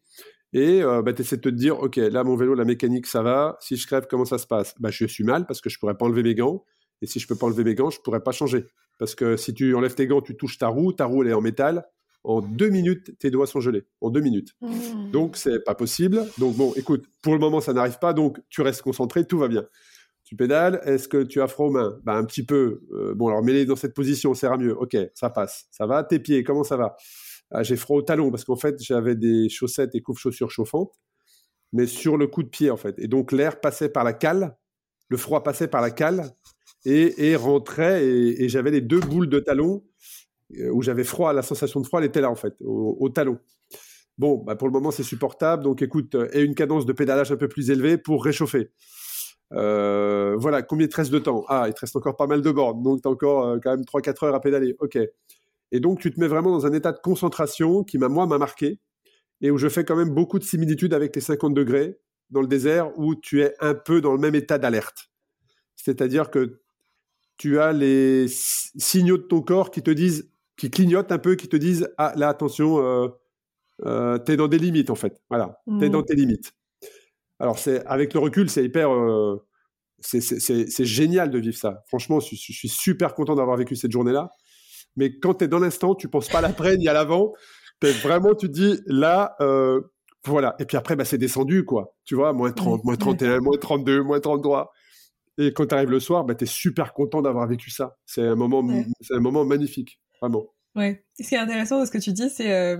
Et 0.57 0.81
bah, 0.81 1.13
tu 1.13 1.21
essaies 1.21 1.37
de 1.37 1.41
te 1.41 1.49
dire, 1.49 1.79
OK, 1.79 1.97
là, 1.97 2.23
mon 2.23 2.35
vélo, 2.35 2.55
la 2.55 2.65
mécanique, 2.65 3.05
ça 3.05 3.21
va. 3.21 3.57
Si 3.61 3.75
je 3.77 3.85
crève, 3.85 4.07
comment 4.09 4.25
ça 4.25 4.37
se 4.37 4.47
passe? 4.47 4.73
Bah, 4.79 4.89
Je 4.91 5.05
suis 5.05 5.23
mal 5.23 5.45
parce 5.45 5.61
que 5.61 5.69
je 5.69 5.77
pourrais 5.77 5.95
pas 5.95 6.05
enlever 6.05 6.23
mes 6.23 6.35
gants. 6.35 6.63
Et 7.01 7.05
si 7.05 7.19
je 7.19 7.27
peux 7.27 7.35
pas 7.35 7.45
enlever 7.45 7.63
mes 7.63 7.75
gants, 7.75 7.89
je 7.89 7.99
pourrais 8.01 8.21
pas 8.21 8.31
changer. 8.31 8.65
Parce 8.97 9.13
que 9.15 9.37
si 9.37 9.53
tu 9.53 9.75
enlèves 9.75 9.95
tes 9.95 10.07
gants, 10.07 10.21
tu 10.21 10.35
touches 10.35 10.57
ta 10.57 10.67
roue, 10.67 10.93
ta 10.93 11.05
roue 11.05 11.23
elle 11.23 11.29
est 11.29 11.33
en 11.33 11.41
métal. 11.41 11.85
En 12.23 12.41
deux 12.41 12.69
minutes, 12.69 13.17
tes 13.19 13.29
doigts 13.29 13.47
sont 13.47 13.61
gelés. 13.61 13.85
En 14.01 14.09
deux 14.09 14.19
minutes. 14.19 14.53
Mmh. 14.61 15.11
Donc, 15.11 15.37
c'est 15.37 15.63
pas 15.63 15.75
possible. 15.75 16.25
Donc, 16.39 16.55
bon, 16.57 16.73
écoute, 16.75 17.05
pour 17.21 17.33
le 17.33 17.39
moment, 17.39 17.61
ça 17.61 17.73
n'arrive 17.73 17.99
pas. 17.99 18.13
Donc, 18.13 18.39
tu 18.49 18.61
restes 18.61 18.81
concentré, 18.81 19.25
tout 19.25 19.37
va 19.37 19.47
bien. 19.47 19.65
Tu 20.25 20.35
pédales. 20.35 20.81
Est-ce 20.83 21.07
que 21.07 21.23
tu 21.23 21.41
as 21.41 21.47
froid 21.47 21.67
aux 21.67 21.71
mains? 21.71 21.99
Bah, 22.03 22.15
Un 22.17 22.25
petit 22.25 22.43
peu. 22.45 22.81
Euh, 22.91 23.13
bon, 23.15 23.27
alors, 23.29 23.43
mets-les 23.43 23.65
dans 23.65 23.77
cette 23.77 23.93
position, 23.93 24.33
ça 24.33 24.47
ira 24.47 24.57
mieux. 24.57 24.75
Ok, 24.77 24.97
ça 25.13 25.29
passe. 25.29 25.67
Ça 25.71 25.85
va? 25.85 26.03
Tes 26.03 26.19
pieds, 26.19 26.43
comment 26.43 26.63
ça 26.65 26.75
va? 26.75 26.97
J'ai 27.61 27.77
froid 27.77 27.97
au 27.97 28.01
talon 28.01 28.29
parce 28.31 28.43
qu'en 28.43 28.55
fait, 28.55 28.75
j'avais 28.81 29.15
des 29.15 29.49
chaussettes 29.49 29.95
et 29.95 30.01
couves-chaussures 30.01 30.51
chauffantes, 30.51 30.93
mais 31.73 31.87
sur 31.87 32.17
le 32.17 32.27
coup 32.27 32.43
de 32.43 32.49
pied, 32.49 32.69
en 32.71 32.77
fait. 32.77 32.95
Et 32.99 33.07
donc, 33.07 33.31
l'air 33.31 33.61
passait 33.61 33.89
par 33.89 34.03
la 34.03 34.13
cale. 34.13 34.57
Le 35.09 35.17
froid 35.17 35.43
passait 35.43 35.67
par 35.67 35.81
la 35.81 35.91
cale 35.91 36.33
et, 36.85 37.35
rentrait 37.35 38.05
et, 38.05 38.49
j'avais 38.49 38.71
les 38.71 38.81
deux 38.81 38.99
boules 38.99 39.29
de 39.29 39.39
talon 39.39 39.83
euh, 40.57 40.69
où 40.71 40.81
j'avais 40.81 41.03
froid, 41.03 41.33
la 41.33 41.41
sensation 41.41 41.81
de 41.81 41.87
froid, 41.87 42.01
était 42.03 42.21
là 42.21 42.29
en 42.29 42.35
fait, 42.35 42.53
au, 42.61 43.09
talon. 43.09 43.39
Bon, 44.17 44.37
bah 44.37 44.55
pour 44.55 44.67
le 44.67 44.71
moment 44.71 44.89
c'est 44.89 45.03
supportable, 45.03 45.63
donc 45.63 45.81
écoute, 45.81 46.15
euh, 46.15 46.27
et 46.33 46.41
une 46.41 46.55
cadence 46.55 46.85
de 46.85 46.93
pédalage 46.93 47.31
un 47.31 47.37
peu 47.37 47.47
plus 47.47 47.69
élevée 47.69 47.97
pour 47.97 48.23
réchauffer. 48.23 48.71
Euh, 49.53 50.35
voilà, 50.37 50.61
combien 50.63 50.87
il 50.87 50.89
te 50.89 50.95
reste 50.95 51.11
de 51.11 51.19
temps? 51.19 51.45
Ah, 51.47 51.65
il 51.67 51.73
te 51.73 51.81
reste 51.81 51.95
encore 51.95 52.15
pas 52.15 52.27
mal 52.27 52.41
de 52.41 52.51
bornes, 52.51 52.81
donc 52.81 53.01
tu 53.01 53.07
as 53.07 53.11
encore 53.11 53.57
quand 53.61 53.71
même 53.71 53.85
3-4 53.85 54.25
heures 54.25 54.35
à 54.35 54.41
pédaler. 54.41 54.75
Ok. 54.79 54.97
Et 55.71 55.79
donc 55.79 55.99
tu 55.99 56.13
te 56.13 56.19
mets 56.19 56.27
vraiment 56.27 56.51
dans 56.51 56.65
un 56.65 56.73
état 56.73 56.91
de 56.91 56.99
concentration 56.99 57.83
qui, 57.83 57.97
m'a 57.97 58.09
moi, 58.09 58.25
m'a 58.25 58.37
marqué 58.37 58.79
et 59.41 59.51
où 59.51 59.57
je 59.57 59.67
fais 59.67 59.83
quand 59.83 59.95
même 59.95 60.13
beaucoup 60.13 60.39
de 60.39 60.43
similitudes 60.43 60.93
avec 60.93 61.15
les 61.15 61.21
50 61.21 61.53
degrés 61.53 61.99
dans 62.29 62.41
le 62.41 62.47
désert 62.47 62.97
où 62.97 63.15
tu 63.15 63.41
es 63.41 63.53
un 63.59 63.73
peu 63.73 64.01
dans 64.01 64.11
le 64.11 64.17
même 64.17 64.35
état 64.35 64.57
d'alerte. 64.57 65.09
C'est-à-dire 65.75 66.31
que 66.31 66.61
tu 67.37 67.59
as 67.59 67.71
les 67.71 68.25
signaux 68.27 69.17
de 69.17 69.23
ton 69.23 69.41
corps 69.41 69.71
qui 69.71 69.83
te 69.83 69.91
disent, 69.91 70.31
qui 70.57 70.71
clignotent 70.71 71.11
un 71.11 71.19
peu, 71.19 71.35
qui 71.35 71.47
te 71.47 71.55
disent 71.55 71.89
ah 71.97 72.13
là 72.15 72.29
attention, 72.29 72.79
euh, 72.83 73.07
euh, 73.85 74.17
t'es 74.17 74.37
dans 74.37 74.47
des 74.47 74.57
limites 74.57 74.89
en 74.89 74.95
fait. 74.95 75.21
Voilà, 75.29 75.61
t'es 75.79 75.89
dans 75.89 76.01
mmh. 76.01 76.05
tes 76.05 76.15
limites. 76.15 76.53
Alors 77.39 77.59
c'est 77.59 77.85
avec 77.85 78.13
le 78.13 78.19
recul, 78.19 78.49
c'est 78.49 78.65
hyper, 78.65 78.91
euh, 78.91 79.45
c'est 79.99 80.85
génial 80.85 81.29
de 81.29 81.37
vivre 81.37 81.57
ça. 81.57 81.83
Franchement, 81.87 82.19
je, 82.19 82.35
suis 82.35 82.69
super 82.69 83.13
content 83.13 83.35
d'avoir 83.35 83.57
vécu 83.57 83.75
cette 83.75 83.91
journée-là. 83.91 84.31
Mais 84.97 85.17
quand 85.17 85.35
tu 85.35 85.45
es 85.45 85.47
dans 85.47 85.59
l'instant, 85.59 85.95
tu 85.95 86.09
penses 86.09 86.27
pas 86.27 86.39
à 86.39 86.41
l'après 86.41 86.77
ni 86.77 86.87
à 86.87 86.93
l'avant. 86.93 87.33
Vraiment, 87.81 88.35
tu 88.35 88.47
te 88.47 88.53
dis 88.53 88.81
là, 88.87 89.35
euh, 89.39 89.79
voilà. 90.25 90.55
Et 90.59 90.65
puis 90.65 90.75
après, 90.75 90.95
bah, 90.95 91.05
c'est 91.05 91.17
descendu 91.17 91.63
quoi. 91.63 91.95
Tu 92.03 92.15
vois, 92.15 92.33
moins 92.33 92.51
30, 92.51 92.83
moins 92.83 92.95
31, 92.95 93.39
moins 93.39 93.57
32, 93.57 94.01
moins 94.01 94.19
33. 94.19 94.71
Et 95.37 95.53
quand 95.53 95.67
tu 95.67 95.75
arrives 95.75 95.91
le 95.91 95.99
soir, 95.99 96.25
bah, 96.25 96.35
tu 96.35 96.43
es 96.43 96.47
super 96.47 96.93
content 96.93 97.21
d'avoir 97.21 97.47
vécu 97.47 97.69
ça. 97.69 97.95
C'est 98.05 98.25
un, 98.25 98.35
moment, 98.35 98.63
un 99.11 99.19
moment 99.19 99.45
magnifique, 99.45 99.99
vraiment. 100.19 100.47
Ouais. 100.77 101.03
Ce 101.19 101.27
qui 101.27 101.33
est 101.33 101.39
intéressant 101.39 101.79
de 101.79 101.85
ce 101.85 101.91
que 101.91 101.97
tu 101.97 102.11
dis, 102.13 102.29
c'est 102.29 102.53
euh, 102.53 102.77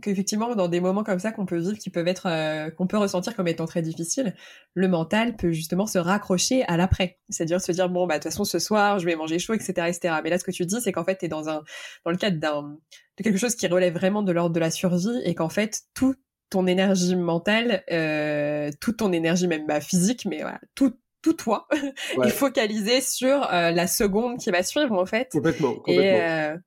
qu'effectivement, 0.00 0.54
dans 0.54 0.68
des 0.68 0.78
moments 0.78 1.02
comme 1.02 1.18
ça 1.18 1.32
qu'on 1.32 1.46
peut 1.46 1.58
vivre, 1.58 1.76
qui 1.76 1.90
peuvent 1.90 2.06
être, 2.06 2.26
euh, 2.26 2.70
qu'on 2.70 2.86
peut 2.86 2.96
ressentir 2.96 3.34
comme 3.34 3.48
étant 3.48 3.66
très 3.66 3.82
difficiles, 3.82 4.36
le 4.74 4.86
mental 4.86 5.34
peut 5.34 5.50
justement 5.50 5.86
se 5.86 5.98
raccrocher 5.98 6.62
à 6.68 6.76
l'après. 6.76 7.18
C'est-à-dire 7.28 7.60
se 7.60 7.72
dire 7.72 7.88
bon 7.88 8.06
bah 8.06 8.18
de 8.18 8.22
toute 8.22 8.30
façon 8.30 8.44
ce 8.44 8.60
soir 8.60 9.00
je 9.00 9.06
vais 9.06 9.16
manger 9.16 9.40
chaud, 9.40 9.52
etc., 9.52 9.88
etc. 9.88 10.14
Mais 10.22 10.30
là, 10.30 10.38
ce 10.38 10.44
que 10.44 10.52
tu 10.52 10.64
dis, 10.64 10.80
c'est 10.80 10.92
qu'en 10.92 11.02
fait 11.02 11.16
t'es 11.16 11.28
dans 11.28 11.48
un, 11.48 11.64
dans 12.04 12.12
le 12.12 12.16
cadre 12.16 12.38
d'un, 12.38 12.78
de 13.18 13.24
quelque 13.24 13.38
chose 13.38 13.56
qui 13.56 13.66
relève 13.66 13.94
vraiment 13.94 14.22
de 14.22 14.30
l'ordre 14.30 14.54
de 14.54 14.60
la 14.60 14.70
survie 14.70 15.20
et 15.24 15.34
qu'en 15.34 15.48
fait 15.48 15.80
tout 15.94 16.14
ton 16.50 16.68
énergie 16.68 17.16
mentale, 17.16 17.82
euh, 17.90 18.70
toute 18.80 18.98
ton 18.98 19.12
énergie 19.12 19.48
même 19.48 19.66
bah, 19.66 19.80
physique, 19.80 20.24
mais 20.24 20.42
voilà, 20.42 20.60
tout 20.76 20.94
tout 21.20 21.32
toi 21.32 21.66
est 22.22 22.28
focalisé 22.28 23.00
sur 23.00 23.52
euh, 23.52 23.72
la 23.72 23.88
seconde 23.88 24.38
qui 24.38 24.52
va 24.52 24.62
suivre 24.62 24.92
en 24.96 25.06
fait. 25.06 25.30
Complètement. 25.32 25.74
complètement. 25.74 26.60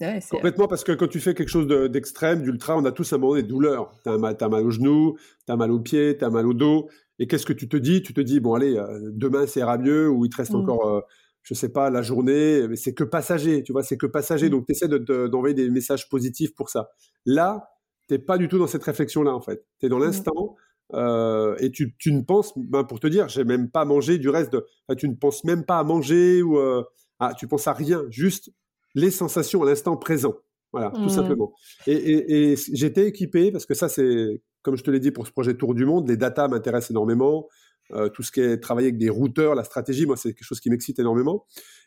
Euh, 0.00 0.20
complètement 0.30 0.68
parce 0.68 0.84
que 0.84 0.92
quand 0.92 1.08
tu 1.08 1.18
fais 1.18 1.34
quelque 1.34 1.48
chose 1.48 1.66
d'extrême, 1.66 2.42
d'ultra, 2.42 2.76
on 2.76 2.84
a 2.84 2.92
tous 2.92 3.12
un 3.12 3.18
moment 3.18 3.34
des 3.34 3.42
douleurs. 3.42 3.92
T'as 4.04 4.16
mal, 4.16 4.36
as 4.40 4.48
mal 4.48 4.64
au 4.64 4.70
genou, 4.70 5.16
t'as 5.46 5.56
mal 5.56 5.72
au 5.72 5.80
pied, 5.80 6.16
t'as 6.16 6.30
mal 6.30 6.46
au 6.46 6.54
dos. 6.54 6.88
Et 7.18 7.26
qu'est-ce 7.26 7.46
que 7.46 7.52
tu 7.52 7.68
te 7.68 7.76
dis? 7.76 8.02
Tu 8.02 8.14
te 8.14 8.20
dis 8.20 8.38
bon 8.38 8.54
allez, 8.54 8.76
euh, 8.76 9.10
demain 9.12 9.46
ça 9.46 9.60
ira 9.60 9.76
mieux 9.76 10.08
ou 10.08 10.24
il 10.24 10.30
te 10.30 10.36
reste 10.36 10.52
mmh. 10.52 10.56
encore, 10.56 11.02
je 11.42 11.54
sais 11.54 11.70
pas, 11.70 11.90
la 11.90 12.02
journée. 12.02 12.68
Mais 12.68 12.76
c'est 12.76 12.94
que 12.94 13.04
passager, 13.04 13.62
tu 13.64 13.72
vois, 13.72 13.82
c'est 13.82 13.96
que 13.96 14.06
passager. 14.06 14.46
Mmh. 14.46 14.50
Donc 14.50 14.66
tu 14.66 14.72
essaies 14.72 14.88
d'envoyer 14.88 15.54
des 15.54 15.68
messages 15.68 16.08
positifs 16.08 16.54
pour 16.54 16.70
ça. 16.70 16.90
Là, 17.26 17.70
t'es 18.06 18.18
pas 18.18 18.38
du 18.38 18.46
tout 18.46 18.58
dans 18.58 18.68
cette 18.68 18.84
réflexion 18.84 19.22
là 19.22 19.34
en 19.34 19.40
fait. 19.40 19.66
T'es 19.80 19.88
dans 19.88 19.98
mmh. 19.98 20.04
l'instant. 20.04 20.56
Euh, 20.94 21.54
et 21.58 21.70
tu, 21.70 21.94
tu, 21.98 22.12
ne 22.12 22.22
penses, 22.22 22.52
ben 22.56 22.84
pour 22.84 22.98
te 23.00 23.06
dire, 23.06 23.28
j'ai 23.28 23.44
même 23.44 23.70
pas 23.70 23.84
mangé 23.84 24.18
du 24.18 24.30
reste 24.30 24.52
de. 24.52 24.64
tu 24.96 25.08
ne 25.08 25.14
penses 25.14 25.44
même 25.44 25.64
pas 25.64 25.78
à 25.78 25.84
manger 25.84 26.42
ou 26.42 26.58
euh, 26.58 26.82
ah, 27.20 27.34
tu 27.36 27.46
penses 27.46 27.66
à 27.66 27.72
rien, 27.72 28.04
juste 28.10 28.50
les 28.98 29.10
sensations 29.10 29.62
à 29.62 29.66
l'instant 29.66 29.96
présent. 29.96 30.34
Voilà, 30.72 30.90
tout 30.90 31.00
mmh. 31.00 31.08
simplement. 31.08 31.52
Et, 31.86 31.94
et, 31.94 32.52
et 32.52 32.56
j'étais 32.56 33.06
équipé 33.06 33.50
parce 33.50 33.64
que 33.64 33.74
ça, 33.74 33.88
c'est 33.88 34.42
comme 34.62 34.76
je 34.76 34.82
te 34.82 34.90
l'ai 34.90 35.00
dit 35.00 35.10
pour 35.10 35.26
ce 35.26 35.32
projet 35.32 35.54
Tour 35.54 35.74
du 35.74 35.86
Monde, 35.86 36.08
les 36.08 36.16
data 36.16 36.46
m'intéressent 36.48 36.90
énormément. 36.90 37.48
Euh, 37.92 38.10
tout 38.10 38.22
ce 38.22 38.30
qui 38.30 38.40
est 38.40 38.58
travailler 38.58 38.88
avec 38.88 38.98
des 38.98 39.08
routeurs, 39.08 39.54
la 39.54 39.64
stratégie, 39.64 40.04
moi, 40.04 40.16
c'est 40.16 40.34
quelque 40.34 40.44
chose 40.44 40.60
qui 40.60 40.68
m'excite 40.68 40.98
énormément. 40.98 41.46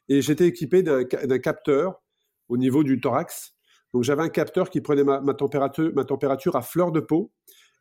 Et 0.10 0.22
j'étais 0.22 0.48
équipé 0.48 0.82
d'un 0.82 1.40
capteur 1.40 2.02
au 2.50 2.58
niveau 2.58 2.84
du 2.84 3.00
thorax. 3.00 3.54
Donc 3.94 4.04
j'avais 4.04 4.24
un 4.24 4.30
capteur 4.30 4.70
qui 4.70 4.82
prenait 4.82 5.04
ma, 5.04 5.22
ma, 5.22 5.34
température, 5.34 5.92
ma 5.94 6.06
température 6.06 6.56
à 6.56 6.62
fleur 6.62 6.92
de 6.92 7.02
peau 7.02 7.32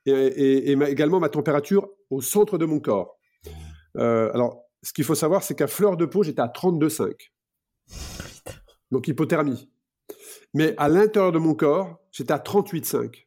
et, 0.06 0.72
également 0.72 1.20
ma 1.20 1.28
température 1.28 1.88
au 2.10 2.20
centre 2.20 2.58
de 2.58 2.66
mon 2.66 2.80
corps. 2.80 3.16
Euh, 3.96 4.30
alors, 4.34 4.64
ce 4.82 4.92
qu'il 4.92 5.04
faut 5.04 5.14
savoir, 5.14 5.42
c'est 5.42 5.54
qu'à 5.54 5.66
fleur 5.66 5.96
de 5.96 6.04
peau, 6.04 6.22
j'étais 6.22 6.42
à 6.42 6.48
32,5. 6.48 7.14
Donc 8.90 9.08
hypothermie. 9.08 9.68
Mais 10.54 10.74
à 10.78 10.88
l'intérieur 10.88 11.32
de 11.32 11.38
mon 11.38 11.54
corps, 11.54 12.00
j'étais 12.10 12.32
à 12.32 12.38
38,5. 12.38 13.26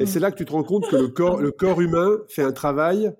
Et 0.00 0.06
c'est 0.06 0.20
là 0.20 0.30
que 0.30 0.36
tu 0.36 0.44
te 0.44 0.52
rends 0.52 0.64
compte 0.64 0.88
que 0.90 0.96
le 0.96 1.08
corps, 1.08 1.40
le 1.40 1.52
corps 1.52 1.80
humain 1.80 2.18
fait 2.28 2.42
un 2.42 2.52
travail 2.52 3.14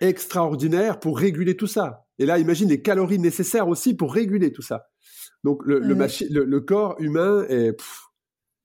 extraordinaire 0.00 0.98
pour 0.98 1.18
réguler 1.18 1.56
tout 1.56 1.66
ça. 1.66 2.06
Et 2.18 2.26
là, 2.26 2.38
imagine 2.38 2.68
les 2.68 2.82
calories 2.82 3.18
nécessaires 3.18 3.68
aussi 3.68 3.94
pour 3.94 4.12
réguler 4.14 4.52
tout 4.52 4.62
ça. 4.62 4.88
Donc 5.44 5.64
le, 5.64 5.78
le, 5.78 6.60
corps 6.60 6.96
humain 6.98 7.44
est 7.48 7.76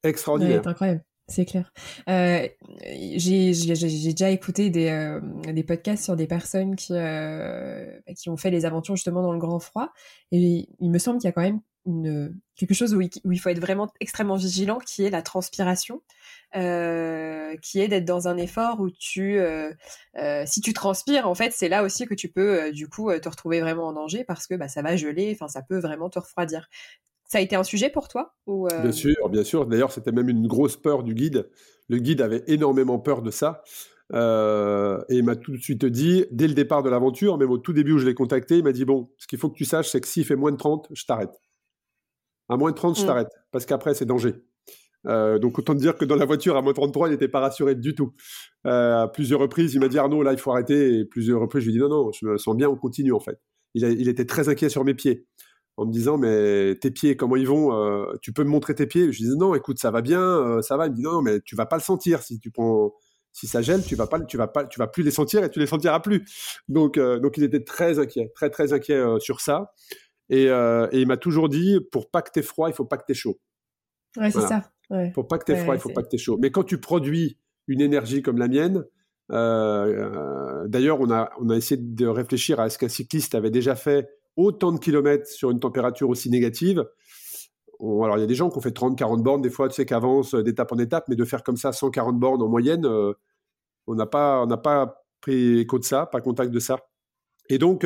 extraordinaire. 0.03 0.61
c'est 0.63 0.69
incroyable. 0.69 1.03
C'est 1.27 1.45
clair. 1.45 1.71
Euh, 2.09 2.47
j'ai 3.15 3.53
déjà 3.53 4.29
écouté 4.29 4.69
des, 4.69 4.89
euh, 4.89 5.21
des 5.53 5.63
podcasts 5.63 6.03
sur 6.03 6.15
des 6.15 6.27
personnes 6.27 6.75
qui, 6.75 6.93
euh, 6.93 7.97
qui 8.17 8.29
ont 8.29 8.35
fait 8.35 8.51
les 8.51 8.65
aventures 8.65 8.95
justement 8.95 9.21
dans 9.21 9.31
le 9.31 9.39
grand 9.39 9.59
froid. 9.59 9.89
Et 10.31 10.67
il 10.79 10.91
me 10.91 10.97
semble 10.97 11.19
qu'il 11.19 11.27
y 11.27 11.29
a 11.29 11.31
quand 11.31 11.41
même 11.41 11.61
quelque 12.55 12.73
chose 12.73 12.93
où 12.93 13.01
il, 13.01 13.09
où 13.25 13.31
il, 13.31 13.39
faut 13.39 13.49
être 13.49 13.59
vraiment 13.59 13.91
extrêmement 13.99 14.35
vigilant, 14.35 14.79
qui 14.79 15.03
est 15.03 15.09
la 15.09 15.21
transpiration. 15.21 16.01
Euh, 16.55 17.55
qui 17.63 17.81
est 17.81 17.87
d'être 17.87 18.05
dans 18.05 18.27
un 18.27 18.37
effort 18.37 18.79
où 18.79 18.91
tu, 18.91 19.39
euh, 19.39 19.71
euh, 20.19 20.43
si 20.45 20.61
tu 20.61 20.71
transpires, 20.71 21.27
en 21.27 21.33
fait, 21.33 21.51
c'est 21.51 21.67
là 21.67 21.83
aussi 21.83 22.05
que 22.05 22.13
tu 22.13 22.29
peux 22.29 22.71
du 22.71 22.87
coup 22.87 23.11
te 23.11 23.27
retrouver 23.27 23.59
vraiment 23.59 23.87
en 23.87 23.93
danger 23.93 24.23
parce 24.23 24.45
que 24.45 24.53
bah, 24.53 24.67
ça 24.67 24.83
va 24.83 24.95
geler, 24.95 25.31
enfin 25.33 25.47
ça 25.47 25.63
peut 25.63 25.79
vraiment 25.79 26.11
te 26.11 26.19
refroidir. 26.19 26.69
Ça 27.27 27.39
a 27.39 27.41
été 27.41 27.55
un 27.55 27.63
sujet 27.63 27.89
pour 27.89 28.07
toi 28.07 28.35
ou 28.45 28.67
Bien 28.67 28.91
sûr, 28.91 29.29
bien 29.29 29.43
sûr. 29.43 29.65
D'ailleurs, 29.65 29.91
c'était 29.91 30.11
même 30.11 30.29
une 30.29 30.45
grosse 30.45 30.77
peur 30.77 31.01
du 31.01 31.15
guide. 31.15 31.49
Le 31.89 31.97
guide 31.97 32.21
avait 32.21 32.43
énormément 32.45 32.99
peur 32.99 33.23
de 33.23 33.31
ça. 33.31 33.63
et 34.13 34.15
il 35.15 35.23
m'a 35.23 35.35
tout 35.35 35.53
de 35.53 35.57
suite 35.57 35.85
dit, 35.85 36.25
dès 36.29 36.47
le 36.47 36.53
départ 36.53 36.83
de 36.83 36.89
l'aventure, 36.91 37.39
même 37.39 37.49
au 37.49 37.57
tout 37.57 37.73
début 37.73 37.93
où 37.93 37.97
je 37.97 38.05
l'ai 38.05 38.13
contacté, 38.13 38.59
il 38.59 38.63
m'a 38.63 38.73
dit 38.73 38.85
Bon, 38.85 39.09
ce 39.17 39.25
qu'il 39.25 39.39
faut 39.39 39.49
que 39.49 39.57
tu 39.57 39.65
saches, 39.65 39.89
c'est 39.89 40.01
que 40.01 40.07
s'il 40.07 40.25
fait 40.25 40.35
moins 40.35 40.51
de 40.51 40.57
30, 40.57 40.89
je 40.93 41.05
t'arrête. 41.05 41.42
À 42.49 42.57
moins 42.57 42.71
de 42.71 42.75
30, 42.75 42.97
je 42.97 43.03
mmh. 43.03 43.05
t'arrête. 43.05 43.29
Parce 43.51 43.65
qu'après, 43.65 43.93
c'est 43.93 44.05
danger. 44.05 44.35
Euh, 45.07 45.39
donc 45.39 45.59
autant 45.59 45.73
dire 45.73 45.97
que 45.97 46.05
dans 46.05 46.15
la 46.15 46.25
voiture 46.25 46.55
à 46.55 46.61
moins 46.61 46.73
33, 46.73 47.09
il 47.09 47.11
n'était 47.11 47.27
pas 47.27 47.39
rassuré 47.39 47.75
du 47.75 47.95
tout. 47.95 48.13
Euh, 48.65 49.03
à 49.03 49.07
plusieurs 49.07 49.39
reprises, 49.39 49.73
il 49.73 49.79
m'a 49.79 49.87
dit 49.87 49.97
Arnaud, 49.97 50.23
là 50.23 50.31
il 50.33 50.39
faut 50.39 50.51
arrêter. 50.51 50.99
Et 50.99 51.05
plusieurs 51.05 51.41
reprises, 51.41 51.63
je 51.63 51.69
lui 51.69 51.75
ai 51.75 51.79
dit 51.79 51.83
non, 51.83 51.89
non, 51.89 52.11
je 52.11 52.25
me 52.25 52.37
sens 52.37 52.55
bien, 52.55 52.69
on 52.69 52.75
continue 52.75 53.13
en 53.13 53.19
fait. 53.19 53.39
Il, 53.75 54.07
était 54.07 54.25
très 54.25 54.49
inquiet 54.49 54.69
sur 54.69 54.83
mes 54.83 54.93
pieds, 54.93 55.25
en 55.77 55.87
me 55.87 55.91
disant 55.91 56.17
mais 56.17 56.75
tes 56.79 56.91
pieds, 56.91 57.17
comment 57.17 57.35
ils 57.35 57.47
vont 57.47 57.73
euh, 57.73 58.05
Tu 58.21 58.31
peux 58.31 58.43
me 58.43 58.49
montrer 58.49 58.75
tes 58.75 58.85
pieds? 58.85 59.11
Je 59.11 59.17
lui 59.17 59.25
disais 59.25 59.35
non, 59.35 59.55
écoute, 59.55 59.79
ça 59.79 59.89
va 59.91 60.01
bien, 60.01 60.61
ça 60.61 60.77
va. 60.77 60.85
Il 60.87 60.91
me 60.91 60.95
dit 60.95 61.01
non, 61.01 61.21
mais 61.21 61.41
tu 61.41 61.55
vas 61.55 61.65
pas 61.65 61.77
le 61.77 61.81
sentir 61.81 62.21
si 62.21 62.39
tu 62.39 62.51
prends. 62.51 62.93
Si 63.35 63.47
ça 63.47 63.63
gèle, 63.63 63.83
tu 63.83 63.95
vas 63.95 64.05
pas, 64.05 64.19
tu 64.19 64.37
vas 64.37 64.47
pas, 64.47 64.63
tu 64.65 64.77
vas 64.77 64.85
plus 64.85 65.01
les 65.01 65.09
sentir 65.09 65.43
et 65.43 65.49
tu 65.49 65.57
les 65.57 65.65
sentiras 65.65 65.99
plus. 66.01 66.23
Donc, 66.67 66.99
donc 66.99 67.35
il 67.37 67.43
était 67.43 67.63
très 67.63 67.97
inquiet, 67.97 68.31
très 68.35 68.51
très 68.51 68.73
inquiet 68.73 69.03
sur 69.19 69.41
ça. 69.41 69.71
Et, 70.29 70.45
et 70.45 70.99
il 70.99 71.07
m'a 71.07 71.17
toujours 71.17 71.49
dit, 71.49 71.79
pour 71.91 72.09
pas 72.09 72.21
que 72.21 72.31
t'aies 72.31 72.41
froid, 72.41 72.69
il 72.69 72.73
faut 72.73 72.85
pas 72.85 72.97
que 72.97 73.05
t'aies 73.05 73.13
chaud. 73.13 73.39
Ouais, 74.17 74.31
c'est 74.31 74.41
ça. 74.41 74.71
Faut 75.13 75.23
pas 75.23 75.37
que 75.37 75.45
tu 75.45 75.53
aies 75.53 75.57
froid, 75.57 75.75
il 75.75 75.81
faut 75.81 75.89
pas 75.89 76.03
que 76.03 76.09
tu 76.09 76.15
aies 76.15 76.19
chaud. 76.19 76.37
Mais 76.39 76.51
quand 76.51 76.63
tu 76.63 76.79
produis 76.79 77.37
une 77.67 77.81
énergie 77.81 78.21
comme 78.21 78.37
la 78.37 78.47
mienne, 78.47 78.85
euh, 79.31 80.65
euh, 80.65 80.67
d'ailleurs, 80.67 80.99
on 80.99 81.09
a, 81.11 81.31
on 81.39 81.49
a 81.49 81.55
essayé 81.55 81.81
de 81.81 82.07
réfléchir 82.07 82.59
à 82.59 82.69
ce 82.69 82.77
qu'un 82.77 82.89
cycliste 82.89 83.35
avait 83.35 83.51
déjà 83.51 83.75
fait 83.75 84.09
autant 84.35 84.71
de 84.71 84.79
kilomètres 84.79 85.27
sur 85.27 85.51
une 85.51 85.59
température 85.59 86.09
aussi 86.09 86.29
négative. 86.29 86.85
alors, 87.79 88.17
il 88.17 88.21
y 88.21 88.23
a 88.23 88.27
des 88.27 88.35
gens 88.35 88.49
qui 88.49 88.57
ont 88.57 88.61
fait 88.61 88.71
30, 88.71 88.97
40 88.97 89.23
bornes, 89.23 89.41
des 89.41 89.49
fois, 89.49 89.69
tu 89.69 89.75
sais, 89.75 89.85
qui 89.85 89.93
avancent 89.93 90.35
d'étape 90.35 90.71
en 90.71 90.77
étape, 90.77 91.05
mais 91.07 91.15
de 91.15 91.25
faire 91.25 91.43
comme 91.43 91.57
ça 91.57 91.71
140 91.71 92.19
bornes 92.19 92.41
en 92.41 92.47
moyenne, 92.47 92.85
euh, 92.85 93.13
on 93.87 93.95
n'a 93.95 94.05
pas, 94.05 94.43
on 94.43 94.57
pas 94.57 95.03
pris 95.21 95.59
écho 95.59 95.79
de 95.79 95.83
ça, 95.83 96.05
pas 96.05 96.21
contact 96.21 96.51
de 96.51 96.59
ça. 96.59 96.77
Et 97.49 97.57
donc, 97.57 97.85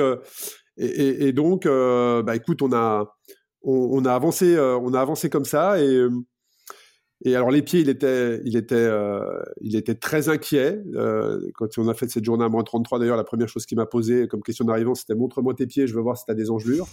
et, 0.77 1.31
donc 1.33 1.65
bah, 1.65 2.35
écoute, 2.35 2.61
on 2.61 2.71
a, 2.73 3.17
on, 3.63 4.05
a 4.05 4.13
avancé, 4.13 4.57
on 4.59 4.93
a 4.93 5.01
avancé 5.01 5.29
comme 5.29 5.45
ça 5.45 5.81
et 5.81 6.07
et 7.25 7.35
alors 7.35 7.49
les 7.49 7.63
pieds, 7.63 7.79
il 7.79 7.89
était, 7.89 8.41
il 8.45 8.55
était, 8.55 8.75
euh, 8.75 9.41
il 9.61 9.75
était 9.75 9.95
très 9.95 10.29
inquiet 10.29 10.79
euh, 10.93 11.39
quand 11.55 11.67
on 11.77 11.87
a 11.87 11.95
fait 11.95 12.07
cette 12.09 12.23
journée 12.23 12.45
à 12.45 12.49
moins 12.49 12.63
33. 12.63 12.99
D'ailleurs, 12.99 13.17
la 13.17 13.23
première 13.23 13.49
chose 13.49 13.65
qu'il 13.65 13.77
m'a 13.77 13.87
posé 13.87 14.27
comme 14.27 14.43
question 14.43 14.65
d'arrivant, 14.65 14.93
c'était 14.93 15.15
montre-moi 15.15 15.55
tes 15.55 15.65
pieds, 15.65 15.87
je 15.87 15.95
veux 15.95 16.01
voir 16.01 16.17
si 16.17 16.25
tu 16.25 16.31
as 16.31 16.35
des 16.35 16.51
engelures. 16.51 16.87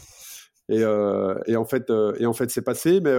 Et, 0.70 0.82
euh, 0.82 1.34
et, 1.46 1.56
en 1.56 1.66
fait, 1.66 1.92
et 2.18 2.24
en 2.24 2.32
fait, 2.32 2.50
c'est 2.50 2.62
passé. 2.62 3.00
Mais, 3.02 3.14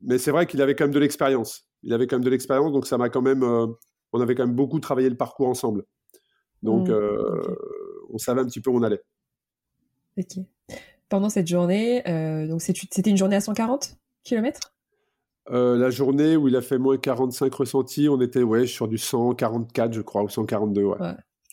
mais 0.00 0.18
c'est 0.18 0.32
vrai 0.32 0.46
qu'il 0.46 0.60
avait 0.62 0.74
quand 0.74 0.84
même 0.84 0.94
de 0.94 0.98
l'expérience. 0.98 1.68
Il 1.84 1.92
avait 1.92 2.08
quand 2.08 2.16
même 2.16 2.24
de 2.24 2.30
l'expérience, 2.30 2.72
donc 2.72 2.86
ça 2.86 2.98
m'a 2.98 3.08
quand 3.08 3.22
même, 3.22 3.44
on 3.44 4.20
avait 4.20 4.34
quand 4.34 4.46
même 4.46 4.56
beaucoup 4.56 4.80
travaillé 4.80 5.08
le 5.08 5.16
parcours 5.16 5.46
ensemble. 5.46 5.84
Donc, 6.62 6.88
mmh, 6.88 7.56
on 8.12 8.18
savait 8.18 8.40
un 8.40 8.46
petit 8.46 8.60
peu 8.60 8.70
où 8.70 8.76
on 8.76 8.82
allait. 8.82 9.00
Ok. 10.20 10.44
Pendant 11.08 11.28
cette 11.28 11.48
journée, 11.48 12.02
donc 12.48 12.62
c'était 12.62 13.10
une 13.10 13.16
journée 13.16 13.34
à 13.34 13.40
140 13.40 13.96
km 14.22 14.72
euh, 15.50 15.76
la 15.76 15.90
journée 15.90 16.36
où 16.36 16.48
il 16.48 16.56
a 16.56 16.62
fait 16.62 16.78
moins 16.78 16.96
45 16.96 17.52
ressentis, 17.52 18.08
on 18.08 18.20
était 18.20 18.42
ouais, 18.42 18.66
sur 18.66 18.86
du 18.88 18.98
144, 18.98 19.92
je 19.92 20.00
crois, 20.00 20.22
ou 20.22 20.28
142. 20.28 20.84
Ouais. 20.84 20.96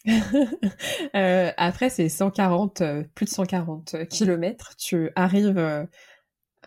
euh, 1.16 1.52
après, 1.58 1.90
c'est 1.90 2.10
140, 2.10 2.82
euh, 2.82 3.04
plus 3.16 3.26
de 3.26 3.30
140 3.32 4.08
kilomètres. 4.10 4.76
Tu 4.78 5.10
arrives 5.16 5.58
euh, 5.58 5.84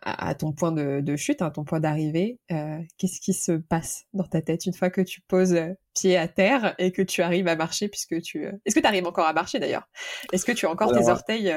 à, 0.02 0.34
ton 0.34 0.52
point 0.52 0.72
de, 0.72 1.16
chute, 1.16 1.40
à 1.40 1.46
hein, 1.46 1.50
ton 1.50 1.62
point 1.64 1.78
d'arrivée. 1.78 2.38
Qu'est-ce 2.48 3.20
qui 3.20 3.32
se 3.32 3.52
passe 3.52 4.06
dans 4.12 4.24
ta 4.24 4.42
tête 4.42 4.66
une 4.66 4.74
fois 4.74 4.90
que 4.90 5.00
tu 5.00 5.20
poses 5.20 5.56
pied 5.94 6.16
à 6.16 6.26
terre 6.26 6.74
et 6.78 6.90
que 6.90 7.02
tu 7.02 7.22
arrives 7.22 7.48
à 7.48 7.54
marcher 7.54 7.88
puisque 7.88 8.20
tu... 8.22 8.46
Est-ce 8.64 8.74
que 8.74 8.80
tu 8.80 8.86
arrives 8.86 9.06
encore 9.06 9.26
à 9.26 9.32
marcher 9.32 9.58
d'ailleurs? 9.58 9.86
Est-ce 10.32 10.44
que 10.44 10.52
tu 10.52 10.66
as 10.66 10.70
encore 10.70 10.92
tes 10.92 11.08
orteils 11.08 11.54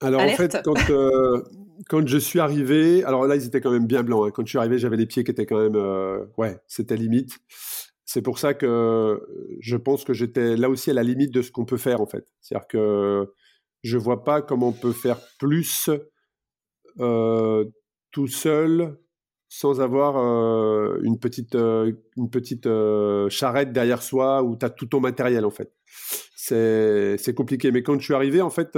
alors 0.00 0.20
en 0.20 0.28
fait, 0.28 0.58
quand, 0.64 0.90
euh, 0.90 1.42
quand 1.88 2.06
je 2.06 2.18
suis 2.18 2.38
arrivé, 2.38 3.02
alors 3.04 3.26
là 3.26 3.36
ils 3.36 3.46
étaient 3.46 3.60
quand 3.60 3.70
même 3.70 3.86
bien 3.86 4.02
blancs. 4.02 4.28
Hein. 4.28 4.30
Quand 4.34 4.44
je 4.44 4.50
suis 4.50 4.58
arrivé, 4.58 4.78
j'avais 4.78 4.96
les 4.96 5.06
pieds 5.06 5.24
qui 5.24 5.30
étaient 5.30 5.46
quand 5.46 5.58
même, 5.58 5.76
euh, 5.76 6.24
ouais, 6.36 6.58
c'était 6.66 6.96
limite. 6.96 7.38
C'est 8.04 8.22
pour 8.22 8.38
ça 8.38 8.54
que 8.54 9.20
je 9.60 9.76
pense 9.76 10.04
que 10.04 10.12
j'étais 10.12 10.56
là 10.56 10.68
aussi 10.68 10.90
à 10.90 10.94
la 10.94 11.02
limite 11.02 11.32
de 11.32 11.42
ce 11.42 11.50
qu'on 11.50 11.64
peut 11.64 11.76
faire 11.76 12.00
en 12.00 12.06
fait. 12.06 12.26
C'est-à-dire 12.40 12.68
que 12.68 13.32
je 13.82 13.98
vois 13.98 14.22
pas 14.22 14.42
comment 14.42 14.68
on 14.68 14.72
peut 14.72 14.92
faire 14.92 15.18
plus 15.38 15.90
euh, 17.00 17.64
tout 18.12 18.26
seul 18.26 18.98
sans 19.48 19.80
avoir 19.80 20.16
une 21.02 21.18
petite, 21.18 21.54
une 21.54 22.30
petite 22.30 22.68
charrette 23.28 23.72
derrière 23.72 24.02
soi 24.02 24.42
où 24.42 24.56
tu 24.56 24.66
as 24.66 24.70
tout 24.70 24.86
ton 24.86 25.00
matériel 25.00 25.44
en 25.44 25.50
fait. 25.50 25.72
C'est 26.36 27.34
compliqué. 27.34 27.70
Mais 27.72 27.82
quand 27.82 27.98
je 27.98 28.04
suis 28.04 28.14
arrivé, 28.14 28.40
en 28.40 28.50
fait, 28.50 28.76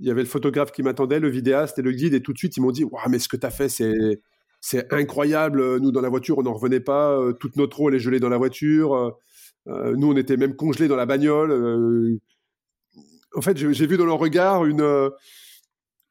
il 0.00 0.06
y 0.06 0.10
avait 0.10 0.22
le 0.22 0.28
photographe 0.28 0.72
qui 0.72 0.82
m'attendait, 0.82 1.20
le 1.20 1.28
vidéaste 1.28 1.78
et 1.78 1.82
le 1.82 1.92
guide, 1.92 2.14
et 2.14 2.22
tout 2.22 2.32
de 2.32 2.38
suite 2.38 2.56
ils 2.56 2.60
m'ont 2.60 2.70
dit 2.70 2.84
Waouh, 2.84 3.08
mais 3.10 3.18
ce 3.18 3.28
que 3.28 3.36
tu 3.36 3.46
as 3.46 3.50
fait, 3.50 3.68
c'est, 3.68 4.22
c'est 4.60 4.92
incroyable. 4.92 5.78
Nous, 5.78 5.92
dans 5.92 6.00
la 6.00 6.08
voiture, 6.08 6.38
on 6.38 6.42
n'en 6.42 6.54
revenait 6.54 6.80
pas. 6.80 7.12
Euh, 7.12 7.32
toute 7.32 7.56
notre 7.56 7.80
eau, 7.80 7.90
elle 7.90 7.96
est 7.96 8.00
gelée 8.00 8.20
dans 8.20 8.30
la 8.30 8.38
voiture. 8.38 8.94
Euh, 8.94 9.10
euh, 9.68 9.94
nous, 9.96 10.10
on 10.10 10.16
était 10.16 10.38
même 10.38 10.56
congelés 10.56 10.88
dans 10.88 10.96
la 10.96 11.04
bagnole. 11.06 12.18
en 13.34 13.40
fait, 13.42 13.56
j'ai 13.58 13.86
vu 13.86 13.96
dans 13.98 14.06
leur 14.06 14.18
regard 14.18 14.64
une, 14.64 15.10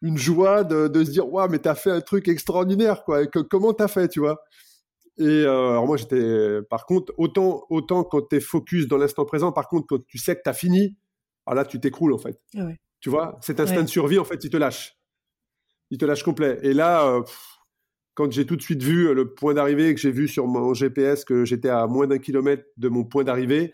une 0.03 0.17
joie 0.17 0.63
de, 0.63 1.03
se 1.03 1.09
dire 1.09 1.27
Waouh, 1.27 1.49
mais 1.49 1.59
tu 1.59 1.67
as 1.67 1.75
fait 1.75 1.91
un 1.91 2.01
truc 2.01 2.27
extraordinaire, 2.27 3.03
quoi. 3.03 3.25
comment 3.27 3.73
tu 3.73 3.83
as 3.83 3.87
fait, 3.87 4.07
tu 4.07 4.19
vois? 4.19 4.39
Et 5.17 5.41
alors 5.43 5.85
moi 5.85 5.97
j'étais, 5.97 6.61
par 6.69 6.85
contre, 6.85 7.11
autant 7.17 7.65
autant 7.69 8.05
quand 8.05 8.29
tu 8.29 8.37
es 8.37 8.39
focus 8.39 8.87
dans 8.87 8.97
l'instant 8.97 9.25
présent, 9.25 9.51
par 9.51 9.67
contre 9.67 9.87
quand 9.87 10.05
tu 10.07 10.17
sais 10.17 10.33
que 10.35 10.41
tu 10.41 10.49
as 10.49 10.53
fini, 10.53 10.95
alors 11.45 11.55
là 11.55 11.65
tu 11.65 11.81
t'écroules 11.81 12.13
en 12.13 12.17
fait. 12.17 12.39
Ah 12.55 12.63
ouais. 12.67 12.79
Tu 13.01 13.09
vois, 13.09 13.37
cet 13.41 13.59
instinct 13.59 13.83
de 13.83 13.87
survie, 13.87 14.19
en 14.19 14.25
fait, 14.25 14.43
il 14.43 14.49
te 14.49 14.57
lâche. 14.57 14.97
Il 15.89 15.97
te 15.97 16.05
lâche 16.05 16.23
complet. 16.23 16.59
Et 16.63 16.73
là, 16.73 17.05
euh, 17.07 17.21
quand 18.13 18.31
j'ai 18.31 18.45
tout 18.45 18.57
de 18.57 18.61
suite 18.61 18.83
vu 18.83 19.13
le 19.13 19.33
point 19.33 19.53
d'arrivée, 19.53 19.93
que 19.95 20.01
j'ai 20.01 20.11
vu 20.11 20.27
sur 20.27 20.47
mon 20.47 20.73
GPS 20.73 21.23
que 21.23 21.45
j'étais 21.45 21.69
à 21.69 21.87
moins 21.87 22.07
d'un 22.07 22.19
kilomètre 22.19 22.65
de 22.77 22.89
mon 22.89 23.05
point 23.05 23.23
d'arrivée, 23.23 23.71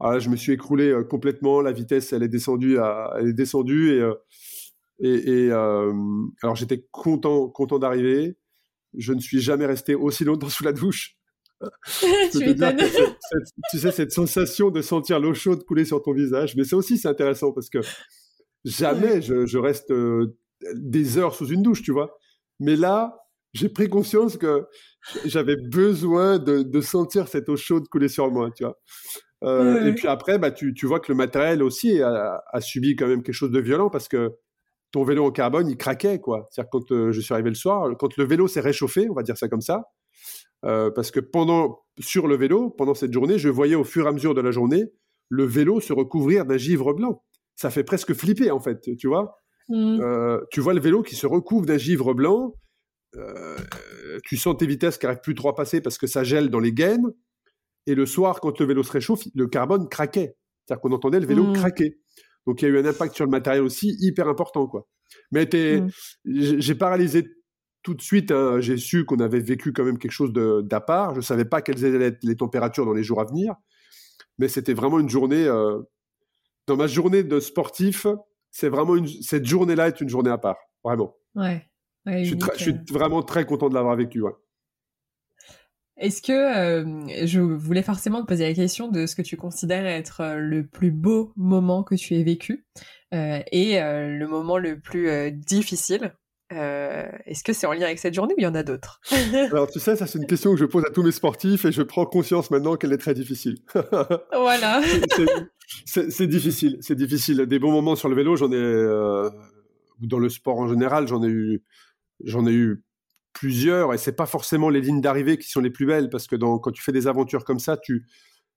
ah, 0.00 0.18
je 0.18 0.28
me 0.28 0.36
suis 0.36 0.52
écroulé 0.52 0.90
euh, 0.90 1.02
complètement. 1.02 1.60
La 1.60 1.72
vitesse, 1.72 2.12
elle 2.12 2.22
est 2.22 2.28
descendue, 2.28 2.78
à, 2.78 3.14
elle 3.18 3.28
est 3.28 3.32
descendue. 3.32 3.94
Et, 3.94 4.00
euh, 4.00 4.14
et, 5.00 5.50
alors, 5.50 6.54
j'étais 6.54 6.86
content, 6.90 7.48
content 7.48 7.78
d'arriver. 7.78 8.36
Je 8.96 9.12
ne 9.12 9.20
suis 9.20 9.40
jamais 9.40 9.66
resté 9.66 9.94
aussi 9.94 10.24
longtemps 10.24 10.48
sous 10.48 10.64
la 10.64 10.72
douche. 10.72 11.16
tu, 12.30 12.54
tu 13.70 13.78
sais, 13.78 13.90
cette 13.90 14.12
sensation 14.12 14.70
de 14.70 14.80
sentir 14.80 15.18
l'eau 15.18 15.34
chaude 15.34 15.64
couler 15.64 15.84
sur 15.84 16.00
ton 16.02 16.12
visage. 16.12 16.54
Mais 16.56 16.62
ça 16.62 16.76
aussi, 16.76 16.98
c'est 16.98 17.08
intéressant 17.08 17.52
parce 17.52 17.68
que 17.68 17.78
Jamais 18.64 19.22
je, 19.22 19.58
reste 19.58 19.90
euh, 19.90 20.36
des 20.74 21.18
heures 21.18 21.34
sous 21.34 21.48
une 21.48 21.62
douche, 21.62 21.82
tu 21.82 21.92
vois. 21.92 22.18
Mais 22.60 22.76
là, 22.76 23.16
j'ai 23.54 23.68
pris 23.68 23.88
conscience 23.88 24.36
que 24.36 24.66
j'avais 25.24 25.56
besoin 25.56 26.38
de, 26.38 26.80
sentir 26.80 27.28
cette 27.28 27.48
eau 27.48 27.56
chaude 27.56 27.88
couler 27.88 28.08
sur 28.08 28.30
moi, 28.30 28.50
tu 28.54 28.64
vois. 28.64 28.78
Euh, 29.44 29.86
et 29.86 29.94
puis 29.94 30.08
après, 30.08 30.38
bah, 30.38 30.50
tu, 30.50 30.74
vois 30.82 30.98
que 30.98 31.12
le 31.12 31.16
matériel 31.16 31.62
aussi 31.62 32.02
a, 32.02 32.42
subi 32.60 32.96
quand 32.96 33.06
même 33.06 33.22
quelque 33.22 33.34
chose 33.34 33.52
de 33.52 33.60
violent 33.60 33.88
parce 33.90 34.08
que 34.08 34.32
ton 34.90 35.04
vélo 35.04 35.24
en 35.26 35.30
carbone, 35.30 35.68
il 35.68 35.76
craquait, 35.76 36.18
quoi. 36.18 36.48
C'est-à-dire 36.50 36.70
quand 36.70 36.92
euh, 36.92 37.12
je 37.12 37.20
suis 37.20 37.32
arrivé 37.34 37.50
le 37.50 37.54
soir, 37.54 37.90
quand 37.98 38.16
le 38.16 38.24
vélo 38.24 38.48
s'est 38.48 38.60
réchauffé, 38.60 39.08
on 39.08 39.14
va 39.14 39.22
dire 39.22 39.36
ça 39.36 39.48
comme 39.48 39.60
ça, 39.60 39.84
parce 40.62 41.12
que 41.12 41.20
pendant, 41.20 41.84
sur 42.00 42.26
le 42.26 42.36
vélo, 42.36 42.70
pendant 42.70 42.94
cette 42.94 43.12
journée, 43.12 43.38
je 43.38 43.48
voyais 43.48 43.76
au 43.76 43.84
fur 43.84 44.06
et 44.06 44.08
à 44.08 44.12
mesure 44.12 44.34
de 44.34 44.40
la 44.40 44.50
journée 44.50 44.86
le 45.28 45.44
vélo 45.44 45.80
se 45.80 45.92
recouvrir 45.92 46.46
d'un 46.46 46.56
givre 46.56 46.94
blanc 46.94 47.22
ça 47.58 47.70
fait 47.70 47.82
presque 47.82 48.14
flipper 48.14 48.52
en 48.52 48.60
fait, 48.60 48.80
tu 48.96 49.08
vois. 49.08 49.36
Mm. 49.68 50.00
Euh, 50.00 50.40
tu 50.50 50.60
vois 50.60 50.74
le 50.74 50.80
vélo 50.80 51.02
qui 51.02 51.16
se 51.16 51.26
recouvre 51.26 51.66
d'un 51.66 51.76
givre 51.76 52.14
blanc. 52.14 52.54
tu 54.24 54.36
sens 54.36 54.56
tes 54.56 54.66
vitesses 54.66 54.96
qui 54.96 55.06
n'arrivent 55.06 55.20
plus 55.22 55.34
trop 55.34 55.48
à 55.48 55.54
passer 55.54 55.80
parce 55.80 55.98
que 55.98 56.06
ça 56.06 56.22
gèle 56.22 56.50
dans 56.50 56.60
les 56.60 56.72
gaines. 56.72 57.06
Et 57.86 57.94
le 57.94 58.06
soir, 58.06 58.40
quand 58.40 58.60
le 58.60 58.66
vélo 58.66 58.82
se 58.82 58.92
réchauffe, 58.92 59.24
le 59.34 59.48
carbone 59.48 59.88
craquait. 59.88 60.36
C'est-à-dire 60.64 60.80
qu'on 60.82 60.92
entendait 60.92 61.18
le 61.18 61.26
vélo 61.26 61.44
mmh. 61.44 61.52
craquer. 61.54 61.98
Donc 62.46 62.62
il 62.62 62.66
y 62.66 62.68
a 62.68 62.70
eu 62.74 62.78
un 62.78 62.84
impact 62.84 63.16
sur 63.16 63.24
le 63.24 63.30
matériel 63.30 63.62
aussi 63.62 63.96
hyper 63.98 64.28
important. 64.28 64.68
quoi. 64.68 64.86
Mais 65.32 65.46
mmh. 65.46 65.88
j'ai 66.24 66.74
paralysé 66.76 67.26
tout 67.82 67.94
de 67.94 68.02
suite. 68.02 68.30
Hein. 68.30 68.60
j'ai 68.60 68.76
su 68.76 69.04
qu'on 69.04 69.18
avait 69.18 69.40
vécu 69.40 69.72
quand 69.72 69.84
même 69.84 69.98
quelque 69.98 70.12
chose 70.12 70.32
d'à 70.32 70.80
part. 70.80 71.14
Je 71.14 71.16
ne 71.16 71.22
savais 71.22 71.44
pas 71.44 71.60
quelles 71.60 71.84
allaient 71.84 72.06
être 72.06 72.22
les 72.22 72.36
températures 72.36 72.84
dans 72.84 72.94
les 72.94 73.02
jours 73.02 73.20
à 73.20 73.24
venir. 73.24 73.54
Mais 74.38 74.46
c'était 74.46 74.74
vraiment 74.74 75.00
une 75.00 75.08
journée. 75.08 75.44
Euh, 75.44 75.80
dans 76.68 76.76
ma 76.76 76.86
journée 76.86 77.24
de 77.24 77.40
sportif, 77.40 78.06
c'est 78.50 78.68
vraiment 78.68 78.94
une, 78.94 79.08
cette 79.08 79.46
journée-là 79.46 79.88
est 79.88 80.00
une 80.00 80.08
journée 80.08 80.30
à 80.30 80.38
part. 80.38 80.58
Vraiment. 80.84 81.16
Ouais. 81.34 81.66
je, 82.06 82.24
suis 82.24 82.38
je, 82.56 82.62
suis 82.62 82.74
vraiment 82.90 83.22
très 83.22 83.44
content 83.44 83.68
de 83.68 83.74
l'avoir 83.74 83.96
vécu. 83.96 84.20
Ouais. 84.20 84.32
Est-ce 85.96 86.22
que 86.22 86.32
euh, 86.32 87.26
je 87.26 87.40
voulais 87.40 87.82
forcément 87.82 88.22
te 88.22 88.26
poser 88.26 88.46
la 88.46 88.54
question 88.54 88.88
de 88.88 89.06
ce 89.06 89.16
que 89.16 89.22
tu 89.22 89.36
considères 89.36 89.84
être 89.84 90.20
euh, 90.20 90.36
le 90.36 90.64
plus 90.64 90.92
beau 90.92 91.32
moment 91.34 91.82
que 91.82 91.96
tu 91.96 92.14
aies 92.14 92.22
vécu 92.22 92.66
euh, 93.12 93.40
et 93.50 93.80
le 93.80 94.26
moment 94.26 94.58
le 94.58 94.78
plus 94.78 95.32
difficile? 95.32 96.14
Est-ce 96.50 97.44
que 97.44 97.52
c'est 97.52 97.66
en 97.66 97.72
lien 97.72 97.86
avec 97.86 97.98
cette 97.98 98.14
journée 98.14 98.34
ou 98.34 98.40
il 98.40 98.44
y 98.44 98.46
en 98.46 98.54
a 98.54 98.62
d'autres? 98.62 99.00
Alors 99.52 99.70
tu 99.70 99.80
sais, 99.80 99.96
ça 99.96 100.06
c'est 100.06 100.18
une 100.18 100.26
question 100.26 100.52
que 100.52 100.58
je 100.58 100.64
pose 100.64 100.84
à 100.86 100.90
tous 100.90 101.02
mes 101.02 101.12
sportifs 101.12 101.64
et 101.64 101.72
je 101.72 101.82
prends 101.82 102.06
conscience 102.06 102.50
maintenant 102.50 102.76
qu'elle 102.76 102.92
est 102.92 102.98
très 102.98 103.14
difficile. 103.14 103.58
voilà. 104.32 104.80
c'est 105.84 106.26
difficile, 106.26 106.78
c'est 106.80 106.94
difficile. 106.94 107.46
Des 107.46 107.58
bons 107.58 107.72
moments 107.72 107.96
sur 107.96 108.08
le 108.08 108.16
vélo, 108.16 108.36
j'en 108.36 108.50
ai, 108.50 109.28
ou 110.00 110.06
dans 110.06 110.18
le 110.18 110.28
sport 110.28 110.58
en 110.58 110.68
général, 110.68 111.06
j'en 111.08 111.22
ai 111.22 111.28
eu, 111.28 111.62
j'en 112.24 112.46
ai 112.46 112.52
eu 112.52 112.82
plusieurs, 113.32 113.94
et 113.94 113.98
c'est 113.98 114.16
pas 114.16 114.26
forcément 114.26 114.68
les 114.68 114.80
lignes 114.80 115.00
d'arrivée 115.00 115.38
qui 115.38 115.48
sont 115.48 115.60
les 115.60 115.70
plus 115.70 115.86
belles, 115.86 116.10
parce 116.10 116.26
que 116.26 116.36
quand 116.36 116.72
tu 116.72 116.82
fais 116.82 116.92
des 116.92 117.06
aventures 117.06 117.44
comme 117.44 117.60
ça, 117.60 117.76
tu, 117.76 118.06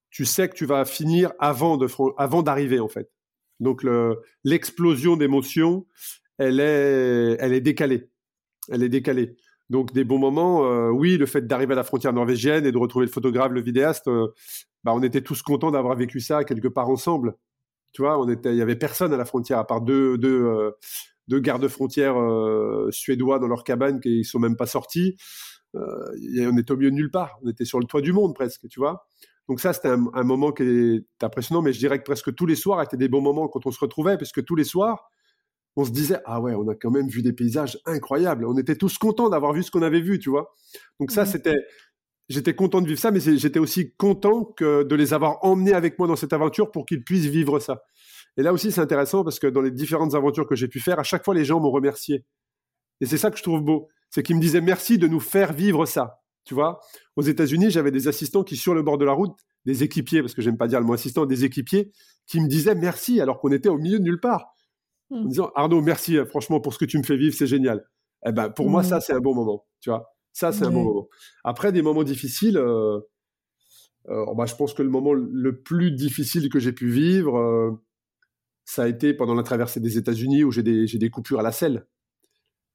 tu 0.10 0.26
sais 0.26 0.50
que 0.50 0.56
tu 0.56 0.66
vas 0.66 0.86
finir 0.86 1.32
avant 1.40 1.78
de 1.78 1.88
avant 2.18 2.44
d'arriver 2.44 2.80
en 2.80 2.88
fait. 2.88 3.10
Donc 3.60 3.86
l'explosion 4.44 5.18
d'émotions, 5.18 5.86
elle 6.42 6.60
est, 6.60 7.38
elle 7.40 7.54
est 7.54 7.62
décalée, 7.62 8.10
elle 8.70 8.84
est 8.84 8.90
décalée. 8.90 9.36
Donc 9.70 9.94
des 9.94 10.04
bons 10.04 10.20
moments, 10.20 10.66
euh, 10.66 10.90
oui, 10.90 11.18
le 11.18 11.26
fait 11.26 11.48
d'arriver 11.48 11.74
à 11.74 11.78
la 11.78 11.84
frontière 11.84 12.14
norvégienne 12.14 12.66
et 12.66 12.72
de 12.72 12.78
retrouver 12.78 13.06
le 13.06 13.12
photographe, 13.12 13.52
le 13.52 13.62
vidéaste, 13.62 14.08
euh, 14.08 14.28
bah, 14.84 14.94
on 14.94 15.02
était 15.04 15.22
tous 15.22 15.42
contents 15.42 15.72
d'avoir 15.72 15.96
vécu 15.96 16.20
ça 16.20 16.44
quelque 16.44 16.68
part 16.68 16.90
ensemble. 16.90 17.36
Tu 17.94 18.02
vois, 18.02 18.20
on 18.20 18.28
était, 18.30 18.52
il 18.52 18.58
y 18.58 18.62
avait 18.62 18.76
personne 18.76 19.14
à 19.14 19.18
la 19.18 19.26
frontière 19.26 19.60
à 19.60 19.68
part 19.68 19.82
deux, 19.82 20.18
deux, 20.18 20.44
euh, 20.44 20.72
deux 21.28 21.40
gardes-frontières 21.40 22.20
euh, 22.20 22.90
suédois 22.92 23.40
dans 23.40 23.48
leur 23.48 23.64
cabane 23.64 24.00
qui 24.00 24.20
ne 24.20 24.24
sont 24.24 24.40
même 24.40 24.56
pas 24.56 24.66
sortis. 24.66 25.18
Euh, 25.76 26.50
on 26.52 26.58
était 26.58 26.72
au 26.72 26.78
milieu 26.78 26.92
de 26.92 26.96
nulle 26.96 27.12
part. 27.12 27.38
On 27.44 27.50
était 27.50 27.66
sur 27.66 27.80
le 27.80 27.86
toit 27.86 28.02
du 28.02 28.14
monde 28.14 28.34
presque, 28.34 28.68
tu 28.70 28.80
vois. 28.80 29.06
Donc 29.48 29.60
ça, 29.60 29.74
c'était 29.74 29.90
un, 29.90 30.24
moment 30.24 30.52
qui 30.52 30.64
est 30.64 31.24
impressionnant, 31.24 31.62
mais 31.62 31.74
je 31.74 31.80
dirais 31.80 32.00
que 32.00 32.04
presque 32.04 32.34
tous 32.36 32.46
les 32.46 32.56
soirs 32.56 32.82
étaient 32.82 32.98
des 32.98 33.10
bons 33.10 33.22
moments 33.22 33.48
quand 33.48 33.66
on 33.66 33.72
se 33.72 33.80
retrouvait, 33.80 34.18
parce 34.18 34.32
que 34.32 34.40
tous 34.40 34.56
les 34.56 34.64
soirs, 34.64 35.10
on 35.76 35.86
se 35.86 35.92
disait 35.92 36.20
ah 36.26 36.42
ouais, 36.42 36.54
on 36.54 36.68
a 36.68 36.76
quand 36.76 36.92
même 36.92 37.08
vu 37.08 37.22
des 37.22 37.34
paysages 37.34 37.80
incroyables. 37.86 38.46
On 38.46 38.58
était 38.58 38.76
tous 38.76 38.98
contents 38.98 39.30
d'avoir 39.30 39.54
vu 39.54 39.64
ce 39.64 39.72
qu'on 39.72 39.82
avait 39.82 40.02
vu, 40.02 40.20
tu 40.20 40.30
vois. 40.30 40.54
Donc 41.00 41.12
ça, 41.12 41.24
mmh. 41.24 41.28
c'était, 41.28 41.58
j'étais 42.30 42.56
content 42.56 42.82
de 42.82 42.88
vivre 42.88 43.00
ça, 43.00 43.12
mais 43.12 43.20
j'étais 43.20 43.60
aussi 43.60 43.94
content 43.96 44.44
que 44.44 44.84
de 44.84 44.96
les 44.96 45.14
avoir 45.14 45.44
emmenés 45.44 45.74
avec 45.74 45.98
moi 46.00 46.08
dans 46.08 46.16
cette 46.16 46.34
aventure 46.34 46.72
pour 46.72 46.86
qu'ils 46.86 47.04
puissent 47.04 47.28
vivre 47.28 47.60
ça. 47.60 47.84
Et 48.38 48.44
là 48.44 48.54
aussi, 48.54 48.72
c'est 48.72 48.82
intéressant 48.82 49.24
parce 49.24 49.40
que 49.40 49.48
dans 49.48 49.62
les 49.62 49.72
différentes 49.72 50.16
aventures 50.16 50.48
que 50.48 50.56
j'ai 50.56 50.68
pu 50.68 50.80
faire, 50.80 51.00
à 51.00 51.04
chaque 51.04 51.26
fois, 51.26 51.34
les 51.34 51.46
gens 51.46 51.60
m'ont 51.60 51.72
remercié. 51.72 52.26
Et 53.02 53.06
c'est 53.06 53.18
ça 53.18 53.32
que 53.32 53.38
je 53.38 53.44
trouve 53.44 53.62
beau. 53.62 53.88
C'est 54.10 54.24
qu'ils 54.24 54.36
me 54.36 54.42
disaient 54.42 54.62
merci 54.62 54.98
de 54.98 55.08
nous 55.08 55.20
faire 55.20 55.54
vivre 55.54 55.86
ça. 55.86 56.22
Tu 56.44 56.54
vois, 56.54 56.80
aux 57.16 57.22
États-Unis, 57.22 57.70
j'avais 57.70 57.92
des 57.92 58.08
assistants 58.08 58.44
qui, 58.44 58.58
sur 58.58 58.74
le 58.74 58.82
bord 58.82 58.98
de 58.98 59.06
la 59.06 59.12
route, 59.12 59.38
des 59.66 59.84
équipiers, 59.84 60.22
parce 60.22 60.34
que 60.34 60.42
j'aime 60.42 60.58
pas 60.58 60.68
dire 60.68 60.80
le 60.80 60.86
mot 60.86 60.94
assistant, 60.94 61.26
des 61.26 61.46
équipiers, 61.46 61.92
qui 62.26 62.40
me 62.40 62.48
disaient 62.48 62.74
merci 62.74 63.22
alors 63.22 63.40
qu'on 63.40 63.52
était 63.52 63.70
au 63.70 63.78
milieu 63.78 64.00
de 64.00 64.04
nulle 64.04 64.20
part. 64.20 64.54
En 65.12 65.18
me 65.18 65.24
hmm. 65.24 65.28
disant 65.28 65.52
Arnaud, 65.56 65.82
merci 65.82 66.18
euh, 66.18 66.26
franchement 66.26 66.62
pour 66.62 66.74
ce 66.74 66.80
que 66.80 66.86
tu 66.86 66.98
me 66.98 67.04
fais 67.04 67.18
vivre, 67.18 67.36
c'est 67.36 67.48
génial. 67.48 67.86
Eh 68.26 68.32
ben, 68.32 68.50
pour 68.50 68.70
moi, 68.70 68.84
ça, 68.84 68.98
hmm. 68.98 69.02
c'est 69.02 69.14
un 69.14 69.20
bon 69.20 69.36
moment. 69.36 69.66
Tu 69.82 69.90
vois, 69.90 70.14
ça, 70.32 70.52
c'est 70.52 70.66
un 70.66 70.72
bon 70.72 70.84
moment. 70.84 71.08
Après, 71.44 71.72
des 71.72 71.82
moments 71.82 72.04
difficiles, 72.04 72.58
euh, 72.58 73.00
euh, 74.08 74.26
bah, 74.36 74.46
je 74.46 74.56
pense 74.56 74.74
que 74.74 74.82
le 74.82 74.90
moment 74.90 75.14
le 75.14 75.62
plus 75.62 75.92
difficile 75.92 76.50
que 76.50 76.60
j'ai 76.60 76.72
pu 76.72 76.90
vivre, 76.90 77.80
ça 78.64 78.84
a 78.84 78.88
été 78.88 79.14
pendant 79.14 79.36
la 79.36 79.44
traversée 79.44 79.80
des 79.80 79.98
États-Unis 79.98 80.44
où 80.44 80.52
j'ai 80.52 80.64
des, 80.64 80.86
des, 80.86 81.10
coupures 81.10 81.40
à 81.40 81.44
la 81.44 81.52
selle. 81.52 81.86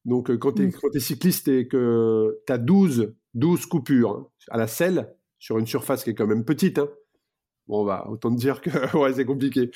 Donc, 0.04 0.36
quand 0.36 0.52
tu 0.52 0.64
es, 0.64 0.66
mmh. 0.66 1.00
cycliste 1.00 1.48
et 1.48 1.66
que 1.66 2.42
tu 2.46 2.52
as 2.52 2.58
12, 2.58 3.14
12 3.34 3.66
coupures 3.66 4.10
hein, 4.10 4.26
à 4.50 4.58
la 4.58 4.66
selle, 4.66 5.16
sur 5.38 5.58
une 5.58 5.66
surface 5.66 6.04
qui 6.04 6.10
est 6.10 6.14
quand 6.14 6.26
même 6.26 6.44
petite, 6.44 6.78
hein, 6.78 6.88
bon, 7.66 7.84
bah, 7.84 8.06
autant 8.08 8.34
te 8.34 8.38
dire 8.38 8.60
que 8.60 8.70
ouais, 8.98 9.12
c'est 9.14 9.24
compliqué. 9.24 9.70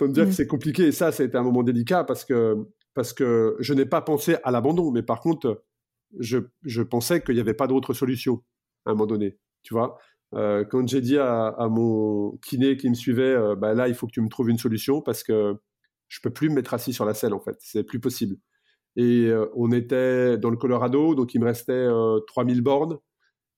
Autant 0.00 0.08
te 0.08 0.14
dire 0.14 0.24
que 0.24 0.30
mmh. 0.30 0.32
c'est 0.32 0.46
compliqué. 0.46 0.86
Et 0.86 0.92
ça, 0.92 1.12
ça 1.12 1.22
a 1.22 1.26
été 1.26 1.36
un 1.36 1.42
moment 1.42 1.62
délicat 1.62 2.04
parce 2.04 2.24
que, 2.24 2.56
parce 2.94 3.12
que 3.12 3.56
je 3.60 3.74
n'ai 3.74 3.86
pas 3.86 4.00
pensé 4.00 4.36
à 4.44 4.50
l'abandon. 4.50 4.90
Mais 4.90 5.02
par 5.02 5.20
contre, 5.20 5.62
je, 6.18 6.38
je 6.64 6.82
pensais 6.82 7.22
qu'il 7.22 7.34
n'y 7.34 7.40
avait 7.40 7.54
pas 7.54 7.66
d'autre 7.66 7.92
solution 7.94 8.42
à 8.86 8.90
un 8.90 8.94
moment 8.94 9.06
donné. 9.06 9.38
Tu 9.62 9.74
vois 9.74 9.98
euh, 10.34 10.64
quand 10.64 10.86
j'ai 10.88 11.00
dit 11.00 11.18
à, 11.18 11.66
mon 11.68 12.38
kiné 12.38 12.76
qui 12.76 12.88
me 12.88 12.94
suivait, 12.94 13.34
euh, 13.34 13.56
bah 13.56 13.74
là, 13.74 13.88
il 13.88 13.94
faut 13.94 14.06
que 14.06 14.12
tu 14.12 14.20
me 14.20 14.28
trouves 14.28 14.50
une 14.50 14.58
solution 14.58 15.00
parce 15.00 15.22
que 15.24 15.56
je 16.08 16.20
peux 16.22 16.30
plus 16.30 16.48
me 16.48 16.54
mettre 16.54 16.74
assis 16.74 16.92
sur 16.92 17.04
la 17.04 17.14
selle, 17.14 17.34
en 17.34 17.40
fait. 17.40 17.56
C'est 17.60 17.84
plus 17.84 18.00
possible. 18.00 18.36
Et 18.96 19.26
euh, 19.26 19.46
on 19.56 19.72
était 19.72 20.38
dans 20.38 20.50
le 20.50 20.56
Colorado, 20.56 21.14
donc 21.14 21.34
il 21.34 21.40
me 21.40 21.46
restait 21.46 21.88
3000 22.28 22.60
bornes 22.62 22.98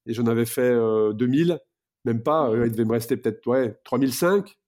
et 0.07 0.15
j'en 0.15 0.27
avais 0.27 0.47
fait 0.47 0.75
2000, 1.15 1.61
même 2.05 2.23
pas, 2.23 2.51
il 2.55 2.73
devait 2.73 2.85
me 2.85 2.93
rester 2.93 3.17
peut-être 3.17 3.47
ouais, 3.47 3.79
3005 3.85 4.59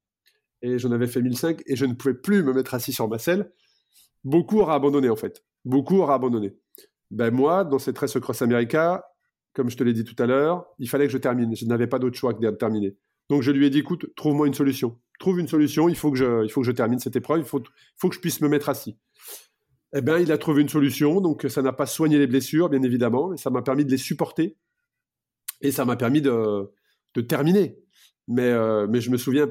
et 0.65 0.79
j'en 0.79 0.93
avais 0.93 1.07
fait 1.07 1.21
1005 1.21 1.63
et 1.67 1.77
je 1.77 1.85
ne 1.85 1.93
pouvais 1.93 2.15
plus 2.15 2.43
me 2.43 2.55
mettre 2.55 2.73
assis 2.73 2.93
sur 2.93 3.07
ma 3.07 3.19
selle. 3.19 3.53
Beaucoup 4.25 4.61
auraient 4.61 4.75
abandonné, 4.75 5.11
en 5.11 5.17
fait. 5.17 5.45
Beaucoup 5.67 5.99
auraient 5.99 6.15
abandonné. 6.15 6.57
Ben 7.11 7.31
moi, 7.31 7.65
dans 7.65 7.79
cette 7.79 7.99
Race 7.99 8.19
Cross 8.19 8.41
America, 8.41 9.05
comme 9.53 9.69
je 9.69 9.77
te 9.77 9.85
l'ai 9.85 9.93
dit 9.93 10.05
tout 10.05 10.21
à 10.23 10.27
l'heure, 10.27 10.65
il 10.79 10.89
fallait 10.89 11.05
que 11.05 11.13
je 11.13 11.19
termine. 11.19 11.55
Je 11.55 11.67
n'avais 11.67 11.87
pas 11.87 11.99
d'autre 11.99 12.17
choix 12.17 12.33
que 12.33 12.41
de 12.41 12.51
terminer. 12.51 12.97
Donc 13.29 13.43
je 13.43 13.51
lui 13.51 13.67
ai 13.67 13.71
dit, 13.71 13.81
écoute, 13.81 14.07
trouve-moi 14.17 14.47
une 14.47 14.55
solution. 14.55 14.99
Trouve 15.19 15.39
une 15.39 15.49
solution, 15.49 15.91
il 15.91 15.97
faut 15.97 16.11
que 16.11 16.17
je, 16.17 16.45
il 16.45 16.51
faut 16.51 16.63
que 16.63 16.67
je 16.67 16.73
termine 16.73 16.99
cette 16.99 17.15
épreuve, 17.15 17.41
il 17.41 17.45
faut, 17.45 17.63
faut 17.97 18.09
que 18.09 18.15
je 18.15 18.21
puisse 18.21 18.41
me 18.41 18.49
mettre 18.49 18.71
assis. 18.71 18.97
Eh 19.95 20.01
bien, 20.01 20.19
il 20.19 20.33
a 20.33 20.39
trouvé 20.39 20.63
une 20.63 20.69
solution, 20.69 21.21
donc 21.21 21.47
ça 21.49 21.61
n'a 21.61 21.73
pas 21.75 21.87
soigné 21.87 22.19
les 22.19 22.27
blessures, 22.27 22.71
bien 22.71 22.83
évidemment, 22.83 23.29
mais 23.29 23.37
ça 23.37 23.51
m'a 23.51 23.63
permis 23.63 23.85
de 23.85 23.91
les 23.91 23.99
supporter 23.99 24.57
et 25.61 25.71
ça 25.71 25.85
m'a 25.85 25.97
permis 25.97 26.23
de, 26.23 26.73
de, 27.15 27.21
terminer. 27.21 27.79
Mais, 28.27 28.49
euh, 28.49 28.87
mais 28.89 29.01
je 29.01 29.11
me 29.11 29.19
souviens 29.19 29.47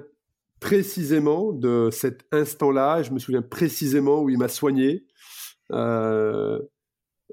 précisément 0.64 1.52
de 1.52 1.90
cet 1.92 2.26
instant-là, 2.32 3.04
je 3.04 3.12
me 3.12 3.20
souviens 3.20 3.42
précisément 3.42 4.22
où 4.22 4.30
il 4.30 4.38
m'a 4.38 4.48
soigné, 4.48 5.06
euh, 5.74 6.58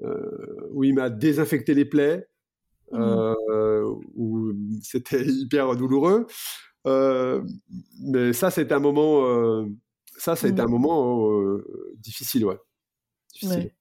euh, 0.03 0.67
où 0.71 0.83
il 0.83 0.93
m'a 0.93 1.09
désinfecté 1.09 1.73
les 1.73 1.85
plaies, 1.85 2.27
Mmh. 2.93 2.99
Euh, 2.99 3.85
où 4.17 4.51
c'était 4.83 5.25
hyper 5.25 5.77
douloureux. 5.77 6.27
Mais 6.83 8.33
ça, 8.33 8.51
c'était 8.51 8.73
un 8.73 8.81
moment, 8.81 9.65
ça, 10.17 10.35
ça 10.35 10.47
a 10.47 10.49
été 10.49 10.59
un 10.59 10.67
mmh. 10.67 10.71
moment 10.71 11.57
difficile, 11.99 12.43
ouais. 12.43 12.57
Difficile. 13.31 13.71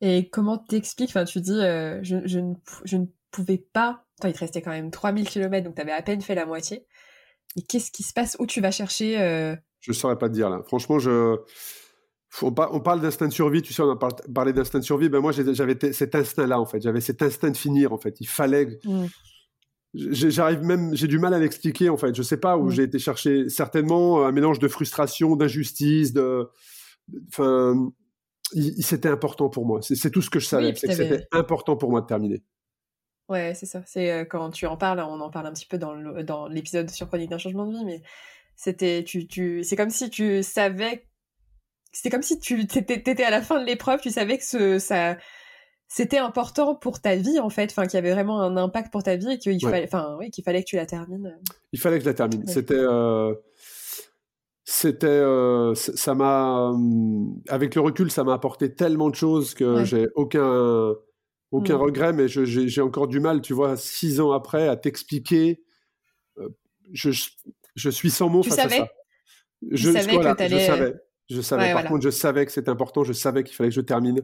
Et 0.00 0.28
comment 0.28 0.58
t'expliques 0.58 1.10
Enfin, 1.10 1.24
tu 1.24 1.40
dis, 1.40 1.52
je, 1.52 2.20
je, 2.24 2.40
ne, 2.40 2.54
je, 2.82 2.96
ne, 2.96 3.06
pouvais 3.30 3.58
pas. 3.58 4.04
Enfin, 4.18 4.30
il 4.30 4.34
te 4.34 4.40
restait 4.40 4.60
quand 4.60 4.72
même 4.72 4.90
3000 4.90 5.28
km, 5.28 5.64
donc 5.64 5.76
tu 5.76 5.82
avais 5.82 5.92
à 5.92 6.02
peine 6.02 6.20
fait 6.20 6.34
la 6.34 6.46
moitié. 6.46 6.84
Et 7.54 7.62
qu'est-ce 7.62 7.90
qui 7.90 8.02
se 8.02 8.12
passe? 8.12 8.36
Où 8.38 8.46
tu 8.46 8.60
vas 8.60 8.70
chercher 8.70 9.14
Je 9.80 9.90
ne 9.90 9.94
saurais 9.94 10.18
pas 10.18 10.28
te 10.28 10.34
dire 10.34 10.50
là. 10.50 10.62
Franchement, 10.66 10.98
je 10.98 11.38
on, 12.42 12.52
parle 12.52 13.00
d'instinct 13.00 13.28
de 13.28 13.32
survie, 13.32 13.62
tu 13.62 13.72
sais, 13.72 13.82
on 13.82 13.90
a 13.90 13.96
parlé 14.34 14.52
d'instinct 14.52 14.80
de 14.80 14.84
survie. 14.84 15.08
Ben 15.08 15.20
moi, 15.20 15.32
j'avais 15.32 15.92
cet 15.92 16.14
instinct-là, 16.14 16.60
en 16.60 16.66
fait. 16.66 16.80
J'avais 16.80 17.00
cet 17.00 17.22
instinct 17.22 17.50
de 17.50 17.56
finir, 17.56 17.92
en 17.92 17.98
fait. 17.98 18.20
Il 18.20 18.28
fallait. 18.28 18.78
Mm. 18.84 19.06
J'arrive 19.94 20.62
même, 20.62 20.94
j'ai 20.94 21.06
du 21.06 21.18
mal 21.18 21.32
à 21.32 21.38
l'expliquer, 21.38 21.88
en 21.88 21.96
fait. 21.96 22.14
Je 22.14 22.22
sais 22.22 22.36
pas 22.36 22.58
où 22.58 22.66
mm. 22.66 22.70
j'ai 22.70 22.82
été 22.82 22.98
chercher. 22.98 23.48
Certainement 23.48 24.26
un 24.26 24.32
mélange 24.32 24.58
de 24.58 24.68
frustration, 24.68 25.36
d'injustice, 25.36 26.12
de. 26.12 26.48
Enfin, 27.28 27.90
c'était 28.80 29.08
important 29.08 29.48
pour 29.48 29.64
moi. 29.64 29.80
C'est 29.82 30.10
tout 30.10 30.22
ce 30.22 30.30
que 30.30 30.40
je 30.40 30.46
savais. 30.46 30.74
c'était 30.74 31.26
important 31.32 31.76
pour 31.76 31.90
moi 31.90 32.02
de 32.02 32.06
terminer. 32.06 32.42
Ouais, 33.28 33.54
c'est 33.54 33.66
ça. 33.66 33.82
C'est 33.86 34.10
euh, 34.10 34.24
quand 34.24 34.50
tu 34.50 34.66
en 34.66 34.76
parles, 34.76 35.00
on 35.00 35.20
en 35.20 35.30
parle 35.30 35.46
un 35.46 35.52
petit 35.52 35.66
peu 35.66 35.78
dans 35.78 36.48
l'épisode 36.48 36.90
sur 36.90 37.08
Chronique 37.08 37.30
d'un 37.30 37.38
changement 37.38 37.66
de 37.66 37.72
vie, 37.72 37.84
mais 37.84 38.02
c'était, 38.54 39.04
tu, 39.04 39.26
tu, 39.26 39.62
c'est 39.64 39.76
comme 39.76 39.90
si 39.90 40.10
tu 40.10 40.42
savais 40.42 41.06
c'est 42.02 42.10
comme 42.10 42.22
si 42.22 42.38
tu 42.38 42.60
étais 42.60 43.24
à 43.24 43.30
la 43.30 43.40
fin 43.40 43.58
de 43.58 43.64
l'épreuve, 43.64 44.00
tu 44.00 44.10
savais 44.10 44.36
que 44.36 44.44
ce, 44.44 44.78
ça, 44.78 45.16
c'était 45.88 46.18
important 46.18 46.74
pour 46.74 47.00
ta 47.00 47.16
vie 47.16 47.40
en 47.40 47.48
fait, 47.48 47.70
enfin 47.70 47.86
qu'il 47.86 47.94
y 47.94 47.98
avait 47.98 48.12
vraiment 48.12 48.42
un 48.42 48.56
impact 48.56 48.92
pour 48.92 49.02
ta 49.02 49.16
vie 49.16 49.32
et 49.32 49.38
qu'il 49.38 49.60
fallait, 49.60 49.84
enfin 49.84 50.14
oui, 50.18 50.30
qu'il 50.30 50.44
fallait 50.44 50.62
que 50.62 50.68
tu 50.68 50.76
la 50.76 50.84
termines. 50.84 51.38
Il 51.72 51.80
fallait 51.80 51.96
que 51.96 52.04
je 52.04 52.08
la 52.10 52.14
termine. 52.14 52.46
C'était, 52.46 52.74
euh, 52.76 53.34
c'était, 54.64 55.06
euh, 55.06 55.74
ça 55.74 56.14
m'a, 56.14 56.72
avec 57.48 57.74
le 57.74 57.80
recul, 57.80 58.10
ça 58.10 58.24
m'a 58.24 58.34
apporté 58.34 58.74
tellement 58.74 59.08
de 59.08 59.14
choses 59.14 59.54
que 59.54 59.84
j'ai 59.84 60.06
aucun, 60.16 60.92
aucun 61.52 61.76
mm. 61.76 61.80
regret, 61.80 62.12
mais 62.12 62.28
j'ai 62.28 62.80
encore 62.80 63.08
du 63.08 63.20
mal, 63.20 63.40
tu 63.40 63.52
vois, 63.52 63.76
six 63.76 64.20
ans 64.20 64.32
après, 64.32 64.68
à 64.68 64.76
t'expliquer. 64.76 65.62
Euh, 66.38 66.48
je, 66.92 67.10
je, 67.74 67.90
suis 67.90 68.10
sans 68.10 68.28
mots 68.28 68.42
face 68.42 68.58
à 68.58 68.68
ça. 68.68 68.88
Je, 69.70 69.90
savais 69.90 70.16
que 70.16 70.48
je 70.48 70.58
savais. 70.58 70.94
Je 71.28 71.40
savais. 71.40 71.72
Par 71.72 71.84
contre, 71.84 72.02
je 72.02 72.10
savais 72.10 72.46
que 72.46 72.52
c'était 72.52 72.68
important. 72.68 73.04
Je 73.04 73.12
savais 73.12 73.44
qu'il 73.44 73.54
fallait 73.54 73.70
que 73.70 73.74
je 73.74 73.80
termine. 73.80 74.22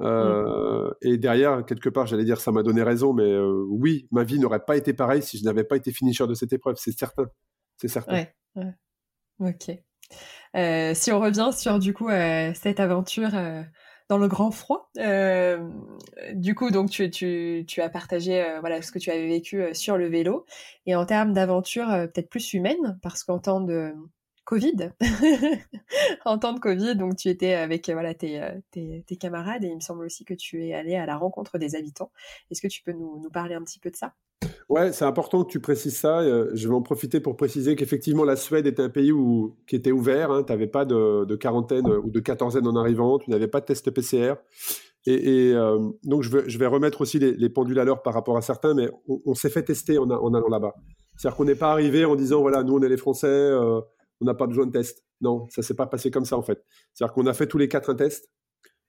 Euh. 0.00 0.90
Et 1.02 1.18
derrière, 1.18 1.64
quelque 1.66 1.88
part, 1.88 2.06
j'allais 2.06 2.24
dire, 2.24 2.40
ça 2.40 2.52
m'a 2.52 2.62
donné 2.62 2.82
raison, 2.82 3.12
mais 3.12 3.30
euh, 3.30 3.64
oui, 3.68 4.08
ma 4.10 4.24
vie 4.24 4.38
n'aurait 4.38 4.64
pas 4.64 4.76
été 4.76 4.94
pareille 4.94 5.22
si 5.22 5.38
je 5.38 5.44
n'avais 5.44 5.64
pas 5.64 5.76
été 5.76 5.92
finisher 5.92 6.26
de 6.26 6.34
cette 6.34 6.52
épreuve, 6.52 6.76
c'est 6.78 6.96
certain. 6.96 7.26
C'est 7.76 7.88
certain. 7.88 8.24
Ouais, 8.56 8.74
Ok. 9.40 9.76
si 10.94 11.12
on 11.12 11.20
revient 11.20 11.50
sur 11.52 11.78
du 11.78 11.92
coup 11.92 12.08
cette 12.54 12.80
aventure 12.80 13.32
le 14.18 14.28
grand 14.28 14.50
froid. 14.50 14.90
Euh, 14.98 15.68
du 16.34 16.54
coup, 16.54 16.70
donc 16.70 16.90
tu, 16.90 17.64
as 17.78 17.88
partagé 17.88 18.42
euh, 18.42 18.82
ce 18.82 18.92
que 18.92 18.98
tu 18.98 19.10
avais 19.10 19.26
vécu 19.26 19.62
euh, 19.62 19.74
sur 19.74 19.96
le 19.96 20.08
vélo 20.08 20.46
et 20.86 20.94
en 20.94 21.06
termes 21.06 21.32
d'aventure 21.32 21.86
peut-être 21.86 22.28
plus 22.28 22.54
humaine 22.54 22.98
parce 23.02 23.24
qu'en 23.24 23.38
temps 23.38 23.60
de 23.60 23.94
Covid, 24.44 24.90
en 26.24 26.38
temps 26.38 26.52
de 26.52 26.60
Covid, 26.60 26.96
donc 26.96 27.16
tu 27.16 27.28
étais 27.28 27.54
avec 27.54 27.82
tes, 27.82 29.16
camarades 29.20 29.64
et 29.64 29.68
il 29.68 29.76
me 29.76 29.80
semble 29.80 30.04
aussi 30.04 30.24
que 30.24 30.34
tu 30.34 30.66
es 30.66 30.74
allé 30.74 30.96
à 30.96 31.06
la 31.06 31.16
rencontre 31.16 31.58
des 31.58 31.76
habitants. 31.76 32.10
Est-ce 32.50 32.60
que 32.60 32.68
tu 32.68 32.82
peux 32.82 32.92
nous 32.92 33.30
parler 33.32 33.54
un 33.54 33.62
petit 33.62 33.78
peu 33.78 33.90
de 33.90 33.96
ça? 33.96 34.14
Ouais, 34.68 34.92
c'est 34.92 35.04
important 35.04 35.44
que 35.44 35.50
tu 35.50 35.60
précises 35.60 35.96
ça. 35.96 36.20
Euh, 36.20 36.50
je 36.54 36.68
vais 36.68 36.74
en 36.74 36.82
profiter 36.82 37.20
pour 37.20 37.36
préciser 37.36 37.76
qu'effectivement, 37.76 38.24
la 38.24 38.36
Suède 38.36 38.66
est 38.66 38.80
un 38.80 38.88
pays 38.88 39.12
qui 39.66 39.76
était 39.76 39.92
ouvert. 39.92 40.30
Hein. 40.30 40.44
tu 40.44 40.52
n'avais 40.52 40.66
pas 40.66 40.84
de, 40.84 41.36
quarantaine 41.36 41.86
ou 41.86 42.10
de 42.10 42.20
quatorzaine 42.20 42.66
en 42.66 42.76
arrivant. 42.76 43.18
Tu 43.18 43.30
n'avais 43.30 43.48
pas 43.48 43.60
de 43.60 43.66
test 43.66 43.90
PCR. 43.90 44.34
Et, 45.06 45.52
euh, 45.54 45.90
donc, 46.04 46.22
je 46.22 46.58
vais, 46.58 46.66
remettre 46.66 47.00
aussi 47.00 47.18
les, 47.18 47.48
pendules 47.48 47.78
à 47.78 47.84
l'heure 47.84 48.02
par 48.02 48.14
rapport 48.14 48.36
à 48.36 48.42
certains, 48.42 48.74
mais 48.74 48.88
on, 49.08 49.34
s'est 49.34 49.50
fait 49.50 49.62
tester 49.62 49.98
en, 49.98 50.08
allant 50.08 50.48
là-bas. 50.48 50.74
C'est-à-dire 51.16 51.36
qu'on 51.36 51.44
n'est 51.44 51.56
pas 51.56 51.72
arrivé 51.72 52.04
en 52.04 52.14
disant, 52.14 52.40
voilà, 52.40 52.62
nous, 52.62 52.74
on 52.74 52.82
est 52.82 52.88
les 52.88 52.96
Français, 52.96 53.26
euh, 53.26 53.80
on 54.20 54.24
n'a 54.24 54.34
pas 54.34 54.46
besoin 54.46 54.66
de 54.66 54.72
test. 54.72 55.04
Non, 55.20 55.48
ça 55.50 55.62
s'est 55.62 55.74
pas 55.74 55.86
passé 55.86 56.10
comme 56.10 56.24
ça, 56.24 56.36
en 56.36 56.42
fait. 56.42 56.64
C'est-à-dire 56.94 57.12
qu'on 57.14 57.26
a 57.26 57.34
fait 57.34 57.46
tous 57.46 57.58
les 57.58 57.68
quatre 57.68 57.90
un 57.90 57.96
test. 57.96 58.30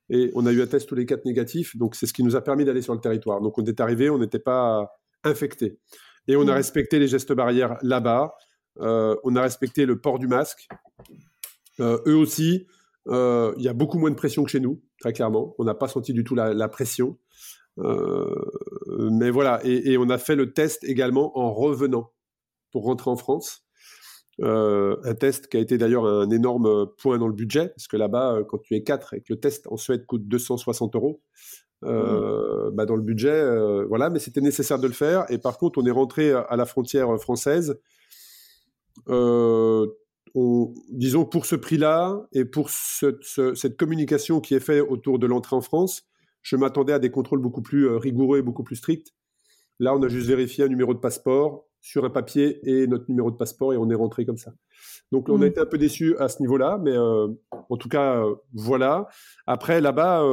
Et 0.09 0.31
on 0.35 0.45
a 0.45 0.51
eu 0.51 0.61
un 0.61 0.67
test 0.67 0.87
tous 0.87 0.95
les 0.95 1.05
quatre 1.05 1.25
négatifs. 1.25 1.75
Donc, 1.77 1.95
c'est 1.95 2.05
ce 2.05 2.13
qui 2.13 2.23
nous 2.23 2.35
a 2.35 2.41
permis 2.41 2.65
d'aller 2.65 2.81
sur 2.81 2.93
le 2.93 2.99
territoire. 2.99 3.41
Donc, 3.41 3.57
on 3.57 3.65
est 3.65 3.79
arrivé, 3.79 4.09
on 4.09 4.19
n'était 4.19 4.39
pas 4.39 4.91
infectés. 5.23 5.79
Et 6.27 6.35
on 6.35 6.47
a 6.47 6.53
mmh. 6.53 6.55
respecté 6.55 6.99
les 6.99 7.07
gestes 7.07 7.33
barrières 7.33 7.77
là-bas. 7.81 8.33
Euh, 8.79 9.15
on 9.23 9.35
a 9.35 9.41
respecté 9.41 9.85
le 9.85 9.99
port 9.99 10.19
du 10.19 10.27
masque. 10.27 10.67
Euh, 11.79 11.99
eux 12.07 12.15
aussi, 12.15 12.67
euh, 13.07 13.53
il 13.57 13.63
y 13.63 13.67
a 13.67 13.73
beaucoup 13.73 13.99
moins 13.99 14.09
de 14.09 14.15
pression 14.15 14.43
que 14.43 14.51
chez 14.51 14.59
nous, 14.59 14.81
très 14.99 15.13
clairement. 15.13 15.55
On 15.57 15.63
n'a 15.63 15.75
pas 15.75 15.87
senti 15.87 16.13
du 16.13 16.23
tout 16.23 16.35
la, 16.35 16.69
pression. 16.69 17.17
mais 17.77 19.29
voilà, 19.29 19.59
et, 19.63 19.97
on 19.97 20.09
a 20.09 20.17
fait 20.17 20.35
le 20.35 20.53
test 20.53 20.83
également 20.83 21.37
en 21.37 21.53
revenant 21.53 22.11
pour 22.71 22.85
rentrer 22.85 23.11
en 23.11 23.17
France. 23.17 23.65
un 24.39 25.15
test 25.19 25.47
qui 25.47 25.57
a 25.57 25.59
été 25.59 25.77
d'ailleurs 25.77 26.05
un 26.05 26.29
énorme 26.29 26.87
point 26.97 27.17
dans 27.17 27.27
le 27.27 27.33
budget, 27.33 27.69
parce 27.69 27.87
que 27.87 27.97
là-bas, 27.97 28.39
quand 28.47 28.59
tu 28.59 28.75
es 28.75 28.83
4 28.83 29.15
et 29.15 29.21
que 29.21 29.33
le 29.33 29.39
test 29.39 29.67
en 29.67 29.77
Suède 29.77 30.05
coûte 30.05 30.27
260 30.27 30.95
euros, 30.95 31.21
euh, 31.85 32.71
bah 32.71 32.85
dans 32.85 32.95
le 32.95 33.01
budget, 33.01 33.29
euh, 33.29 33.85
voilà, 33.85 34.09
mais 34.09 34.19
c'était 34.19 34.41
nécessaire 34.41 34.79
de 34.79 34.87
le 34.87 34.93
faire. 34.93 35.25
Et 35.29 35.37
par 35.37 35.57
contre, 35.57 35.79
on 35.79 35.85
est 35.85 35.91
rentré 35.91 36.31
à 36.31 36.55
la 36.55 36.65
frontière 36.65 37.15
française. 37.19 37.79
Euh, 39.09 39.87
disons 40.89 41.25
pour 41.25 41.45
ce 41.45 41.55
prix-là 41.55 42.25
et 42.31 42.45
pour 42.45 42.69
cette 42.69 43.77
communication 43.77 44.39
qui 44.39 44.55
est 44.55 44.59
faite 44.59 44.83
autour 44.87 45.19
de 45.19 45.27
l'entrée 45.27 45.55
en 45.55 45.61
France, 45.61 46.03
je 46.41 46.55
m'attendais 46.55 46.93
à 46.93 46.99
des 46.99 47.11
contrôles 47.11 47.39
beaucoup 47.39 47.61
plus 47.61 47.87
rigoureux 47.87 48.39
et 48.39 48.41
beaucoup 48.41 48.63
plus 48.63 48.77
stricts. 48.77 49.13
Là, 49.79 49.95
on 49.95 50.01
a 50.01 50.07
juste 50.07 50.27
vérifié 50.27 50.63
un 50.63 50.67
numéro 50.67 50.93
de 50.93 50.99
passeport 50.99 51.65
sur 51.81 52.05
un 52.05 52.09
papier 52.09 52.59
et 52.63 52.87
notre 52.87 53.05
numéro 53.09 53.29
de 53.29 53.35
passeport 53.35 53.73
et 53.73 53.77
on 53.77 53.89
est 53.89 53.95
rentré 53.95 54.25
comme 54.25 54.37
ça. 54.37 54.53
Donc 55.11 55.29
on 55.29 55.41
a 55.41 55.45
mmh. 55.45 55.49
été 55.49 55.59
un 55.59 55.65
peu 55.65 55.77
déçus 55.77 56.15
à 56.17 56.29
ce 56.29 56.41
niveau-là, 56.41 56.79
mais 56.81 56.97
en 56.97 57.77
tout 57.77 57.89
cas, 57.89 58.23
voilà. 58.53 59.07
Après, 59.45 59.81
là-bas, 59.81 60.23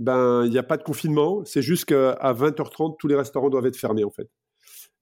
ben 0.00 0.44
il 0.46 0.50
n'y 0.50 0.58
a 0.58 0.62
pas 0.62 0.78
de 0.78 0.82
confinement. 0.82 1.44
C'est 1.44 1.62
juste 1.62 1.84
qu'à 1.84 2.32
20h30, 2.32 2.96
tous 2.98 3.06
les 3.06 3.14
restaurants 3.14 3.50
doivent 3.50 3.66
être 3.66 3.76
fermés 3.76 4.02
en 4.02 4.10
fait. 4.10 4.28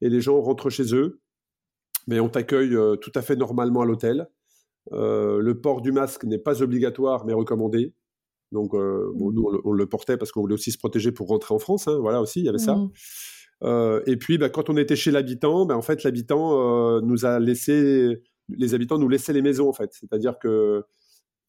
Et 0.00 0.10
les 0.10 0.20
gens 0.20 0.40
rentrent 0.40 0.70
chez 0.70 0.94
eux. 0.94 1.20
Mais 2.08 2.20
on 2.20 2.28
t'accueille 2.28 2.74
euh, 2.74 2.96
tout 2.96 3.12
à 3.14 3.22
fait 3.22 3.36
normalement 3.36 3.82
à 3.82 3.84
l'hôtel. 3.84 4.28
Euh, 4.92 5.40
le 5.40 5.60
port 5.60 5.82
du 5.82 5.92
masque 5.92 6.24
n'est 6.24 6.38
pas 6.38 6.62
obligatoire, 6.62 7.26
mais 7.26 7.32
recommandé. 7.32 7.94
Donc, 8.50 8.74
euh, 8.74 9.12
mmh. 9.14 9.32
nous, 9.34 9.60
on 9.64 9.72
le, 9.72 9.86
portait 9.86 10.16
parce 10.16 10.32
qu'on 10.32 10.40
voulait 10.40 10.54
aussi 10.54 10.72
se 10.72 10.78
protéger 10.78 11.12
pour 11.12 11.28
rentrer 11.28 11.54
en 11.54 11.58
France. 11.58 11.86
Hein. 11.86 11.98
voilà 12.00 12.20
aussi, 12.20 12.40
il 12.40 12.46
y 12.46 12.48
avait 12.48 12.58
ça. 12.58 12.74
Mmh. 12.74 14.00
et 14.06 14.16
puis, 14.16 14.38
ben, 14.38 14.48
quand 14.48 14.70
on 14.70 14.76
était 14.76 14.96
chez 14.96 15.10
l'habitant, 15.10 15.66
ben, 15.66 15.76
en 15.76 15.82
fait, 15.82 16.02
l'habitant 16.02 17.00
nous 17.02 17.26
a 17.26 17.38
laissé, 17.38 18.22
les 18.48 18.74
habitants 18.74 18.98
nous 18.98 19.08
laissaient 19.08 19.34
les 19.34 19.42
maisons, 19.42 19.68
en 19.68 19.74
fait. 19.74 19.92
C'est-à-dire 19.92 20.38
que 20.38 20.84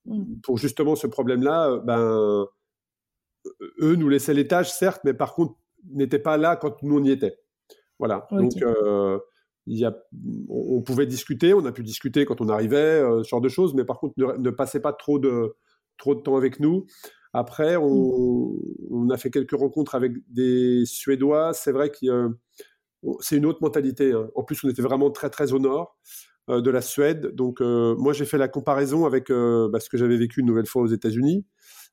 mmh. 0.05 0.41
pour 0.43 0.57
justement 0.57 0.95
ce 0.95 1.07
problème-là, 1.07 1.77
ben, 1.85 2.45
eux 3.81 3.95
nous 3.95 4.09
laissaient 4.09 4.33
l'étage, 4.33 4.71
certes, 4.71 5.01
mais 5.03 5.13
par 5.13 5.33
contre, 5.33 5.55
n'étaient 5.91 6.19
pas 6.19 6.37
là 6.37 6.55
quand 6.55 6.81
nous 6.83 6.99
on 6.99 7.03
y 7.03 7.11
était. 7.11 7.37
Voilà. 7.99 8.27
Donc, 8.31 8.53
euh, 8.61 9.19
y 9.67 9.85
a, 9.85 9.95
on, 10.49 10.81
pouvait 10.81 11.05
discuter, 11.05 11.53
on 11.53 11.65
a 11.65 11.71
pu 11.71 11.83
discuter 11.83 12.25
quand 12.25 12.41
on 12.41 12.49
arrivait, 12.49 12.77
euh, 12.77 13.23
ce 13.23 13.29
genre 13.29 13.41
de 13.41 13.49
choses, 13.49 13.73
mais 13.73 13.83
par 13.83 13.99
contre, 13.99 14.13
ne, 14.17 14.49
passez 14.49 14.79
pas 14.79 14.93
trop 14.93 15.19
de, 15.19 15.55
trop 15.97 16.15
de 16.15 16.21
temps 16.21 16.37
avec 16.37 16.59
nous. 16.59 16.85
Après, 17.33 17.75
on, 17.75 18.57
mm. 18.89 19.11
a 19.11 19.17
fait 19.17 19.29
quelques 19.29 19.57
rencontres 19.57 19.95
avec 19.95 20.13
des 20.29 20.85
Suédois. 20.85 21.53
C'est 21.53 21.71
vrai 21.71 21.91
que 21.91 22.29
c'est 23.19 23.37
une 23.37 23.45
autre 23.45 23.59
mentalité. 23.61 24.13
Hein. 24.13 24.29
En 24.35 24.43
plus, 24.43 24.63
on 24.63 24.69
était 24.69 24.81
vraiment 24.81 25.11
très, 25.11 25.29
très 25.29 25.53
au 25.53 25.59
nord 25.59 25.97
euh, 25.97 26.28
de 26.49 26.69
la 26.69 26.81
Suède. 26.81 27.27
Donc, 27.35 27.61
moi, 27.61 28.13
j'ai 28.13 28.25
fait 28.25 28.37
la 28.37 28.47
comparaison 28.47 29.05
avec 29.05 29.29
bah, 29.29 29.79
ce 29.79 29.89
que 29.89 29.97
j'avais 29.97 30.17
vécu 30.17 30.41
une 30.41 30.47
nouvelle 30.47 30.65
fois 30.65 30.81
aux 30.81 30.87
États-Unis 30.87 31.45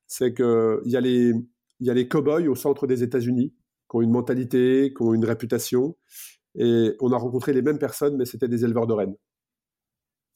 c'est 0.06 0.34
qu'il 0.34 0.80
y 0.84 0.96
a 0.96 1.00
les, 1.00 1.32
il 1.80 1.86
y 1.86 1.90
a 1.90 1.94
les 1.94 2.08
cow-boys 2.08 2.48
au 2.48 2.54
centre 2.54 2.86
des 2.86 3.02
États-Unis 3.02 3.54
qui 3.90 3.96
ont 3.96 4.02
une 4.02 4.10
mentalité, 4.10 4.92
qui 4.96 5.02
ont 5.02 5.14
une 5.14 5.24
réputation. 5.24 5.96
Et 6.58 6.94
on 7.00 7.12
a 7.12 7.18
rencontré 7.18 7.52
les 7.52 7.62
mêmes 7.62 7.78
personnes, 7.78 8.16
mais 8.16 8.24
c'était 8.24 8.48
des 8.48 8.64
éleveurs 8.64 8.86
de 8.86 8.94
rennes. 8.94 9.14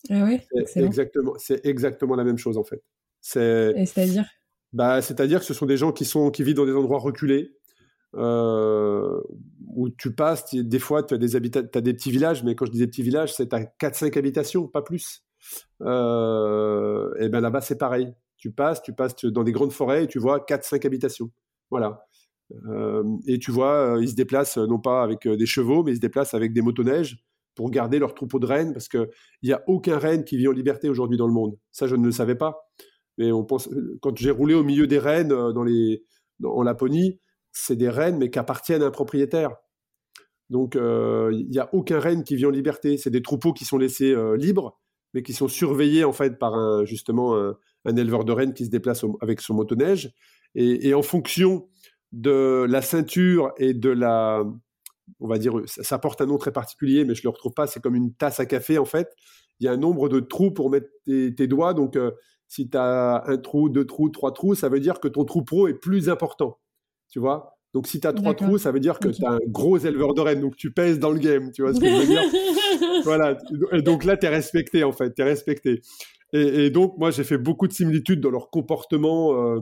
Ah 0.09 0.25
oui, 0.25 0.41
c'est 0.67 0.83
exactement, 0.83 1.35
c'est 1.37 1.65
exactement 1.65 2.15
la 2.15 2.25
même 2.25 2.39
chose 2.39 2.57
en 2.57 2.65
fait. 2.65 2.83
C'est, 3.21 3.73
c'est-à-dire? 3.85 4.25
Bah, 4.73 5.03
c'est-à-dire 5.03 5.41
que 5.41 5.47
ce 5.47 5.53
sont 5.53 5.67
des 5.67 5.77
gens 5.77 5.93
qui 5.93 6.05
sont 6.05 6.31
qui 6.31 6.43
vivent 6.43 6.55
dans 6.55 6.65
des 6.65 6.73
endroits 6.73 7.01
reculés, 7.01 7.57
euh, 8.17 9.21
où 9.75 9.89
tu 9.91 10.13
passes, 10.15 10.55
des 10.55 10.79
fois 10.79 11.03
tu 11.03 11.15
as 11.15 11.19
des 11.19 11.37
as 11.37 11.41
des 11.41 11.95
petits 11.95 12.11
villages, 12.11 12.43
mais 12.43 12.55
quand 12.55 12.67
je 12.67 12.73
dis 12.73 12.79
des 12.79 12.87
petits 12.87 13.03
villages, 13.03 13.35
c'est 13.35 13.53
à 13.55 13.61
4-5 13.61 14.19
habitations, 14.19 14.67
pas 14.67 14.83
plus. 14.83 15.25
Euh, 15.83 17.13
et 17.21 17.29
ben 17.29 17.41
là-bas 17.41 17.61
c'est 17.61 17.79
pareil. 17.79 18.13
Tu 18.37 18.51
passes, 18.51 18.83
tu 18.83 18.93
passes 18.93 19.25
dans 19.25 19.45
des 19.45 19.53
grandes 19.53 19.73
forêts 19.73 20.05
et 20.05 20.07
tu 20.07 20.19
vois 20.19 20.39
4-5 20.41 20.87
habitations. 20.87 21.31
Voilà. 21.71 22.07
Euh, 22.69 23.05
et 23.27 23.39
tu 23.39 23.53
vois, 23.53 23.99
ils 24.01 24.09
se 24.09 24.15
déplacent 24.15 24.59
non 24.59 24.81
pas 24.81 25.03
avec 25.03 25.29
des 25.29 25.47
chevaux, 25.47 25.85
mais 25.85 25.93
ils 25.93 25.97
se 25.97 26.01
déplacent 26.01 26.35
avec 26.35 26.53
des 26.53 26.63
motoneiges 26.63 27.23
pour 27.55 27.71
garder 27.71 27.99
leur 27.99 28.15
troupeau 28.15 28.39
de 28.39 28.47
rennes, 28.47 28.73
parce 28.73 28.89
qu'il 28.89 29.09
n'y 29.43 29.53
a 29.53 29.63
aucun 29.67 29.99
renne 29.99 30.25
qui 30.25 30.37
vit 30.37 30.49
en 30.49 30.53
liberté 30.53 30.89
aujourd'hui 30.89 31.19
dans 31.19 31.27
le 31.27 31.33
monde. 31.33 31.59
Ça, 31.73 31.87
je 31.87 31.95
ne 31.95 32.05
le 32.05 32.13
savais 32.13 32.35
pas. 32.35 32.71
Mais 33.19 33.33
on 33.33 33.45
pense, 33.45 33.69
quand 34.01 34.17
j'ai 34.17 34.31
roulé 34.31 34.55
au 34.55 34.65
milieu 34.65 34.87
des 34.87 34.99
rennes 34.99 35.29
dans 35.29 35.63
les, 35.63 36.03
en 36.43 36.63
Laponie, 36.63 37.21
c'est 37.53 37.77
des 37.77 37.89
rennes, 37.89 38.19
mais 38.19 38.31
qui 38.31 38.39
appartiennent 38.39 38.83
à 38.83 38.87
un 38.87 38.91
propriétaire. 38.91 39.57
Donc, 40.49 40.75
il 40.75 41.47
n'y 41.49 41.59
a 41.59 41.69
aucun 41.73 42.01
renne 42.01 42.25
qui 42.25 42.35
vit 42.35 42.47
en 42.47 42.51
liberté. 42.51 42.97
C'est 42.97 43.11
des 43.11 43.23
troupeaux 43.23 43.53
qui 43.53 43.65
sont 43.65 43.79
laissés 43.79 44.17
libres, 44.37 44.81
mais 45.15 45.23
qui 45.23 45.33
sont 45.33 45.47
surveillés 45.47 46.03
en 46.03 46.13
fait 46.13 46.39
par 46.39 46.55
un, 46.55 46.85
justement 46.85 47.37
un, 47.37 47.97
éleveur 47.97 48.25
de 48.25 48.33
rennes 48.33 48.53
qui 48.53 48.65
se 48.65 48.71
déplace 48.71 49.05
avec 49.21 49.41
son 49.41 49.55
motoneige. 49.55 50.13
Et, 50.57 50.89
et, 50.89 50.95
en 50.95 51.03
fonction 51.03 51.69
de 52.11 52.67
la 52.69 52.83
ceinture 52.83 53.53
et 53.59 53.75
de 53.75 53.91
la, 53.91 54.45
on 55.19 55.27
va 55.27 55.39
dire, 55.39 55.55
ça, 55.67 55.99
porte 55.99 56.21
un 56.21 56.27
nom 56.27 56.39
très 56.39 56.53
particulier, 56.53 57.05
mais 57.05 57.15
je 57.15 57.23
le 57.23 57.31
retrouve 57.31 57.53
pas. 57.53 57.67
C'est 57.67 57.81
comme 57.81 57.97
une 57.97 58.15
tasse 58.15 58.41
à 58.41 58.47
café 58.47 58.79
en 58.79 58.85
fait. 58.85 59.15
Il 59.59 59.67
y 59.67 59.69
a 59.69 59.73
un 59.73 59.77
nombre 59.77 60.09
de 60.09 60.21
trous 60.21 60.51
pour 60.53 60.71
mettre 60.71 60.89
tes, 61.05 61.47
doigts. 61.47 61.75
Donc, 61.75 61.97
euh, 61.97 62.13
si 62.49 62.71
tu 62.71 62.79
as 62.79 63.25
un 63.27 63.37
trou, 63.37 63.69
deux 63.69 63.85
trous, 63.85 64.09
trois 64.09 64.33
trous, 64.33 64.55
ça 64.55 64.69
veut 64.69 64.81
dire 64.81 65.01
que 65.01 65.09
ton 65.09 65.25
trou 65.25 65.43
pro 65.43 65.69
est 65.69 65.75
plus 65.75 66.09
important. 66.09 66.59
Tu 67.11 67.19
vois? 67.19 67.57
Donc, 67.73 67.87
si 67.87 68.01
tu 68.01 68.07
as 68.07 68.13
trois 68.13 68.35
trous, 68.35 68.59
ça 68.59 68.73
veut 68.73 68.81
dire 68.81 68.99
que 68.99 69.09
tu 69.09 69.25
as 69.25 69.33
un 69.33 69.39
gros 69.47 69.79
éleveur 69.79 70.15
de 70.15 70.21
rennes. 70.21 70.41
Donc, 70.41 70.57
tu 70.57 70.73
pèses 70.73 70.99
dans 70.99 71.11
le 71.11 71.19
game. 71.19 71.53
Tu 71.53 71.63
vois 71.63 71.73
ce 71.73 71.81
que 71.81 71.87
je 71.87 71.95
veux 71.95 72.07
dire? 72.07 72.23
Voilà. 73.05 73.39
Et 73.73 73.83
donc 73.83 74.05
là, 74.05 74.17
tu 74.17 74.27
es 74.27 74.29
respecté 74.29 74.85
en 74.85 74.93
fait. 74.93 75.15
Tu 75.15 75.23
es 75.23 75.25
respecté. 75.25 75.81
Et, 76.33 76.71
donc, 76.71 76.97
moi, 76.99 77.11
j'ai 77.11 77.25
fait 77.25 77.39
beaucoup 77.39 77.67
de 77.67 77.73
similitudes 77.73 78.21
dans 78.21 78.31
leur 78.31 78.51
comportement 78.51 79.35
euh, 79.35 79.61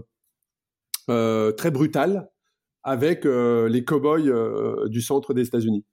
euh, 1.11 1.53
très 1.53 1.71
brutal 1.71 2.29
avec 2.83 3.27
euh, 3.27 3.69
les 3.69 3.85
cow-boys 3.85 4.89
du 4.89 5.01
centre 5.01 5.35
des 5.35 5.47
États-Unis. 5.47 5.85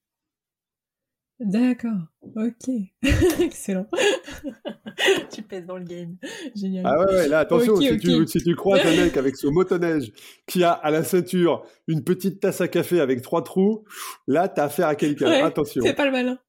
D'accord, 1.39 2.07
ok, 2.36 2.69
excellent. 3.41 3.88
tu 5.31 5.41
pèses 5.41 5.65
dans 5.65 5.77
le 5.77 5.83
game. 5.83 6.15
Génial. 6.55 6.86
Ah 6.88 6.99
ouais, 6.99 7.27
là, 7.27 7.39
attention, 7.39 7.75
si, 7.75 7.97
Tu, 7.97 8.25
si, 8.25 8.41
Tu, 8.41 8.55
croises 8.55 8.86
un 8.86 9.03
mec 9.03 9.17
avec 9.17 9.36
son 9.36 9.51
motoneige 9.51 10.13
qui 10.47 10.63
a 10.63 10.71
à 10.71 10.91
la 10.91 11.03
ceinture 11.03 11.65
une 11.88 12.05
petite 12.05 12.39
tasse 12.39 12.61
à 12.61 12.69
café 12.69 13.01
avec 13.01 13.21
trois 13.21 13.43
trous, 13.43 13.83
là, 14.27 14.47
t'as 14.47 14.65
affaire 14.65 14.88
à 14.88 14.95
quelqu'un. 14.95 15.29
attention. 15.45 15.81
C'est 15.83 15.93
pas 15.93 16.05
le 16.05 16.11
malin. 16.11 16.39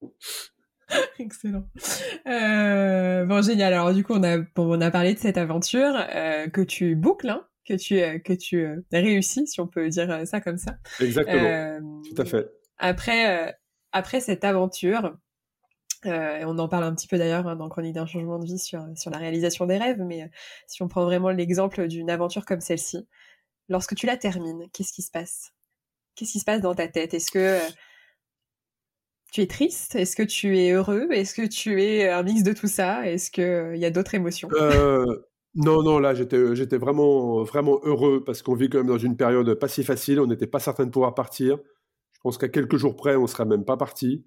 Excellent. 1.18 1.68
Euh, 2.28 3.24
bon, 3.26 3.42
génial. 3.42 3.72
Alors, 3.72 3.92
du 3.92 4.04
coup, 4.04 4.14
on 4.14 4.22
a, 4.22 4.38
on 4.56 4.80
a 4.80 4.90
parlé 4.92 5.14
de 5.14 5.18
cette 5.18 5.36
aventure 5.36 5.94
euh, 6.14 6.46
que 6.46 6.60
tu 6.60 6.94
boucles, 6.94 7.30
hein, 7.30 7.44
que 7.66 7.74
tu, 7.74 8.00
euh, 8.00 8.18
que 8.18 8.32
tu 8.32 8.66
réussis, 8.92 9.48
si 9.48 9.60
on 9.60 9.66
peut 9.66 9.88
dire 9.88 10.26
ça 10.26 10.40
comme 10.40 10.58
ça. 10.58 10.76
Exactement. 11.00 11.80
Tout 12.04 12.22
à 12.22 12.24
fait. 12.24 12.48
Après, 12.78 13.58
après 13.98 14.20
cette 14.20 14.44
aventure, 14.44 15.16
euh, 16.06 16.44
on 16.46 16.58
en 16.58 16.68
parle 16.68 16.84
un 16.84 16.94
petit 16.94 17.08
peu 17.08 17.18
d'ailleurs 17.18 17.46
hein, 17.48 17.56
dans 17.56 17.68
Chronique 17.68 17.94
d'un 17.94 18.06
changement 18.06 18.38
de 18.38 18.44
vie 18.44 18.58
sur, 18.58 18.86
la 19.10 19.18
réalisation 19.18 19.66
des 19.66 19.76
rêves, 19.76 20.00
mais 20.00 20.22
euh, 20.22 20.26
si 20.68 20.82
on 20.82 20.88
prend 20.88 21.04
vraiment 21.04 21.30
l'exemple 21.30 21.88
d'une 21.88 22.08
aventure 22.08 22.44
comme 22.44 22.60
celle-ci, 22.60 23.06
lorsque 23.68 23.96
tu 23.96 24.06
la 24.06 24.16
termines, 24.16 24.68
qu'est-ce 24.72 24.92
qui 24.92 25.02
se 25.02 25.10
passe? 25.10 25.52
Qu'est-ce 26.14 26.32
qui 26.32 26.38
se 26.38 26.44
passe 26.44 26.60
dans 26.60 26.74
ta 26.74 26.86
tête? 26.86 27.14
Est-ce 27.14 27.32
que 27.32 27.38
euh, 27.38 27.68
tu 29.32 29.42
es 29.42 29.46
triste? 29.48 29.96
Est-ce 29.96 30.14
que 30.14 30.22
tu 30.22 30.56
es 30.58 30.70
heureux? 30.70 31.08
Est-ce 31.10 31.34
que 31.34 31.46
tu 31.46 31.82
es 31.82 32.08
un 32.08 32.22
mix 32.22 32.44
de 32.44 32.52
tout 32.52 32.68
ça? 32.68 33.04
Est-ce 33.04 33.32
qu'il 33.32 33.76
y 33.76 33.84
a 33.84 33.90
d'autres 33.90 34.14
émotions? 34.14 34.48
Non, 35.54 35.82
non, 35.82 35.98
là 35.98 36.14
j'étais, 36.14 36.54
j'étais 36.54 36.76
vraiment, 36.76 37.42
vraiment 37.42 37.80
heureux 37.82 38.22
parce 38.22 38.42
qu'on 38.42 38.54
vit 38.54 38.68
quand 38.68 38.78
même 38.78 38.86
dans 38.86 38.98
une 38.98 39.16
période 39.16 39.52
pas 39.54 39.66
si 39.66 39.82
facile, 39.82 40.20
on 40.20 40.26
n'était 40.26 40.46
pas 40.46 40.60
certain 40.60 40.84
de 40.84 40.90
pouvoir 40.90 41.14
partir. 41.14 41.58
Je 42.18 42.22
pense 42.22 42.38
qu'à 42.38 42.48
quelques 42.48 42.76
jours 42.76 42.96
près, 42.96 43.14
on 43.14 43.28
serait 43.28 43.44
même 43.44 43.64
pas 43.64 43.76
parti. 43.76 44.24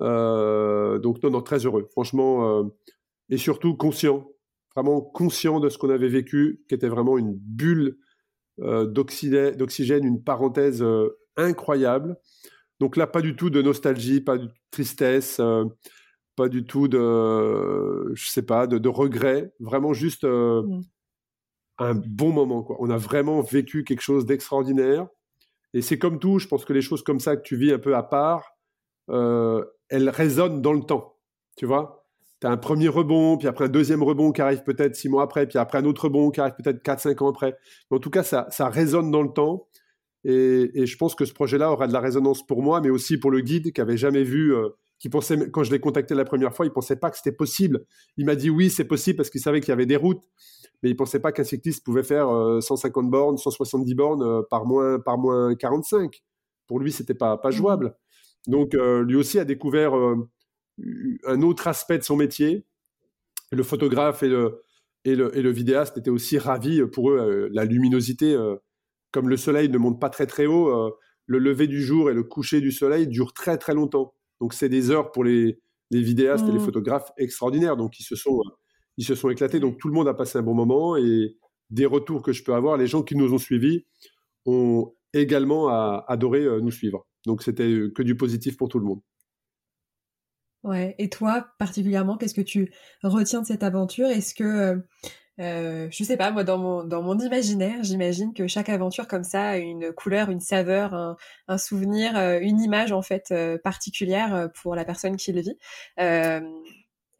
Euh, 0.00 0.98
donc 0.98 1.22
non, 1.22 1.30
non, 1.30 1.42
très 1.42 1.66
heureux, 1.66 1.88
franchement, 1.92 2.60
euh, 2.60 2.64
et 3.28 3.36
surtout 3.36 3.76
conscient, 3.76 4.28
vraiment 4.74 5.00
conscient 5.00 5.60
de 5.60 5.68
ce 5.68 5.78
qu'on 5.78 5.90
avait 5.90 6.08
vécu, 6.08 6.62
qui 6.68 6.74
était 6.74 6.88
vraiment 6.88 7.18
une 7.18 7.34
bulle 7.34 7.98
euh, 8.60 8.86
d'oxygène, 8.86 10.04
une 10.04 10.22
parenthèse 10.22 10.84
incroyable. 11.36 12.16
Donc 12.80 12.96
là, 12.96 13.06
pas 13.06 13.20
du 13.20 13.36
tout 13.36 13.50
de 13.50 13.62
nostalgie, 13.62 14.20
pas 14.20 14.38
de 14.38 14.48
tristesse, 14.70 15.40
pas 16.36 16.48
du 16.48 16.64
tout 16.64 16.88
de, 16.88 18.12
je 18.14 18.28
sais 18.28 18.42
pas, 18.42 18.66
de, 18.66 18.78
de 18.78 18.88
regret, 18.88 19.52
vraiment 19.60 19.92
juste 19.92 20.24
mmh. 20.24 20.82
un 21.78 21.94
bon 21.94 22.32
moment. 22.32 22.62
Quoi. 22.62 22.76
On 22.80 22.90
a 22.90 22.96
vraiment 22.96 23.40
vécu 23.42 23.84
quelque 23.84 24.02
chose 24.02 24.26
d'extraordinaire. 24.26 25.08
Et 25.74 25.82
c'est 25.82 25.98
comme 25.98 26.18
tout, 26.18 26.38
je 26.38 26.46
pense 26.46 26.64
que 26.64 26.72
les 26.72 26.80
choses 26.80 27.02
comme 27.02 27.20
ça 27.20 27.36
que 27.36 27.42
tu 27.42 27.56
vis 27.56 27.72
un 27.72 27.78
peu 27.78 27.94
à 27.96 28.04
part, 28.04 28.56
euh, 29.10 29.64
elle 29.88 30.08
résonne 30.08 30.62
dans 30.62 30.72
le 30.72 30.82
temps. 30.82 31.16
Tu 31.56 31.66
vois 31.66 32.06
Tu 32.40 32.46
as 32.46 32.50
un 32.50 32.56
premier 32.56 32.88
rebond, 32.88 33.36
puis 33.36 33.48
après 33.48 33.66
un 33.66 33.68
deuxième 33.68 34.02
rebond 34.02 34.32
qui 34.32 34.40
arrive 34.40 34.62
peut-être 34.62 34.94
six 34.94 35.08
mois 35.08 35.24
après, 35.24 35.46
puis 35.46 35.58
après 35.58 35.78
un 35.78 35.84
autre 35.84 36.04
rebond 36.04 36.30
qui 36.30 36.40
arrive 36.40 36.54
peut-être 36.54 36.82
quatre, 36.82 37.00
cinq 37.00 37.20
ans 37.22 37.28
après. 37.28 37.56
en 37.90 37.98
tout 37.98 38.10
cas, 38.10 38.22
ça, 38.22 38.46
ça 38.50 38.68
résonne 38.68 39.10
dans 39.10 39.22
le 39.22 39.32
temps. 39.32 39.68
Et, 40.24 40.86
je 40.86 40.96
pense 40.96 41.14
que 41.14 41.24
ce 41.24 41.34
projet-là 41.34 41.70
aura 41.70 41.86
de 41.86 41.92
la 41.92 42.00
résonance 42.00 42.46
pour 42.46 42.62
moi, 42.62 42.80
mais 42.80 42.88
aussi 42.88 43.18
pour 43.18 43.30
le 43.30 43.40
guide 43.40 43.72
qui 43.72 43.80
avait 43.80 43.98
jamais 43.98 44.22
vu, 44.22 44.54
euh, 44.54 44.70
qui 45.04 45.10
pensait, 45.10 45.50
quand 45.50 45.62
je 45.64 45.70
l'ai 45.70 45.80
contacté 45.80 46.14
la 46.14 46.24
première 46.24 46.54
fois, 46.54 46.64
il 46.64 46.72
pensait 46.72 46.96
pas 46.96 47.10
que 47.10 47.18
c'était 47.18 47.30
possible. 47.30 47.84
Il 48.16 48.24
m'a 48.24 48.36
dit 48.36 48.48
oui, 48.48 48.70
c'est 48.70 48.86
possible 48.86 49.18
parce 49.18 49.28
qu'il 49.28 49.42
savait 49.42 49.60
qu'il 49.60 49.68
y 49.68 49.72
avait 49.72 49.84
des 49.84 49.96
routes, 49.96 50.22
mais 50.82 50.88
il 50.88 50.96
pensait 50.96 51.20
pas 51.20 51.30
qu'un 51.30 51.44
cycliste 51.44 51.84
pouvait 51.84 52.02
faire 52.02 52.26
150 52.62 53.04
euh, 53.04 53.10
bornes, 53.10 53.36
170 53.36 53.94
bornes 53.94 54.22
euh, 54.22 54.40
par 54.48 54.64
moins, 54.64 54.98
par 54.98 55.18
moins 55.18 55.54
45. 55.56 56.22
Pour 56.66 56.80
lui, 56.80 56.90
c'était 56.90 57.12
pas, 57.12 57.36
pas 57.36 57.50
mmh 57.50 57.52
jouable. 57.52 57.96
Donc, 58.46 58.74
euh, 58.74 59.04
lui 59.04 59.16
aussi 59.16 59.38
a 59.38 59.44
découvert 59.44 59.94
euh, 59.94 60.26
un 61.26 61.42
autre 61.42 61.68
aspect 61.68 61.98
de 61.98 62.02
son 62.02 62.16
métier. 62.16 62.64
Le 63.52 63.62
photographe 63.62 64.22
et 64.22 64.28
le, 64.30 64.62
et 65.04 65.16
le, 65.16 65.36
et 65.36 65.42
le 65.42 65.50
vidéaste 65.50 65.98
étaient 65.98 66.08
aussi 66.08 66.38
ravis 66.38 66.80
pour 66.86 67.10
eux. 67.10 67.18
Euh, 67.18 67.48
la 67.52 67.66
luminosité, 67.66 68.34
comme 69.10 69.28
le 69.28 69.36
soleil 69.36 69.68
ne 69.68 69.76
monte 69.76 70.00
pas 70.00 70.08
très 70.08 70.26
très 70.26 70.46
haut, 70.46 70.96
le 71.26 71.38
lever 71.38 71.66
du 71.66 71.82
jour 71.82 72.10
et 72.10 72.14
le 72.14 72.22
coucher 72.22 72.62
du 72.62 72.72
soleil 72.72 73.06
durent 73.06 73.34
très 73.34 73.58
très 73.58 73.74
longtemps. 73.74 74.14
Donc, 74.40 74.54
c'est 74.54 74.68
des 74.68 74.90
heures 74.90 75.12
pour 75.12 75.24
les, 75.24 75.60
les 75.90 76.02
vidéastes 76.02 76.46
et 76.48 76.52
les 76.52 76.58
mmh. 76.58 76.64
photographes 76.64 77.10
extraordinaires. 77.16 77.76
Donc, 77.76 77.98
ils 77.98 78.04
se 78.04 78.16
sont, 78.16 78.40
ils 78.96 79.04
se 79.04 79.14
sont 79.14 79.30
éclatés. 79.30 79.60
Donc, 79.60 79.78
tout 79.78 79.88
le 79.88 79.94
monde 79.94 80.08
a 80.08 80.14
passé 80.14 80.38
un 80.38 80.42
bon 80.42 80.54
moment 80.54 80.96
et 80.96 81.36
des 81.70 81.86
retours 81.86 82.22
que 82.22 82.32
je 82.32 82.44
peux 82.44 82.54
avoir, 82.54 82.76
les 82.76 82.86
gens 82.86 83.02
qui 83.02 83.16
nous 83.16 83.32
ont 83.32 83.38
suivis 83.38 83.86
ont 84.46 84.92
également 85.12 85.68
adoré 86.06 86.44
nous 86.60 86.70
suivre. 86.70 87.06
Donc 87.24 87.42
c'était 87.42 87.68
euh, 87.68 87.90
que 87.90 88.02
du 88.02 88.16
positif 88.16 88.56
pour 88.56 88.68
tout 88.68 88.78
le 88.78 88.84
monde. 88.84 89.00
Ouais. 90.62 90.94
Et 90.98 91.10
toi, 91.10 91.46
particulièrement, 91.58 92.16
qu'est-ce 92.16 92.34
que 92.34 92.40
tu 92.40 92.72
retiens 93.02 93.42
de 93.42 93.46
cette 93.46 93.62
aventure? 93.62 94.08
Est-ce 94.08 94.34
que, 94.34 94.82
euh, 95.40 95.84
euh, 95.84 95.88
je 95.90 96.04
sais 96.04 96.16
pas, 96.16 96.30
moi, 96.30 96.44
dans 96.44 96.58
mon, 96.58 96.84
dans 96.84 97.02
mon 97.02 97.18
imaginaire, 97.18 97.82
j'imagine 97.82 98.32
que 98.32 98.46
chaque 98.46 98.68
aventure 98.68 99.08
comme 99.08 99.24
ça 99.24 99.50
a 99.50 99.56
une 99.56 99.92
couleur, 99.92 100.30
une 100.30 100.40
saveur, 100.40 100.94
un, 100.94 101.16
un 101.48 101.58
souvenir, 101.58 102.16
euh, 102.16 102.38
une 102.40 102.60
image 102.60 102.92
en 102.92 103.02
fait 103.02 103.34
particulière 103.62 104.48
pour 104.54 104.74
la 104.74 104.84
personne 104.84 105.16
qui 105.16 105.32
le 105.32 105.40
vit. 105.40 105.58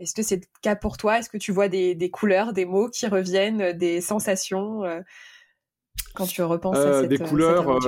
Est-ce 0.00 0.14
que 0.14 0.22
c'est 0.22 0.36
le 0.36 0.42
cas 0.60 0.76
pour 0.76 0.96
toi? 0.96 1.18
Est-ce 1.18 1.30
que 1.30 1.38
tu 1.38 1.52
vois 1.52 1.68
des, 1.68 1.94
des, 1.94 2.10
couleurs, 2.10 2.52
des 2.52 2.64
mots 2.64 2.88
qui 2.88 3.06
reviennent, 3.06 3.72
des 3.72 4.00
sensations 4.00 4.82
quand 6.14 6.26
tu 6.26 6.42
repenses 6.42 6.76
à 6.76 7.00
cette, 7.00 7.10
des 7.10 7.18
couleurs 7.18 7.80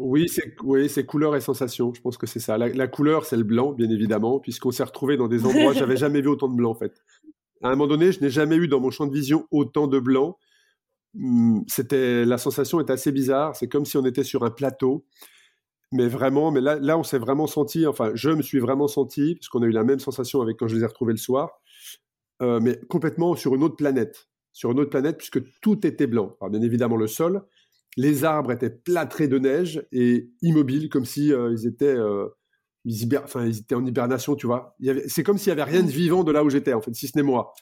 oui, 0.00 0.28
c'est 0.28 0.54
oui, 0.62 0.88
couleur 1.06 1.34
et 1.34 1.40
sensation. 1.40 1.92
Je 1.92 2.00
pense 2.00 2.16
que 2.16 2.26
c'est 2.26 2.38
ça. 2.38 2.56
La, 2.56 2.86
couleur, 2.86 3.24
c'est 3.24 3.36
le 3.36 3.42
blanc, 3.42 3.72
bien 3.72 3.90
évidemment, 3.90 4.38
puisqu'on 4.38 4.70
s'est 4.70 4.84
retrouvé 4.84 5.16
dans 5.16 5.26
des 5.26 5.44
endroits. 5.44 5.72
J'avais 5.72 5.96
jamais 5.96 6.20
vu 6.20 6.28
autant 6.28 6.48
de 6.48 6.54
blanc 6.54 6.70
en 6.70 6.74
fait. 6.74 7.02
À 7.62 7.68
un 7.68 7.70
moment 7.70 7.86
donné, 7.86 8.12
je 8.12 8.20
n'ai 8.20 8.30
jamais 8.30 8.56
eu 8.56 8.68
dans 8.68 8.80
mon 8.80 8.90
champ 8.90 9.06
de 9.06 9.12
vision 9.12 9.46
autant 9.50 9.86
de 9.86 9.98
blanc. 9.98 10.38
Hmm, 11.14 11.60
c'était 11.66 12.24
la 12.24 12.38
sensation 12.38 12.80
est 12.80 12.90
assez 12.90 13.12
bizarre. 13.12 13.56
C'est 13.56 13.68
comme 13.68 13.84
si 13.84 13.96
on 13.96 14.04
était 14.04 14.24
sur 14.24 14.44
un 14.44 14.50
plateau, 14.50 15.06
mais 15.92 16.08
vraiment. 16.08 16.50
Mais 16.52 16.60
là, 16.60 16.76
là, 16.80 16.98
on 16.98 17.02
s'est 17.02 17.18
vraiment 17.18 17.46
senti. 17.46 17.86
Enfin, 17.86 18.12
je 18.14 18.30
me 18.30 18.42
suis 18.42 18.58
vraiment 18.60 18.88
senti, 18.88 19.34
parce 19.36 19.48
qu'on 19.48 19.62
a 19.62 19.66
eu 19.66 19.72
la 19.72 19.84
même 19.84 20.00
sensation 20.00 20.42
avec 20.42 20.56
quand 20.58 20.68
je 20.68 20.76
les 20.76 20.82
ai 20.82 20.86
retrouvés 20.86 21.12
le 21.12 21.18
soir, 21.18 21.60
euh, 22.42 22.60
mais 22.60 22.78
complètement 22.88 23.34
sur 23.36 23.54
une 23.54 23.62
autre 23.62 23.76
planète, 23.76 24.28
sur 24.52 24.70
une 24.72 24.80
autre 24.80 24.90
planète, 24.90 25.18
puisque 25.18 25.40
tout 25.60 25.86
était 25.86 26.06
blanc. 26.06 26.36
Alors, 26.40 26.50
bien 26.50 26.62
évidemment, 26.62 26.96
le 26.96 27.06
sol, 27.08 27.44
les 27.96 28.24
arbres 28.24 28.52
étaient 28.52 28.70
plâtrés 28.70 29.28
de 29.28 29.38
neige 29.38 29.84
et 29.92 30.30
immobiles, 30.42 30.88
comme 30.88 31.04
si 31.04 31.32
euh, 31.32 31.52
ils 31.52 31.66
étaient, 31.66 31.86
euh, 31.86 32.28
ils, 32.88 33.58
étaient 33.58 33.74
en 33.74 33.84
hibernation, 33.84 34.34
tu 34.34 34.46
vois. 34.46 34.76
C'est 35.08 35.22
comme 35.22 35.38
s'il 35.38 35.48
y 35.48 35.52
avait 35.52 35.64
rien 35.64 35.82
de 35.82 35.90
vivant 35.90 36.24
de 36.24 36.32
là 36.32 36.42
où 36.42 36.50
j'étais, 36.50 36.72
en 36.72 36.80
fait, 36.80 36.94
si 36.94 37.06
ce 37.06 37.16
n'est 37.16 37.22
moi. 37.22 37.52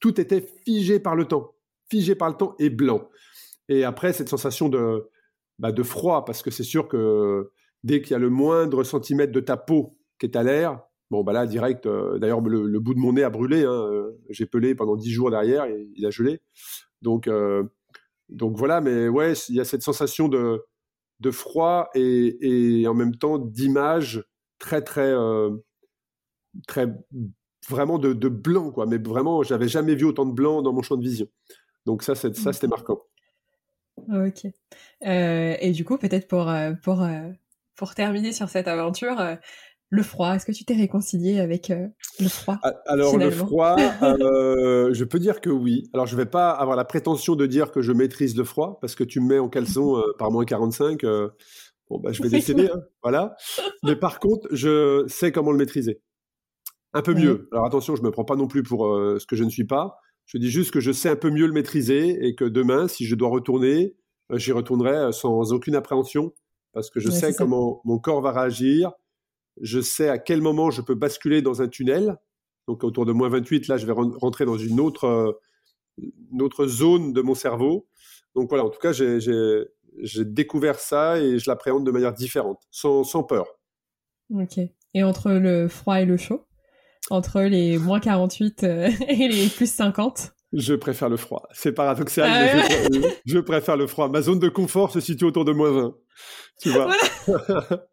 Tout 0.00 0.20
était 0.20 0.44
figé 0.64 0.98
par 0.98 1.14
le 1.14 1.26
temps, 1.26 1.54
figé 1.90 2.14
par 2.14 2.28
le 2.28 2.34
temps 2.34 2.56
et 2.58 2.70
blanc. 2.70 3.08
Et 3.68 3.84
après, 3.84 4.12
cette 4.12 4.28
sensation 4.28 4.68
de, 4.68 5.08
bah, 5.58 5.70
de 5.70 5.82
froid, 5.82 6.24
parce 6.24 6.42
que 6.42 6.50
c'est 6.50 6.64
sûr 6.64 6.88
que 6.88 7.50
dès 7.84 8.00
qu'il 8.00 8.12
y 8.12 8.14
a 8.14 8.18
le 8.18 8.30
moindre 8.30 8.82
centimètre 8.82 9.32
de 9.32 9.40
ta 9.40 9.56
peau 9.56 9.96
qui 10.18 10.26
est 10.26 10.36
à 10.36 10.42
l'air, 10.42 10.80
bon, 11.10 11.22
bah 11.22 11.32
là, 11.32 11.46
direct, 11.46 11.86
euh, 11.86 12.18
d'ailleurs, 12.18 12.40
le, 12.40 12.80
bout 12.80 12.94
de 12.94 12.98
mon 12.98 13.12
nez 13.12 13.22
a 13.22 13.30
brûlé. 13.30 13.64
Hein, 13.64 14.10
j'ai 14.30 14.46
pelé 14.46 14.74
pendant 14.74 14.96
dix 14.96 15.10
jours 15.10 15.30
derrière 15.30 15.66
et 15.66 15.88
il 15.94 16.06
a 16.06 16.10
gelé. 16.10 16.40
Donc, 17.02 17.28
donc 18.28 18.56
voilà, 18.56 18.80
mais 18.80 19.08
ouais, 19.08 19.34
il 19.48 19.56
y 19.56 19.60
a 19.60 19.64
cette 19.64 19.82
sensation 19.82 20.28
de, 20.28 20.64
de 21.22 21.30
froid 21.30 21.88
et, 21.94 22.84
en 22.86 22.94
même 22.94 23.16
temps 23.16 23.38
d'image 23.38 24.24
très, 24.58 24.82
très, 24.82 25.10
euh, 25.12 25.50
très, 26.66 26.86
vraiment 27.68 27.98
de, 27.98 28.28
blanc, 28.28 28.70
quoi. 28.70 28.86
Mais 28.86 28.98
vraiment, 28.98 29.42
j'avais 29.42 29.68
jamais 29.68 29.94
vu 29.94 30.04
autant 30.04 30.26
de 30.26 30.32
blanc 30.32 30.62
dans 30.62 30.72
mon 30.72 30.82
champ 30.82 30.96
de 30.96 31.02
vision. 31.02 31.26
Donc 31.86 32.02
ça, 32.02 32.14
ça 32.14 32.52
c'était 32.52 32.66
marquant. 32.66 33.00
Ok. 34.08 34.46
Euh, 35.06 35.56
et 35.60 35.72
du 35.72 35.84
coup, 35.84 35.96
peut-être 35.96 36.28
pour, 36.28 36.48
euh, 36.48 36.72
pour, 36.82 37.06
pour 37.76 37.94
terminer 37.94 38.32
sur 38.32 38.48
cette 38.48 38.68
aventure, 38.68 39.16
le 39.92 40.02
froid, 40.02 40.34
est-ce 40.34 40.46
que 40.46 40.52
tu 40.52 40.64
t'es 40.64 40.74
réconcilié 40.74 41.38
avec 41.38 41.70
euh, 41.70 41.86
le 42.18 42.28
froid 42.28 42.58
Alors 42.86 43.18
le 43.18 43.30
froid, 43.30 43.76
euh, 44.02 44.88
je 44.94 45.04
peux 45.04 45.18
dire 45.18 45.42
que 45.42 45.50
oui. 45.50 45.90
Alors 45.92 46.06
je 46.06 46.16
ne 46.16 46.22
vais 46.22 46.28
pas 46.28 46.50
avoir 46.50 46.78
la 46.78 46.86
prétention 46.86 47.36
de 47.36 47.44
dire 47.44 47.70
que 47.70 47.82
je 47.82 47.92
maîtrise 47.92 48.34
le 48.34 48.44
froid 48.44 48.78
parce 48.80 48.94
que 48.94 49.04
tu 49.04 49.20
me 49.20 49.28
mets 49.28 49.38
en 49.38 49.50
caleçon 49.50 49.98
euh, 49.98 50.14
par 50.18 50.30
moins 50.30 50.46
45, 50.46 51.02
bon 51.02 52.00
bah 52.00 52.10
je 52.10 52.22
vais 52.22 52.30
décéder, 52.30 52.70
hein, 52.72 52.80
voilà. 53.02 53.36
Mais 53.82 53.94
par 53.94 54.18
contre, 54.18 54.48
je 54.50 55.04
sais 55.08 55.30
comment 55.30 55.52
le 55.52 55.58
maîtriser. 55.58 56.00
Un 56.94 57.02
peu 57.02 57.12
mieux. 57.12 57.50
Alors 57.52 57.66
attention, 57.66 57.94
je 57.94 58.00
ne 58.00 58.06
me 58.06 58.10
prends 58.10 58.24
pas 58.24 58.36
non 58.36 58.48
plus 58.48 58.62
pour 58.62 58.86
ce 58.86 59.26
que 59.26 59.36
je 59.36 59.44
ne 59.44 59.50
suis 59.50 59.66
pas. 59.66 59.98
Je 60.24 60.38
dis 60.38 60.50
juste 60.50 60.70
que 60.70 60.80
je 60.80 60.92
sais 60.92 61.10
un 61.10 61.16
peu 61.16 61.30
mieux 61.30 61.46
le 61.46 61.52
maîtriser 61.52 62.26
et 62.26 62.34
que 62.34 62.46
demain, 62.46 62.88
si 62.88 63.04
je 63.04 63.14
dois 63.14 63.28
retourner, 63.28 63.94
j'y 64.32 64.52
retournerai 64.52 65.12
sans 65.12 65.52
aucune 65.52 65.74
appréhension 65.74 66.32
parce 66.72 66.88
que 66.88 66.98
je 66.98 67.10
sais 67.10 67.34
comment 67.34 67.82
mon 67.84 67.98
corps 67.98 68.22
va 68.22 68.32
réagir 68.32 68.92
je 69.60 69.80
sais 69.80 70.08
à 70.08 70.18
quel 70.18 70.40
moment 70.40 70.70
je 70.70 70.82
peux 70.82 70.94
basculer 70.94 71.42
dans 71.42 71.62
un 71.62 71.68
tunnel. 71.68 72.16
Donc 72.68 72.84
autour 72.84 73.06
de 73.06 73.12
moins 73.12 73.28
28, 73.28 73.68
là, 73.68 73.76
je 73.76 73.86
vais 73.86 73.92
rentrer 73.92 74.44
dans 74.44 74.56
une 74.56 74.80
autre, 74.80 75.04
euh, 75.04 75.32
autre 76.40 76.66
zone 76.66 77.12
de 77.12 77.20
mon 77.20 77.34
cerveau. 77.34 77.86
Donc 78.34 78.48
voilà, 78.48 78.64
en 78.64 78.70
tout 78.70 78.80
cas, 78.80 78.92
j'ai 78.92 80.24
découvert 80.24 80.78
ça 80.78 81.20
et 81.20 81.38
je 81.38 81.50
l'appréhende 81.50 81.84
de 81.84 81.90
manière 81.90 82.12
différente, 82.12 82.62
sans, 82.70 83.04
sans, 83.04 83.24
peur. 83.24 83.46
Ok. 84.32 84.58
Et 84.94 85.02
entre 85.02 85.32
le 85.32 85.68
froid 85.68 86.00
et 86.00 86.04
le 86.04 86.16
chaud? 86.16 86.44
Entre 87.10 87.42
les 87.42 87.78
moins 87.78 88.00
48 88.00 88.62
et 89.08 89.28
les 89.28 89.48
plus 89.48 89.70
50 89.70 90.32
je 90.52 90.74
préfère 90.74 91.08
le 91.08 91.16
froid. 91.16 91.48
C'est 91.52 91.72
paradoxal, 91.72 92.30
mais 92.30 92.62
ah 92.62 93.08
je, 93.24 93.38
préfère 93.38 93.76
le 93.76 93.86
froid. 93.86 94.08
Ma 94.08 94.22
zone 94.22 94.38
de 94.38 94.48
confort 94.48 94.92
se 94.92 95.00
situe 95.00 95.24
autour 95.24 95.44
de 95.44 95.52
moins 95.52 95.70
20. 95.70 95.96
Tu 96.60 96.70
vois? 96.70 96.92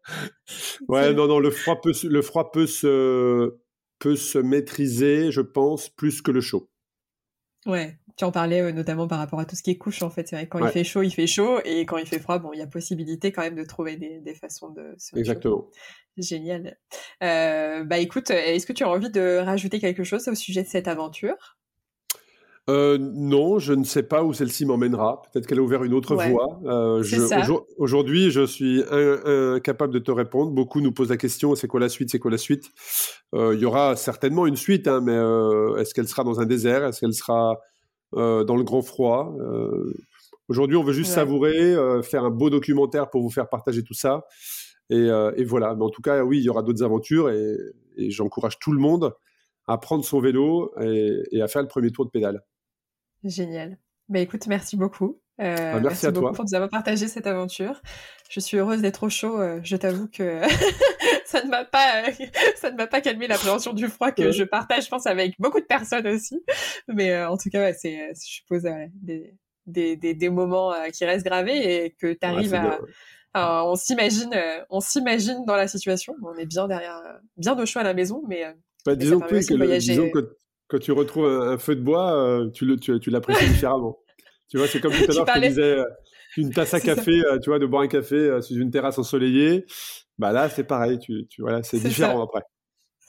Ouais, 0.88 1.14
non, 1.14 1.28
non, 1.28 1.38
le 1.38 1.50
froid 1.50 1.80
peut, 1.80 1.92
le 2.02 2.22
froid 2.22 2.50
peut 2.50 2.66
se, 2.66 3.54
peut 4.00 4.16
se 4.16 4.38
maîtriser, 4.38 5.30
je 5.30 5.40
pense, 5.40 5.88
plus 5.88 6.20
que 6.22 6.32
le 6.32 6.40
chaud. 6.40 6.68
Ouais, 7.66 7.98
tu 8.16 8.24
en 8.24 8.32
parlais 8.32 8.60
euh, 8.60 8.72
notamment 8.72 9.06
par 9.06 9.18
rapport 9.18 9.38
à 9.38 9.44
tout 9.44 9.54
ce 9.54 9.62
qui 9.62 9.70
est 9.70 9.78
couche, 9.78 10.02
en 10.02 10.10
fait. 10.10 10.26
C'est 10.26 10.36
vrai 10.36 10.48
quand 10.48 10.58
il 10.58 10.70
fait 10.70 10.82
chaud, 10.82 11.02
il 11.02 11.12
fait 11.12 11.26
chaud, 11.26 11.60
et 11.64 11.86
quand 11.86 11.98
il 11.98 12.06
fait 12.06 12.18
froid, 12.18 12.38
bon, 12.38 12.52
il 12.52 12.58
y 12.58 12.62
a 12.62 12.66
possibilité 12.66 13.30
quand 13.32 13.42
même 13.42 13.54
de 13.54 13.64
trouver 13.64 13.96
des, 13.96 14.34
façons 14.34 14.70
de 14.70 14.94
se 14.98 15.16
Exactement. 15.16 15.68
Génial. 16.16 16.78
Euh, 17.22 17.84
bah 17.84 17.98
écoute, 17.98 18.30
est-ce 18.30 18.66
que 18.66 18.72
tu 18.72 18.82
as 18.82 18.88
envie 18.88 19.10
de 19.10 19.38
rajouter 19.38 19.78
quelque 19.78 20.04
chose 20.04 20.26
au 20.26 20.34
sujet 20.34 20.62
de 20.62 20.68
cette 20.68 20.88
aventure? 20.88 21.59
Euh, 22.68 22.98
non, 23.00 23.58
je 23.58 23.72
ne 23.72 23.84
sais 23.84 24.02
pas 24.02 24.22
où 24.22 24.32
celle-ci 24.32 24.64
m'emmènera. 24.66 25.22
Peut-être 25.22 25.46
qu'elle 25.46 25.58
a 25.58 25.62
ouvert 25.62 25.82
une 25.82 25.94
autre 25.94 26.14
voie. 26.14 26.60
Euh, 26.66 27.02
aujourd'hui, 27.78 28.30
je 28.30 28.46
suis 28.46 28.82
incapable 28.90 29.92
de 29.92 29.98
te 29.98 30.10
répondre. 30.10 30.52
Beaucoup 30.52 30.80
nous 30.80 30.92
posent 30.92 31.08
la 31.10 31.16
question 31.16 31.54
c'est 31.54 31.66
quoi 31.66 31.80
la 31.80 31.88
suite 31.88 32.10
C'est 32.10 32.18
quoi 32.18 32.30
la 32.30 32.38
suite? 32.38 32.70
Euh, 33.34 33.54
Il 33.54 33.60
y 33.60 33.64
aura 33.64 33.96
certainement 33.96 34.46
une 34.46 34.56
suite, 34.56 34.86
hein, 34.86 35.00
mais 35.00 35.16
est-ce 35.80 35.94
qu'elle 35.94 36.08
sera 36.08 36.22
dans 36.22 36.40
un 36.40 36.46
désert? 36.46 36.84
Est-ce 36.84 37.00
qu'elle 37.00 37.14
sera 37.14 37.56
dans 38.12 38.56
le 38.56 38.62
grand 38.62 38.82
froid? 38.82 39.34
Aujourd'hui, 40.48 40.76
on 40.76 40.84
veut 40.84 40.92
juste 40.92 41.12
savourer, 41.12 41.74
faire 42.02 42.24
un 42.24 42.30
beau 42.30 42.50
documentaire 42.50 43.08
pour 43.08 43.22
vous 43.22 43.30
faire 43.30 43.48
partager 43.48 43.82
tout 43.82 43.94
ça. 43.94 44.26
Et, 44.90 45.44
voilà. 45.44 45.74
Mais 45.74 45.84
en 45.84 45.90
tout 45.90 46.02
cas, 46.02 46.22
oui, 46.22 46.38
il 46.38 46.44
y 46.44 46.48
aura 46.48 46.62
d'autres 46.62 46.84
aventures 46.84 47.30
et, 47.30 47.56
j'encourage 48.10 48.58
tout 48.58 48.72
le 48.72 48.80
monde 48.80 49.12
à 49.66 49.78
prendre 49.78 50.04
son 50.04 50.20
vélo 50.20 50.72
et, 50.80 51.40
à 51.40 51.48
faire 51.48 51.62
le 51.62 51.68
premier 51.68 51.90
tour 51.90 52.04
de 52.04 52.10
pédale. 52.10 52.42
Génial. 53.24 53.78
Bah 54.08 54.18
écoute, 54.18 54.46
merci 54.46 54.76
beaucoup. 54.76 55.20
Euh, 55.40 55.72
ah, 55.74 55.80
merci, 55.80 56.06
à 56.06 56.10
beaucoup 56.10 56.26
toi. 56.26 56.32
pour 56.34 56.44
nous 56.44 56.54
avoir 56.54 56.68
partagé 56.68 57.08
cette 57.08 57.26
aventure. 57.26 57.80
Je 58.28 58.40
suis 58.40 58.58
heureuse 58.58 58.82
d'être 58.82 59.04
au 59.04 59.08
chaud. 59.08 59.40
Euh, 59.40 59.60
je 59.62 59.76
t'avoue 59.76 60.08
que 60.08 60.42
ça 61.24 61.42
ne 61.42 61.48
m'a 61.48 61.64
pas, 61.64 62.04
ça 62.56 62.70
ne 62.70 62.76
m'a 62.76 62.86
pas 62.86 63.00
calmé 63.00 63.26
l'appréhension 63.26 63.72
du 63.72 63.88
froid 63.88 64.12
que 64.12 64.32
je 64.32 64.44
partage, 64.44 64.84
je 64.84 64.88
pense, 64.88 65.06
avec 65.06 65.34
beaucoup 65.38 65.60
de 65.60 65.64
personnes 65.64 66.06
aussi. 66.08 66.44
Mais 66.88 67.12
euh, 67.12 67.30
en 67.30 67.38
tout 67.38 67.48
cas, 67.48 67.72
c'est, 67.72 68.10
je 68.14 68.20
suppose, 68.20 68.64
des, 68.94 69.34
des, 69.66 69.96
des, 69.96 70.28
moments 70.28 70.74
qui 70.92 71.04
restent 71.04 71.24
gravés 71.24 71.84
et 71.84 71.90
que 71.92 72.12
tu 72.12 72.26
arrives 72.26 72.60
à, 73.32 73.64
on 73.64 73.76
s'imagine, 73.76 74.34
on 74.68 74.80
s'imagine 74.80 75.44
dans 75.46 75.56
la 75.56 75.68
situation. 75.68 76.14
On 76.22 76.34
est 76.34 76.46
bien 76.46 76.68
derrière, 76.68 77.00
bien 77.36 77.58
au 77.58 77.64
chaud 77.64 77.78
à 77.78 77.84
la 77.84 77.94
maison, 77.94 78.22
mais, 78.28 78.44
bah, 78.86 78.96
disons, 78.96 79.20
que, 79.20 79.78
disons 79.78 80.10
que 80.10 80.36
quand 80.68 80.78
tu 80.78 80.92
retrouves 80.92 81.26
un, 81.26 81.58
feu 81.58 81.74
de 81.74 81.82
bois, 81.82 82.14
euh, 82.14 82.48
tu, 82.50 82.64
le, 82.64 82.76
tu, 82.76 82.98
tu 83.00 83.10
l'apprécies 83.10 83.48
différemment. 83.48 83.98
Tu 84.48 84.56
vois, 84.56 84.66
c'est 84.66 84.80
comme 84.80 84.92
tout 84.92 85.10
à 85.10 85.14
l'heure, 85.14 85.26
je 85.26 85.40
te 85.40 85.46
disais, 85.46 85.78
euh, 85.78 85.84
une 86.36 86.50
tasse 86.54 86.74
à 86.74 86.80
café, 86.80 87.12
euh, 87.26 87.38
tu 87.38 87.50
vois, 87.50 87.58
de 87.58 87.66
boire 87.66 87.82
un 87.82 87.88
café 87.88 88.40
sur 88.40 88.56
une 88.56 88.70
terrasse 88.70 88.98
ensoleillée. 88.98 89.66
Bah 90.18 90.32
là, 90.32 90.48
c'est 90.48 90.64
pareil, 90.64 90.98
tu, 90.98 91.26
tu 91.28 91.42
voilà, 91.42 91.62
c'est 91.62 91.78
différent 91.78 92.22
après. 92.22 92.42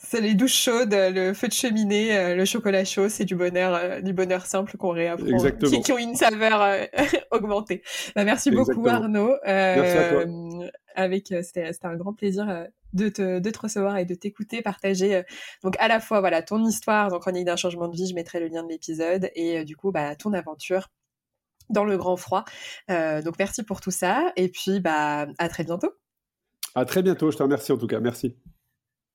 C'est 0.03 0.19
les 0.19 0.33
douches 0.33 0.55
chaudes, 0.55 0.93
le 0.93 1.33
feu 1.33 1.47
de 1.47 1.53
cheminée, 1.53 2.35
le 2.35 2.43
chocolat 2.45 2.83
chaud, 2.83 3.07
c'est 3.07 3.23
du 3.23 3.35
bonheur, 3.35 4.01
du 4.01 4.13
bonheur 4.13 4.47
simple 4.47 4.75
qu'on 4.77 4.89
réapprend, 4.89 5.37
qui, 5.63 5.81
qui, 5.81 5.91
ont 5.91 5.97
une 5.97 6.15
saveur 6.15 6.87
augmentée. 7.31 7.83
Bah, 8.15 8.23
merci 8.23 8.49
beaucoup 8.49 8.87
Arnaud. 8.87 9.35
merci 9.45 9.97
à 9.97 10.09
toi. 10.09 10.23
Avec, 10.95 11.27
c'était 11.43 11.69
un 11.83 11.95
grand 11.95 12.13
plaisir 12.13 12.67
de 12.93 13.09
te, 13.09 13.59
recevoir 13.59 13.97
et 13.97 14.05
de 14.05 14.15
t'écouter, 14.15 14.61
partager 14.61 15.15
euh, 15.15 15.23
donc 15.63 15.75
à 15.79 15.87
la 15.87 15.99
fois 15.99 16.19
voilà 16.19 16.41
ton 16.41 16.63
histoire, 16.65 17.09
donc 17.09 17.21
chronique 17.21 17.45
d'un 17.45 17.55
changement 17.55 17.87
de 17.87 17.95
vie, 17.95 18.07
je 18.07 18.15
mettrai 18.15 18.39
le 18.39 18.47
lien 18.47 18.63
de 18.63 18.69
l'épisode 18.69 19.29
et 19.35 19.59
euh, 19.59 19.63
du 19.63 19.75
coup 19.75 19.91
bah 19.91 20.15
ton 20.15 20.33
aventure 20.33 20.89
dans 21.69 21.85
le 21.85 21.97
grand 21.97 22.17
froid. 22.17 22.43
Euh, 22.89 23.21
donc 23.21 23.35
merci 23.39 23.63
pour 23.63 23.81
tout 23.81 23.91
ça 23.91 24.31
et 24.35 24.49
puis 24.49 24.79
bah 24.79 25.27
à 25.37 25.49
très 25.49 25.63
bientôt. 25.63 25.93
À 26.75 26.85
très 26.85 27.01
bientôt, 27.01 27.31
je 27.31 27.37
te 27.37 27.43
remercie 27.43 27.71
en 27.71 27.77
tout 27.77 27.87
cas, 27.87 27.99
merci. 27.99 28.35